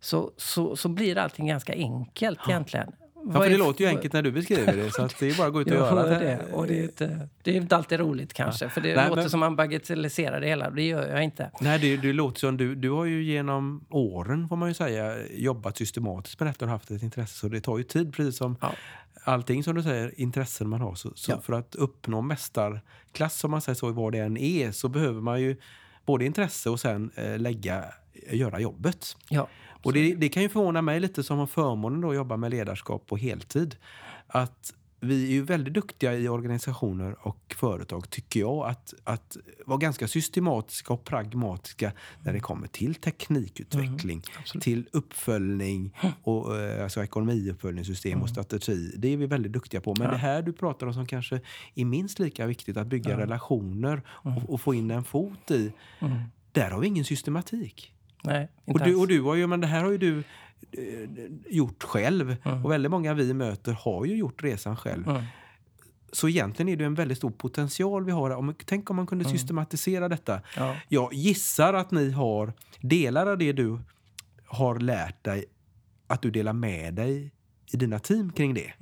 så, 0.00 0.30
så, 0.36 0.76
så 0.76 0.88
blir 0.88 1.18
allting 1.18 1.46
ganska 1.46 1.72
enkelt 1.74 2.38
egentligen. 2.48 2.92
Ja, 3.26 3.32
för 3.42 3.50
det 3.50 3.56
låter 3.56 3.84
ju 3.84 3.90
enkelt 3.90 4.12
när 4.12 4.22
du 4.22 4.32
beskriver 4.32 4.76
det, 4.76 4.90
så 4.90 5.08
det 5.18 5.28
är 5.30 5.36
bara 5.36 5.46
att 5.46 5.52
gå 5.52 5.60
ut 5.60 5.66
och 5.66 5.72
göra 5.76 6.18
det. 6.18 6.38
Och 6.52 6.66
det, 6.66 6.78
är 6.78 6.82
inte, 6.82 7.28
det 7.42 7.50
är 7.50 7.54
inte 7.56 7.76
alltid 7.76 8.00
roligt 8.00 8.32
kanske. 8.32 8.68
För 8.68 8.80
det 8.80 8.94
Nej, 8.96 9.08
låter 9.08 9.22
men- 9.22 9.30
som 9.30 9.40
man 9.40 9.56
bagatelliserar 9.56 10.40
det 10.40 10.46
hela. 10.46 10.70
Det 10.70 10.82
gör 10.82 11.08
jag 11.08 11.24
inte. 11.24 11.50
Nej, 11.60 11.78
det, 11.78 11.96
det 11.96 12.12
låter 12.12 12.40
som 12.40 12.56
du, 12.56 12.74
du 12.74 12.90
har 12.90 13.04
ju 13.04 13.22
genom 13.22 13.84
åren 13.90 14.48
får 14.48 14.56
man 14.56 14.68
ju 14.68 14.74
säga 14.74 15.16
jobbat 15.30 15.76
systematiskt 15.76 16.40
med 16.40 16.48
detta 16.48 16.64
och 16.64 16.70
haft 16.70 16.90
ett 16.90 17.02
intresse. 17.02 17.34
Så 17.38 17.48
det 17.48 17.60
tar 17.60 17.78
ju 17.78 17.84
tid, 17.84 18.14
precis 18.14 18.36
som 18.36 18.56
Ja. 18.60 18.72
allting 19.24 19.64
som 19.64 19.74
du 19.74 19.82
säger, 19.82 20.20
intressen 20.20 20.68
man 20.68 20.80
har. 20.80 20.94
Så, 20.94 21.12
så 21.14 21.32
Ja. 21.32 21.40
för 21.40 21.52
att 21.52 21.74
uppnå 21.74 22.20
mästarklass, 22.20 23.38
som 23.38 23.50
man 23.50 23.60
säger 23.60 23.76
så, 23.76 23.92
vad 23.92 24.12
det 24.12 24.18
än 24.18 24.36
är, 24.36 24.72
så 24.72 24.88
behöver 24.88 25.20
man 25.20 25.40
ju 25.40 25.56
både 26.06 26.24
intresse 26.24 26.70
och 26.70 26.80
sen 26.80 27.10
eh, 27.14 27.38
lägga, 27.38 27.84
göra 28.30 28.60
jobbet. 28.60 29.16
Ja. 29.28 29.48
Och 29.82 29.92
det, 29.92 30.14
det 30.14 30.28
kan 30.28 30.42
ju 30.42 30.48
förvåna 30.48 30.82
mig 30.82 31.00
lite 31.00 31.22
som 31.22 31.38
har 31.38 31.46
förmånen 31.46 32.00
då 32.00 32.08
att 32.10 32.14
jobba 32.16 32.36
med 32.36 32.50
ledarskap 32.50 33.06
på 33.06 33.16
heltid. 33.16 33.76
Att 34.26 34.74
vi 35.02 35.24
är 35.26 35.30
ju 35.30 35.42
väldigt 35.42 35.74
duktiga 35.74 36.14
i 36.14 36.28
organisationer 36.28 37.16
och 37.26 37.54
företag, 37.58 38.10
tycker 38.10 38.40
jag, 38.40 38.66
att, 38.66 38.94
att 39.04 39.36
vara 39.66 39.78
ganska 39.78 40.08
systematiska 40.08 40.92
och 40.92 41.04
pragmatiska 41.04 41.92
när 42.24 42.32
det 42.32 42.40
kommer 42.40 42.66
till 42.66 42.94
teknikutveckling, 42.94 44.22
absolut. 44.38 44.62
till 44.64 44.86
uppföljning 44.92 45.96
och 46.22 46.56
eh, 46.58 46.82
alltså 46.82 47.02
ekonomiuppföljningssystem 47.04 48.22
och 48.22 48.28
strategi. 48.28 48.92
Det 48.98 49.08
är 49.12 49.16
vi 49.16 49.26
väldigt 49.26 49.52
duktiga 49.52 49.80
på. 49.80 49.94
Men 49.98 50.06
Ja. 50.06 50.10
det 50.12 50.18
här 50.18 50.42
du 50.42 50.52
pratar 50.52 50.86
om 50.86 50.94
som 50.94 51.06
kanske 51.06 51.40
är 51.74 51.84
minst 51.84 52.18
lika 52.18 52.46
viktigt, 52.46 52.76
att 52.76 52.86
bygga 52.86 53.18
relationer 53.18 54.02
och, 54.08 54.50
och 54.54 54.60
få 54.60 54.74
in 54.74 54.90
en 54.90 55.04
fot 55.04 55.50
i, 55.50 55.72
Mm. 56.00 56.18
där 56.52 56.70
har 56.70 56.80
vi 56.80 56.86
ingen 56.86 57.04
systematik. 57.04 57.92
Nej, 58.24 58.48
Och 58.64 58.68
inte 58.68 58.84
du, 58.84 58.90
alls. 58.90 59.00
och 59.00 59.08
du 59.08 59.20
har 59.20 59.34
ju, 59.34 59.46
men 59.46 59.60
det 59.60 59.66
här 59.66 59.84
har 59.84 59.90
ju 59.90 59.98
du 59.98 60.18
eh, 60.18 61.08
gjort 61.50 61.82
själv. 61.82 62.36
Mm. 62.44 62.64
Och 62.64 62.70
väldigt 62.70 62.90
många 62.90 63.14
vi 63.14 63.34
möter 63.34 63.72
har 63.72 64.04
ju 64.04 64.16
gjort 64.16 64.42
resan 64.42 64.76
själv. 64.76 65.08
Mm. 65.08 65.22
Så 66.12 66.28
egentligen 66.28 66.68
är 66.68 66.76
det 66.76 66.84
en 66.84 66.94
väldigt 66.94 67.18
stor 67.18 67.30
potential 67.30 68.04
vi 68.04 68.12
har. 68.12 68.30
Om, 68.30 68.54
tänk 68.64 68.90
om 68.90 68.96
man 68.96 69.06
kunde 69.06 69.24
systematisera 69.24 70.08
detta. 70.08 70.40
Ja. 70.56 70.76
Jag 70.88 71.14
gissar 71.14 71.74
att 71.74 71.90
ni 71.90 72.10
har 72.10 72.52
delar 72.80 73.26
av 73.26 73.38
det 73.38 73.52
du 73.52 73.78
har 74.46 74.78
lärt 74.78 75.24
dig, 75.24 75.44
att 76.06 76.22
du 76.22 76.30
delar 76.30 76.52
med 76.52 76.94
dig 76.94 77.32
i 77.72 77.76
dina 77.76 77.98
team 77.98 78.32
kring 78.32 78.54
det. 78.54 78.72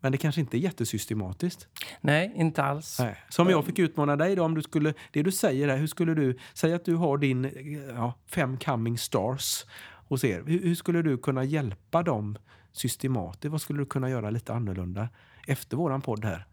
Men 0.00 0.12
det 0.12 0.18
kanske 0.18 0.40
inte 0.40 0.56
är 0.56 0.58
jättesystematiskt. 0.58 1.68
Nej, 2.00 2.32
inte 2.34 2.62
alls. 2.62 2.98
Nej. 3.00 3.16
Så 3.28 3.42
om 3.42 3.50
jag 3.50 3.64
fick 3.64 3.78
utmana 3.78 4.16
dig 4.16 4.36
då, 4.36 4.44
om 4.44 4.54
du 4.54 4.62
skulle, 4.62 4.94
det 5.12 5.22
du 5.22 5.32
säger 5.32 5.68
här, 5.68 5.76
hur 5.76 5.86
skulle 5.86 6.14
du, 6.14 6.38
säg 6.54 6.74
att 6.74 6.84
du 6.84 6.94
har 6.94 7.18
din 7.18 7.44
eh, 7.44 7.50
ja, 7.94 8.14
fem 8.26 8.58
coming 8.58 8.98
stars 8.98 9.64
hos 10.08 10.24
er. 10.24 10.42
Hur, 10.46 10.62
hur 10.62 10.74
skulle 10.74 11.02
du 11.02 11.18
kunna 11.18 11.44
hjälpa 11.44 12.02
dem 12.02 12.38
systematiskt? 12.72 13.52
Vad 13.52 13.60
skulle 13.60 13.78
du 13.78 13.86
kunna 13.86 14.10
göra 14.10 14.30
lite 14.30 14.52
annorlunda 14.52 15.08
efter 15.46 15.76
våran 15.76 16.00
podd 16.00 16.24
här? 16.24 16.46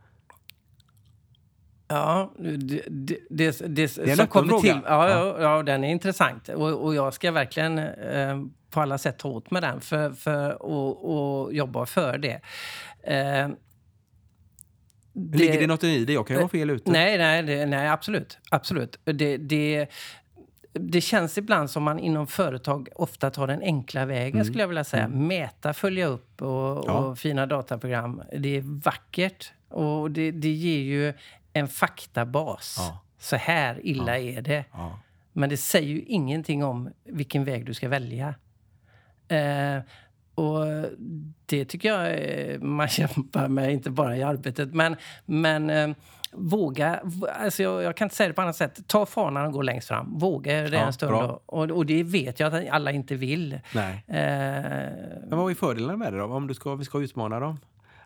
Ja, 1.87 2.33
det, 2.39 2.57
det, 2.57 3.17
det, 3.29 3.61
det, 3.67 3.97
är 3.97 4.09
en 4.09 4.17
som 4.17 4.27
kommer 4.27 4.59
till. 4.59 4.79
Ja, 4.85 5.09
ja. 5.09 5.41
Ja, 5.41 5.63
den 5.63 5.83
är 5.83 5.89
intressant. 5.89 6.49
Och, 6.49 6.85
och 6.85 6.95
jag 6.95 7.13
ska 7.13 7.31
verkligen 7.31 7.77
eh, 7.77 8.41
på 8.69 8.81
alla 8.81 8.97
sätt 8.97 9.17
ta 9.17 9.29
åt 9.29 9.51
med 9.51 9.63
den 9.63 9.81
för, 9.81 10.11
för, 10.11 10.63
och, 10.63 11.43
och 11.43 11.53
jobba 11.53 11.85
för 11.85 12.17
det. 12.17 12.41
Eh, 13.03 13.49
det, 15.13 15.37
Ligger 15.37 15.59
det 15.59 15.67
något 15.67 15.83
i 15.83 16.05
det? 16.05 16.13
Jag 16.13 16.27
kan 16.27 16.35
ju 16.35 16.39
vara 16.39 16.49
fel 16.49 16.69
ute. 16.69 16.91
Nej, 16.91 17.17
nej, 17.17 17.43
det, 17.43 17.65
nej 17.65 17.87
absolut. 17.87 18.37
absolut. 18.49 18.99
Det, 19.03 19.37
det, 19.37 19.87
det 20.73 21.01
känns 21.01 21.37
ibland 21.37 21.69
som 21.69 21.83
man 21.83 21.99
inom 21.99 22.27
företag 22.27 22.89
ofta 22.95 23.29
tar 23.29 23.47
den 23.47 23.61
enkla 23.61 24.05
vägen, 24.05 24.33
mm. 24.33 24.45
skulle 24.45 24.63
jag 24.63 24.67
vilja 24.67 24.83
säga. 24.83 25.03
Mm. 25.03 25.27
Mäta, 25.27 25.73
följa 25.73 26.05
upp 26.05 26.41
och, 26.41 26.83
ja. 26.87 26.91
och, 26.91 27.19
fina 27.19 27.45
dataprogram. 27.45 28.21
Det 28.37 28.57
är 28.57 28.61
vackert 28.61 29.53
och 29.69 30.11
det, 30.11 30.31
det 30.31 30.51
ger 30.51 30.79
ju 30.79 31.13
en 31.53 31.67
faktabas. 31.67 32.75
Ja. 32.79 32.99
Så 33.19 33.35
här 33.35 33.79
illa 33.83 34.19
ja. 34.19 34.37
är 34.37 34.41
det. 34.41 34.65
Men 35.33 35.49
det 35.49 35.57
säger 35.57 35.87
ju 35.87 36.01
ingenting 36.01 36.63
om 36.63 36.89
vilken 37.03 37.43
väg 37.43 37.65
du 37.65 37.73
ska 37.73 37.89
välja. 37.89 38.35
Eh, 39.27 39.79
och 40.35 40.65
det 41.45 41.65
tycker 41.65 41.89
jag 41.89 42.63
man 42.63 42.87
kämpar 42.87 43.47
med, 43.47 43.73
inte 43.73 43.89
bara 43.89 44.17
i 44.17 44.23
arbetet. 44.23 44.73
Men, 44.73 44.95
men 45.25 45.69
eh, 45.69 45.89
våga, 46.31 46.99
alltså 47.43 47.63
jag, 47.63 47.83
jag, 47.83 47.97
kan 47.97 48.05
inte 48.05 48.15
säga 48.15 48.27
det 48.27 48.33
på 48.33 48.41
annat 48.41 48.55
sätt. 48.55 48.87
Ta 48.87 49.05
fanan 49.05 49.45
och 49.45 49.53
gå 49.53 49.61
längst 49.61 49.87
fram. 49.87 50.19
Våga 50.19 50.61
det 50.61 50.77
ja, 50.77 50.85
en 50.85 50.93
stund. 50.93 51.13
Och, 51.45 51.71
och, 51.71 51.85
det 51.85 52.03
vet 52.03 52.39
jag 52.39 52.55
att 52.55 52.69
alla 52.69 52.91
inte 52.91 53.15
vill. 53.15 53.59
Nej. 53.75 54.03
Eh, 54.07 54.15
men 55.27 55.37
vad 55.37 55.51
är 55.51 55.55
fördelarna 55.55 55.97
med 55.97 56.13
det 56.13 56.19
då? 56.19 56.25
Om 56.25 56.47
du 56.47 56.53
ska, 56.53 56.75
vi 56.75 56.85
ska 56.85 57.01
utmana 57.01 57.39
dem? 57.39 57.57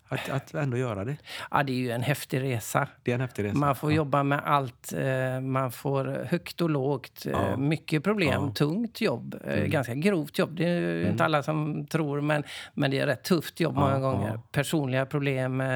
Att, 0.09 0.29
att 0.29 0.53
ändå 0.53 0.77
göra 0.77 1.05
det? 1.05 1.17
Ja, 1.51 1.63
det 1.63 1.71
är 1.71 1.77
ju 1.77 1.91
en 1.91 2.01
häftig 2.01 2.41
resa. 2.41 2.87
Det 3.03 3.11
är 3.11 3.15
en 3.15 3.21
häftig 3.21 3.43
resa. 3.43 3.57
Man 3.57 3.75
får 3.75 3.91
ja. 3.91 3.95
jobba 3.95 4.23
med 4.23 4.41
allt. 4.45 4.93
Eh, 4.93 5.41
man 5.41 5.71
får 5.71 6.25
högt 6.29 6.61
och 6.61 6.69
lågt. 6.69 7.25
Eh, 7.25 7.31
ja. 7.31 7.57
Mycket 7.57 8.03
problem. 8.03 8.43
Ja. 8.45 8.53
Tungt 8.53 9.01
jobb. 9.01 9.35
Eh, 9.45 9.57
mm. 9.57 9.69
Ganska 9.69 9.93
grovt 9.93 10.37
jobb. 10.37 10.55
Det 10.55 10.69
är 10.69 10.95
mm. 10.95 11.11
inte 11.11 11.25
alla 11.25 11.43
som 11.43 11.87
tror, 11.87 12.21
men, 12.21 12.43
men 12.73 12.91
det 12.91 12.99
är 12.99 13.05
rätt 13.05 13.23
tufft 13.23 13.59
jobb 13.59 13.75
många 13.75 13.99
gånger. 13.99 14.39
Personliga 14.51 15.05
problem. 15.05 15.63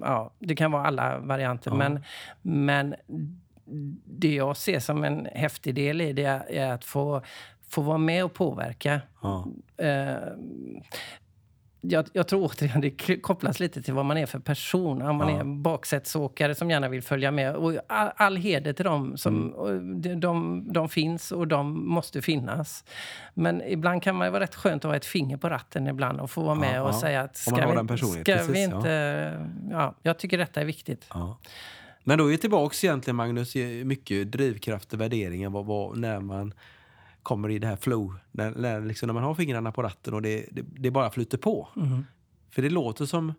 Ja, 0.00 0.30
det 0.38 0.56
kan 0.56 0.72
vara 0.72 0.86
alla 0.86 1.18
varianter. 1.18 1.70
Men, 1.70 2.04
men 2.42 2.94
det 4.04 4.34
jag 4.34 4.56
ser 4.56 4.80
som 4.80 5.04
en 5.04 5.28
häftig 5.32 5.74
del 5.74 6.00
i 6.00 6.12
det 6.12 6.42
är 6.48 6.72
att 6.72 6.84
få 6.84 7.22
få 7.68 7.82
vara 7.82 7.98
med 7.98 8.24
och 8.24 8.34
påverka. 8.34 9.00
Ja 9.22 9.46
jag, 11.88 12.06
jag, 12.12 12.28
tror 12.28 12.42
återigen 12.42 12.80
det 12.80 13.20
kopplas 13.22 13.60
lite 13.60 13.82
till 13.82 13.94
vad 13.94 14.04
man 14.04 14.16
är 14.16 14.26
för 14.26 14.38
person. 14.38 15.02
Om 15.02 15.16
man 15.16 15.28
ja. 15.28 15.40
är 15.40 15.44
baksättsåkare 15.44 16.54
som 16.54 16.70
gärna 16.70 16.88
vill 16.88 17.02
följa 17.02 17.30
med. 17.30 17.56
Och 17.56 17.72
all, 17.86 18.10
all 18.16 18.36
heder 18.36 18.72
till 18.72 18.84
dem. 18.84 19.16
Som, 19.16 19.54
mm. 19.54 20.02
de, 20.02 20.14
de, 20.20 20.64
de, 20.72 20.88
finns 20.88 21.32
och 21.32 21.48
de 21.48 21.88
måste 21.88 22.22
finnas. 22.22 22.84
Men 23.34 23.62
ibland 23.62 24.02
kan 24.02 24.16
man 24.16 24.32
vara 24.32 24.42
rätt 24.42 24.54
skönt 24.54 24.84
att 24.84 24.90
ha 24.90 24.96
ett 24.96 25.06
finger 25.06 25.36
på 25.36 25.48
ratten 25.48 25.86
ibland 25.86 26.20
och 26.20 26.30
få 26.30 26.42
vara 26.42 26.54
med 26.54 26.76
ja, 26.76 26.82
och 26.82 26.94
ja. 26.94 27.00
säga 27.00 27.20
att 27.20 27.36
ska, 27.36 27.82
vi, 27.84 27.96
ska 27.98 28.24
Precis, 28.24 28.48
vi 28.48 28.62
inte... 28.62 29.48
Ja. 29.70 29.94
jag 30.02 30.18
tycker 30.18 30.38
detta 30.38 30.60
är 30.60 30.64
viktigt. 30.64 31.08
Men 32.04 32.18
då 32.18 32.24
är 32.24 32.28
vi 32.28 32.38
tillbaka 32.38 32.86
egentligen 32.86 33.16
Magnus, 33.16 33.54
mycket 33.84 34.32
drivkrafter, 34.32 34.96
värderingar, 34.96 35.50
vad, 35.50 35.66
vad, 35.66 35.98
när 35.98 36.20
man 36.20 36.54
kommer 37.24 37.50
i 37.50 37.58
det 37.58 37.66
här 37.66 37.76
flow, 37.76 38.14
när, 38.32 38.50
när, 38.50 38.80
liksom, 38.80 39.06
när 39.06 39.14
man 39.14 39.22
har 39.22 39.34
fingrarna 39.34 39.72
på 39.72 39.82
ratten 39.82 40.14
och 40.14 40.22
det, 40.22 40.46
det, 40.52 40.62
det 40.62 40.90
bara 40.90 41.10
flyter 41.10 41.38
på. 41.38 41.68
Mm. 41.76 42.04
För 42.50 42.62
det 42.62 42.70
låter 42.70 43.06
som 43.06 43.32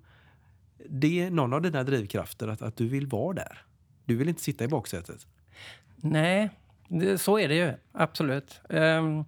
det 0.89 1.21
är 1.21 1.32
någon 1.32 1.54
av 1.54 1.62
dina 1.62 1.84
drivkrafter, 1.84 2.48
att, 2.48 2.62
att 2.62 2.78
du 2.78 2.88
vill 2.88 3.08
vara 3.08 3.34
där. 3.34 3.62
Du 4.06 4.15
vill 4.15 4.30
inte 4.30 4.41
sitta 4.41 4.63
i 4.63 4.67
baksätet. 4.67 5.28
Nej, 5.95 6.50
så 7.17 7.39
är 7.39 7.48
det 7.48 7.56
ju, 7.56 7.74
absolut. 7.93 8.62
Um, 8.69 9.26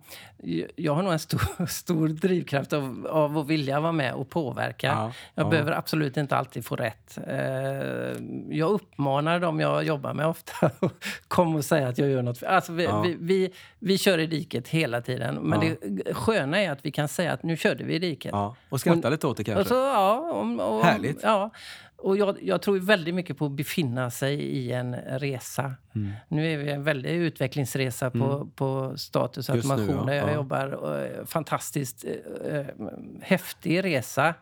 jag 0.76 0.96
har 0.96 1.04
nog 1.04 1.13
en 1.13 1.20
stor, 1.20 1.65
stor 1.67 2.08
drivkraft 2.08 2.74
av, 2.74 3.08
av 3.10 3.38
att 3.38 3.48
vilja 3.48 3.80
vara 3.80 3.91
med 3.91 4.13
och 4.13 4.30
påverka. 4.30 4.88
Ja, 4.88 5.12
jag 5.36 5.46
ja. 5.46 5.50
behöver 5.50 5.72
absolut 5.72 6.17
inte 6.17 6.38
alltid 6.38 6.65
få 6.65 6.76
rätt. 6.76 7.17
Uh, 7.28 7.36
jag 8.50 8.70
uppmanar 8.70 9.39
dem 9.39 9.60
jag 9.60 9.84
jobbar 9.84 10.13
med 10.13 10.28
ofta 10.28 10.72
komma 11.28 11.58
och 11.58 11.65
säga 11.65 11.88
att 11.88 11.98
jag 11.98 12.10
gör 12.10 12.22
något. 12.22 12.43
Alltså 12.43 12.74
vi, 12.74 12.84
ja. 12.84 13.02
vi, 13.02 13.17
vi, 13.20 13.54
vi, 13.80 13.98
kör 13.98 14.17
i 14.17 14.28
diket 14.28 14.67
hela 14.67 15.02
tiden. 15.02 15.36
Men 15.36 15.60
det 15.60 16.13
sköna 16.13 16.62
är 16.62 16.72
att 16.72 16.86
vi 16.86 16.91
kan 16.91 17.08
säga 17.08 17.34
att 17.34 17.43
nu 17.43 17.58
körde 17.58 17.84
vi 17.84 17.93
i 17.93 18.00
diket. 18.00 18.34
Och 18.70 18.80
skratta 18.80 19.10
lite 19.10 19.28
åt 19.28 19.38
det 19.38 19.43
kanske. 19.43 19.65
Så, 19.65 19.76
ja, 19.76 20.17
och, 20.20 20.76
och, 20.76 20.84
Härligt. 20.84 21.20
Ja. 21.24 21.52
Och 21.98 22.18
jag, 22.18 22.44
jag, 22.44 22.62
tror 22.62 22.80
väldigt 22.80 23.16
mycket 23.16 23.38
på 23.38 23.46
att 23.46 23.52
befinna 23.52 24.12
sig 24.12 24.34
i 24.34 24.72
en 24.72 24.96
resa. 24.96 25.74
Mm. 25.96 26.12
Nu 26.28 26.54
är 26.54 26.58
vi 26.58 26.72
en 26.72 26.84
väldig 26.84 27.10
utvecklingsresa 27.10 28.12
på, 28.12 28.18
mm. 28.18 28.52
på 28.52 28.94
status 28.98 29.50
och 29.50 29.56
automation 29.56 30.06
där 30.06 30.14
jag 30.14 30.30
ja. 30.30 30.34
jobbar. 30.34 30.68
Och, 30.68 31.30
fantastiskt 31.30 32.06
eh, 32.46 32.58
eh, 32.58 32.66
häftig 33.22 33.84
resa. 33.84 34.34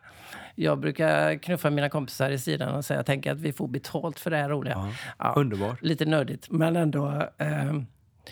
Jag 0.56 0.80
brukar 0.80 1.38
knuffa 1.38 1.70
mina 1.70 1.90
kompisar 1.90 2.30
i 2.30 2.40
sidan 2.40 2.76
och 2.76 2.86
säga 2.86 3.00
att 3.00 3.10
att 3.10 3.40
vi 3.40 3.54
får 3.54 3.68
betalt 3.68 4.20
för 4.20 4.32
det 4.32 4.38
här 4.38 4.50
roliga. 4.50 4.74
Ja. 4.74 4.92
Ja, 5.18 5.34
Underbart. 5.38 5.82
Lite 5.82 6.06
nördigt, 6.06 6.52
men 6.52 6.76
ändå... 6.76 7.30
Eh, 7.38 7.74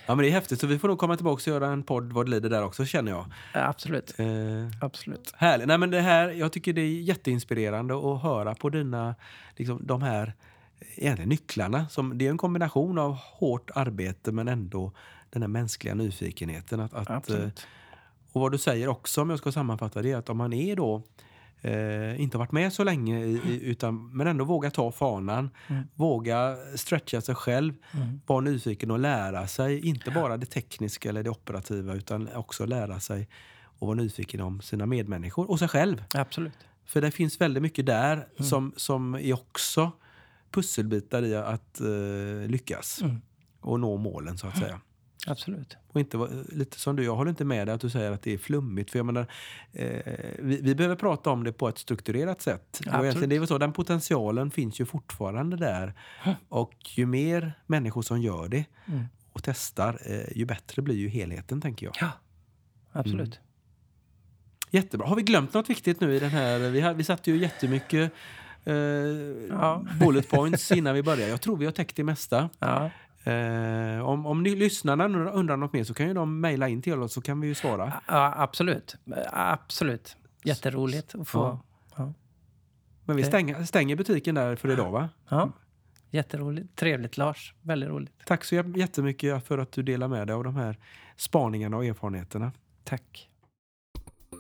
Ja, 0.05 0.15
men 0.15 0.23
det 0.23 0.29
är 0.29 0.31
häftigt. 0.31 0.59
Så 0.59 0.67
vi 0.67 0.79
får 0.79 0.87
nog 0.87 0.97
komma 0.97 1.15
tillbaka 1.15 1.41
och 1.41 1.47
göra 1.47 1.67
en 1.67 1.83
podd 1.83 2.13
vad 2.13 2.25
det 2.25 2.31
lider 2.31 2.49
där 2.49 2.63
också, 2.63 2.85
känner 2.85 3.11
jag. 3.11 3.25
Ja, 3.53 3.67
absolut. 3.67 4.13
Eh, 4.17 4.27
absolut. 4.81 5.33
Härligt. 5.35 5.67
Nej, 5.67 5.77
men 5.77 5.91
det 5.91 6.01
här, 6.01 6.29
jag 6.29 6.51
tycker 6.51 6.73
det 6.73 6.81
är 6.81 7.01
jätteinspirerande 7.01 7.93
att 7.93 8.21
höra 8.21 8.55
på 8.55 8.69
dina, 8.69 9.15
liksom, 9.55 9.79
de 9.87 10.01
här 10.01 10.33
egentligen 10.95 11.29
nycklarna. 11.29 11.87
Som, 11.89 12.17
det 12.17 12.25
är 12.25 12.29
en 12.29 12.37
kombination 12.37 12.97
av 12.97 13.13
hårt 13.13 13.71
arbete 13.75 14.31
men 14.31 14.47
ändå 14.47 14.91
den 15.29 15.41
här 15.41 15.49
mänskliga 15.49 15.95
nyfikenheten. 15.95 16.79
Att, 16.79 16.93
att, 16.93 17.29
eh, 17.29 17.47
och 18.31 18.41
vad 18.41 18.51
du 18.51 18.57
säger 18.57 18.87
också, 18.87 19.21
om 19.21 19.29
jag 19.29 19.39
ska 19.39 19.51
sammanfatta 19.51 20.01
det, 20.01 20.11
är 20.11 20.17
att 20.17 20.29
om 20.29 20.37
man 20.37 20.53
är 20.53 20.75
då 20.75 21.03
eh, 21.63 22.21
inte 22.21 22.37
varit 22.37 22.51
med 22.51 22.73
så 22.73 22.83
länge, 22.83 23.25
i, 23.25 23.59
utan, 23.63 24.17
men 24.17 24.27
ändå 24.27 24.45
våga 24.45 24.71
ta 24.71 24.91
fanan. 24.91 25.49
Mm. 25.67 25.83
Våga 25.95 26.57
stretcha 26.75 27.21
sig 27.21 27.35
själv, 27.35 27.73
mm. 27.93 28.21
vara 28.25 28.41
nyfiken 28.41 28.91
och 28.91 28.99
lära 28.99 29.47
sig. 29.47 29.87
Inte 29.87 30.11
bara 30.11 30.37
det 30.37 30.45
tekniska 30.45 31.09
eller 31.09 31.23
det 31.23 31.29
operativa, 31.29 31.93
utan 31.93 32.29
också 32.35 32.65
lära 32.65 32.99
sig 32.99 33.27
och 33.79 33.87
vara 33.87 33.95
nyfiken 33.95 34.41
om 34.41 34.61
sina 34.61 34.85
medmänniskor 34.85 35.51
och 35.51 35.59
sig 35.59 35.67
själv. 35.67 36.03
Absolut. 36.13 36.53
För 36.85 37.01
det 37.01 37.11
finns 37.11 37.41
väldigt 37.41 37.63
mycket 37.63 37.85
där 37.85 38.13
mm. 38.13 38.49
som, 38.49 38.73
som 38.77 39.15
är 39.15 39.33
också 39.33 39.91
pusselbitar 40.51 41.23
i 41.23 41.35
att 41.35 41.81
uh, 41.81 42.47
lyckas 42.47 43.01
mm. 43.01 43.21
och 43.61 43.79
nå 43.79 43.97
målen 43.97 44.37
så 44.37 44.47
att 44.47 44.57
säga. 44.57 44.79
Absolut. 45.27 45.77
Och 45.87 45.99
inte 45.99 46.43
lite 46.49 46.79
som 46.79 46.95
du, 46.95 47.03
jag 47.03 47.15
håller 47.15 47.29
inte 47.29 47.45
med 47.45 47.67
dig 47.67 47.75
att 47.75 47.81
du 47.81 47.89
säger 47.89 48.11
att 48.11 48.21
det 48.21 48.33
är 48.33 48.37
flummigt. 48.37 48.91
För 48.91 48.99
jag 48.99 49.05
menar, 49.05 49.27
eh, 49.71 50.13
vi, 50.39 50.59
vi, 50.61 50.75
behöver 50.75 50.95
prata 50.95 51.29
om 51.29 51.43
det 51.43 51.51
på 51.51 51.67
ett 51.67 51.77
strukturerat 51.77 52.41
sätt. 52.41 52.81
Absolut. 52.85 53.29
Det 53.29 53.35
är 53.35 53.45
så, 53.45 53.57
den 53.57 53.73
potentialen 53.73 54.51
finns 54.51 54.79
ju 54.79 54.85
fortfarande 54.85 55.57
där. 55.57 55.93
Och 56.49 56.73
ju 56.89 57.05
mer 57.05 57.53
människor 57.65 58.01
som 58.01 58.21
gör 58.21 58.47
det 58.47 58.65
mm. 58.85 59.05
och 59.33 59.43
testar, 59.43 59.99
eh, 60.05 60.37
ju 60.37 60.45
bättre 60.45 60.81
blir 60.81 60.95
ju 60.95 61.07
helheten 61.09 61.61
tänker 61.61 61.85
jag. 61.85 61.95
Ja, 61.99 62.11
absolut. 62.91 63.35
Mm. 63.35 63.47
Jättebra. 64.71 65.07
Har 65.07 65.15
vi 65.15 65.21
glömt 65.21 65.53
något 65.53 65.69
viktigt 65.69 66.01
nu 66.01 66.15
i 66.15 66.19
den 66.19 66.29
här? 66.29 66.59
Vi, 66.59 66.81
har, 66.81 66.93
vi 66.93 67.03
satte 67.03 67.31
ju 67.31 67.37
jättemycket 67.37 68.11
eh, 68.63 68.75
ja. 69.49 69.85
bullet 69.99 70.29
points 70.29 70.71
innan 70.71 70.95
vi 70.95 71.03
började. 71.03 71.31
Jag 71.31 71.41
tror 71.41 71.57
vi 71.57 71.65
har 71.65 71.71
täckt 71.71 71.95
det 71.95 72.03
mesta. 72.03 72.49
Ja. 72.59 72.91
Eh, 73.23 74.05
om, 74.05 74.25
om 74.25 74.43
ni 74.43 74.55
lyssnarna 74.55 75.05
undrar 75.31 75.57
något 75.57 75.73
mer 75.73 75.83
så 75.83 75.93
kan 75.93 76.07
ju 76.07 76.13
de 76.13 76.41
mejla 76.41 76.69
in 76.69 76.81
till 76.81 77.01
oss 77.01 77.13
så 77.13 77.21
kan 77.21 77.39
vi 77.39 77.47
ju 77.47 77.55
svara. 77.55 77.93
Ja, 78.07 78.33
absolut. 78.37 78.95
Absolut. 79.31 80.17
Jätteroligt 80.43 81.15
att 81.15 81.27
få... 81.27 81.39
Ja. 81.39 81.59
Ja. 81.97 82.13
Men 83.05 83.15
vi 83.15 83.23
stänger, 83.23 83.63
stänger 83.63 83.95
butiken 83.95 84.35
där 84.35 84.55
för 84.55 84.71
idag 84.71 84.91
va? 84.91 85.09
Ja. 85.29 85.51
Jätteroligt. 86.09 86.75
Trevligt 86.75 87.17
Lars. 87.17 87.53
Väldigt 87.61 87.89
roligt. 87.89 88.13
Tack 88.25 88.43
så 88.43 88.55
jättemycket 88.55 89.47
för 89.47 89.57
att 89.57 89.71
du 89.71 89.83
delar 89.83 90.07
med 90.07 90.27
dig 90.27 90.33
av 90.33 90.43
de 90.43 90.55
här 90.55 90.77
spaningarna 91.15 91.77
och 91.77 91.85
erfarenheterna. 91.85 92.51
Tack. 92.83 93.29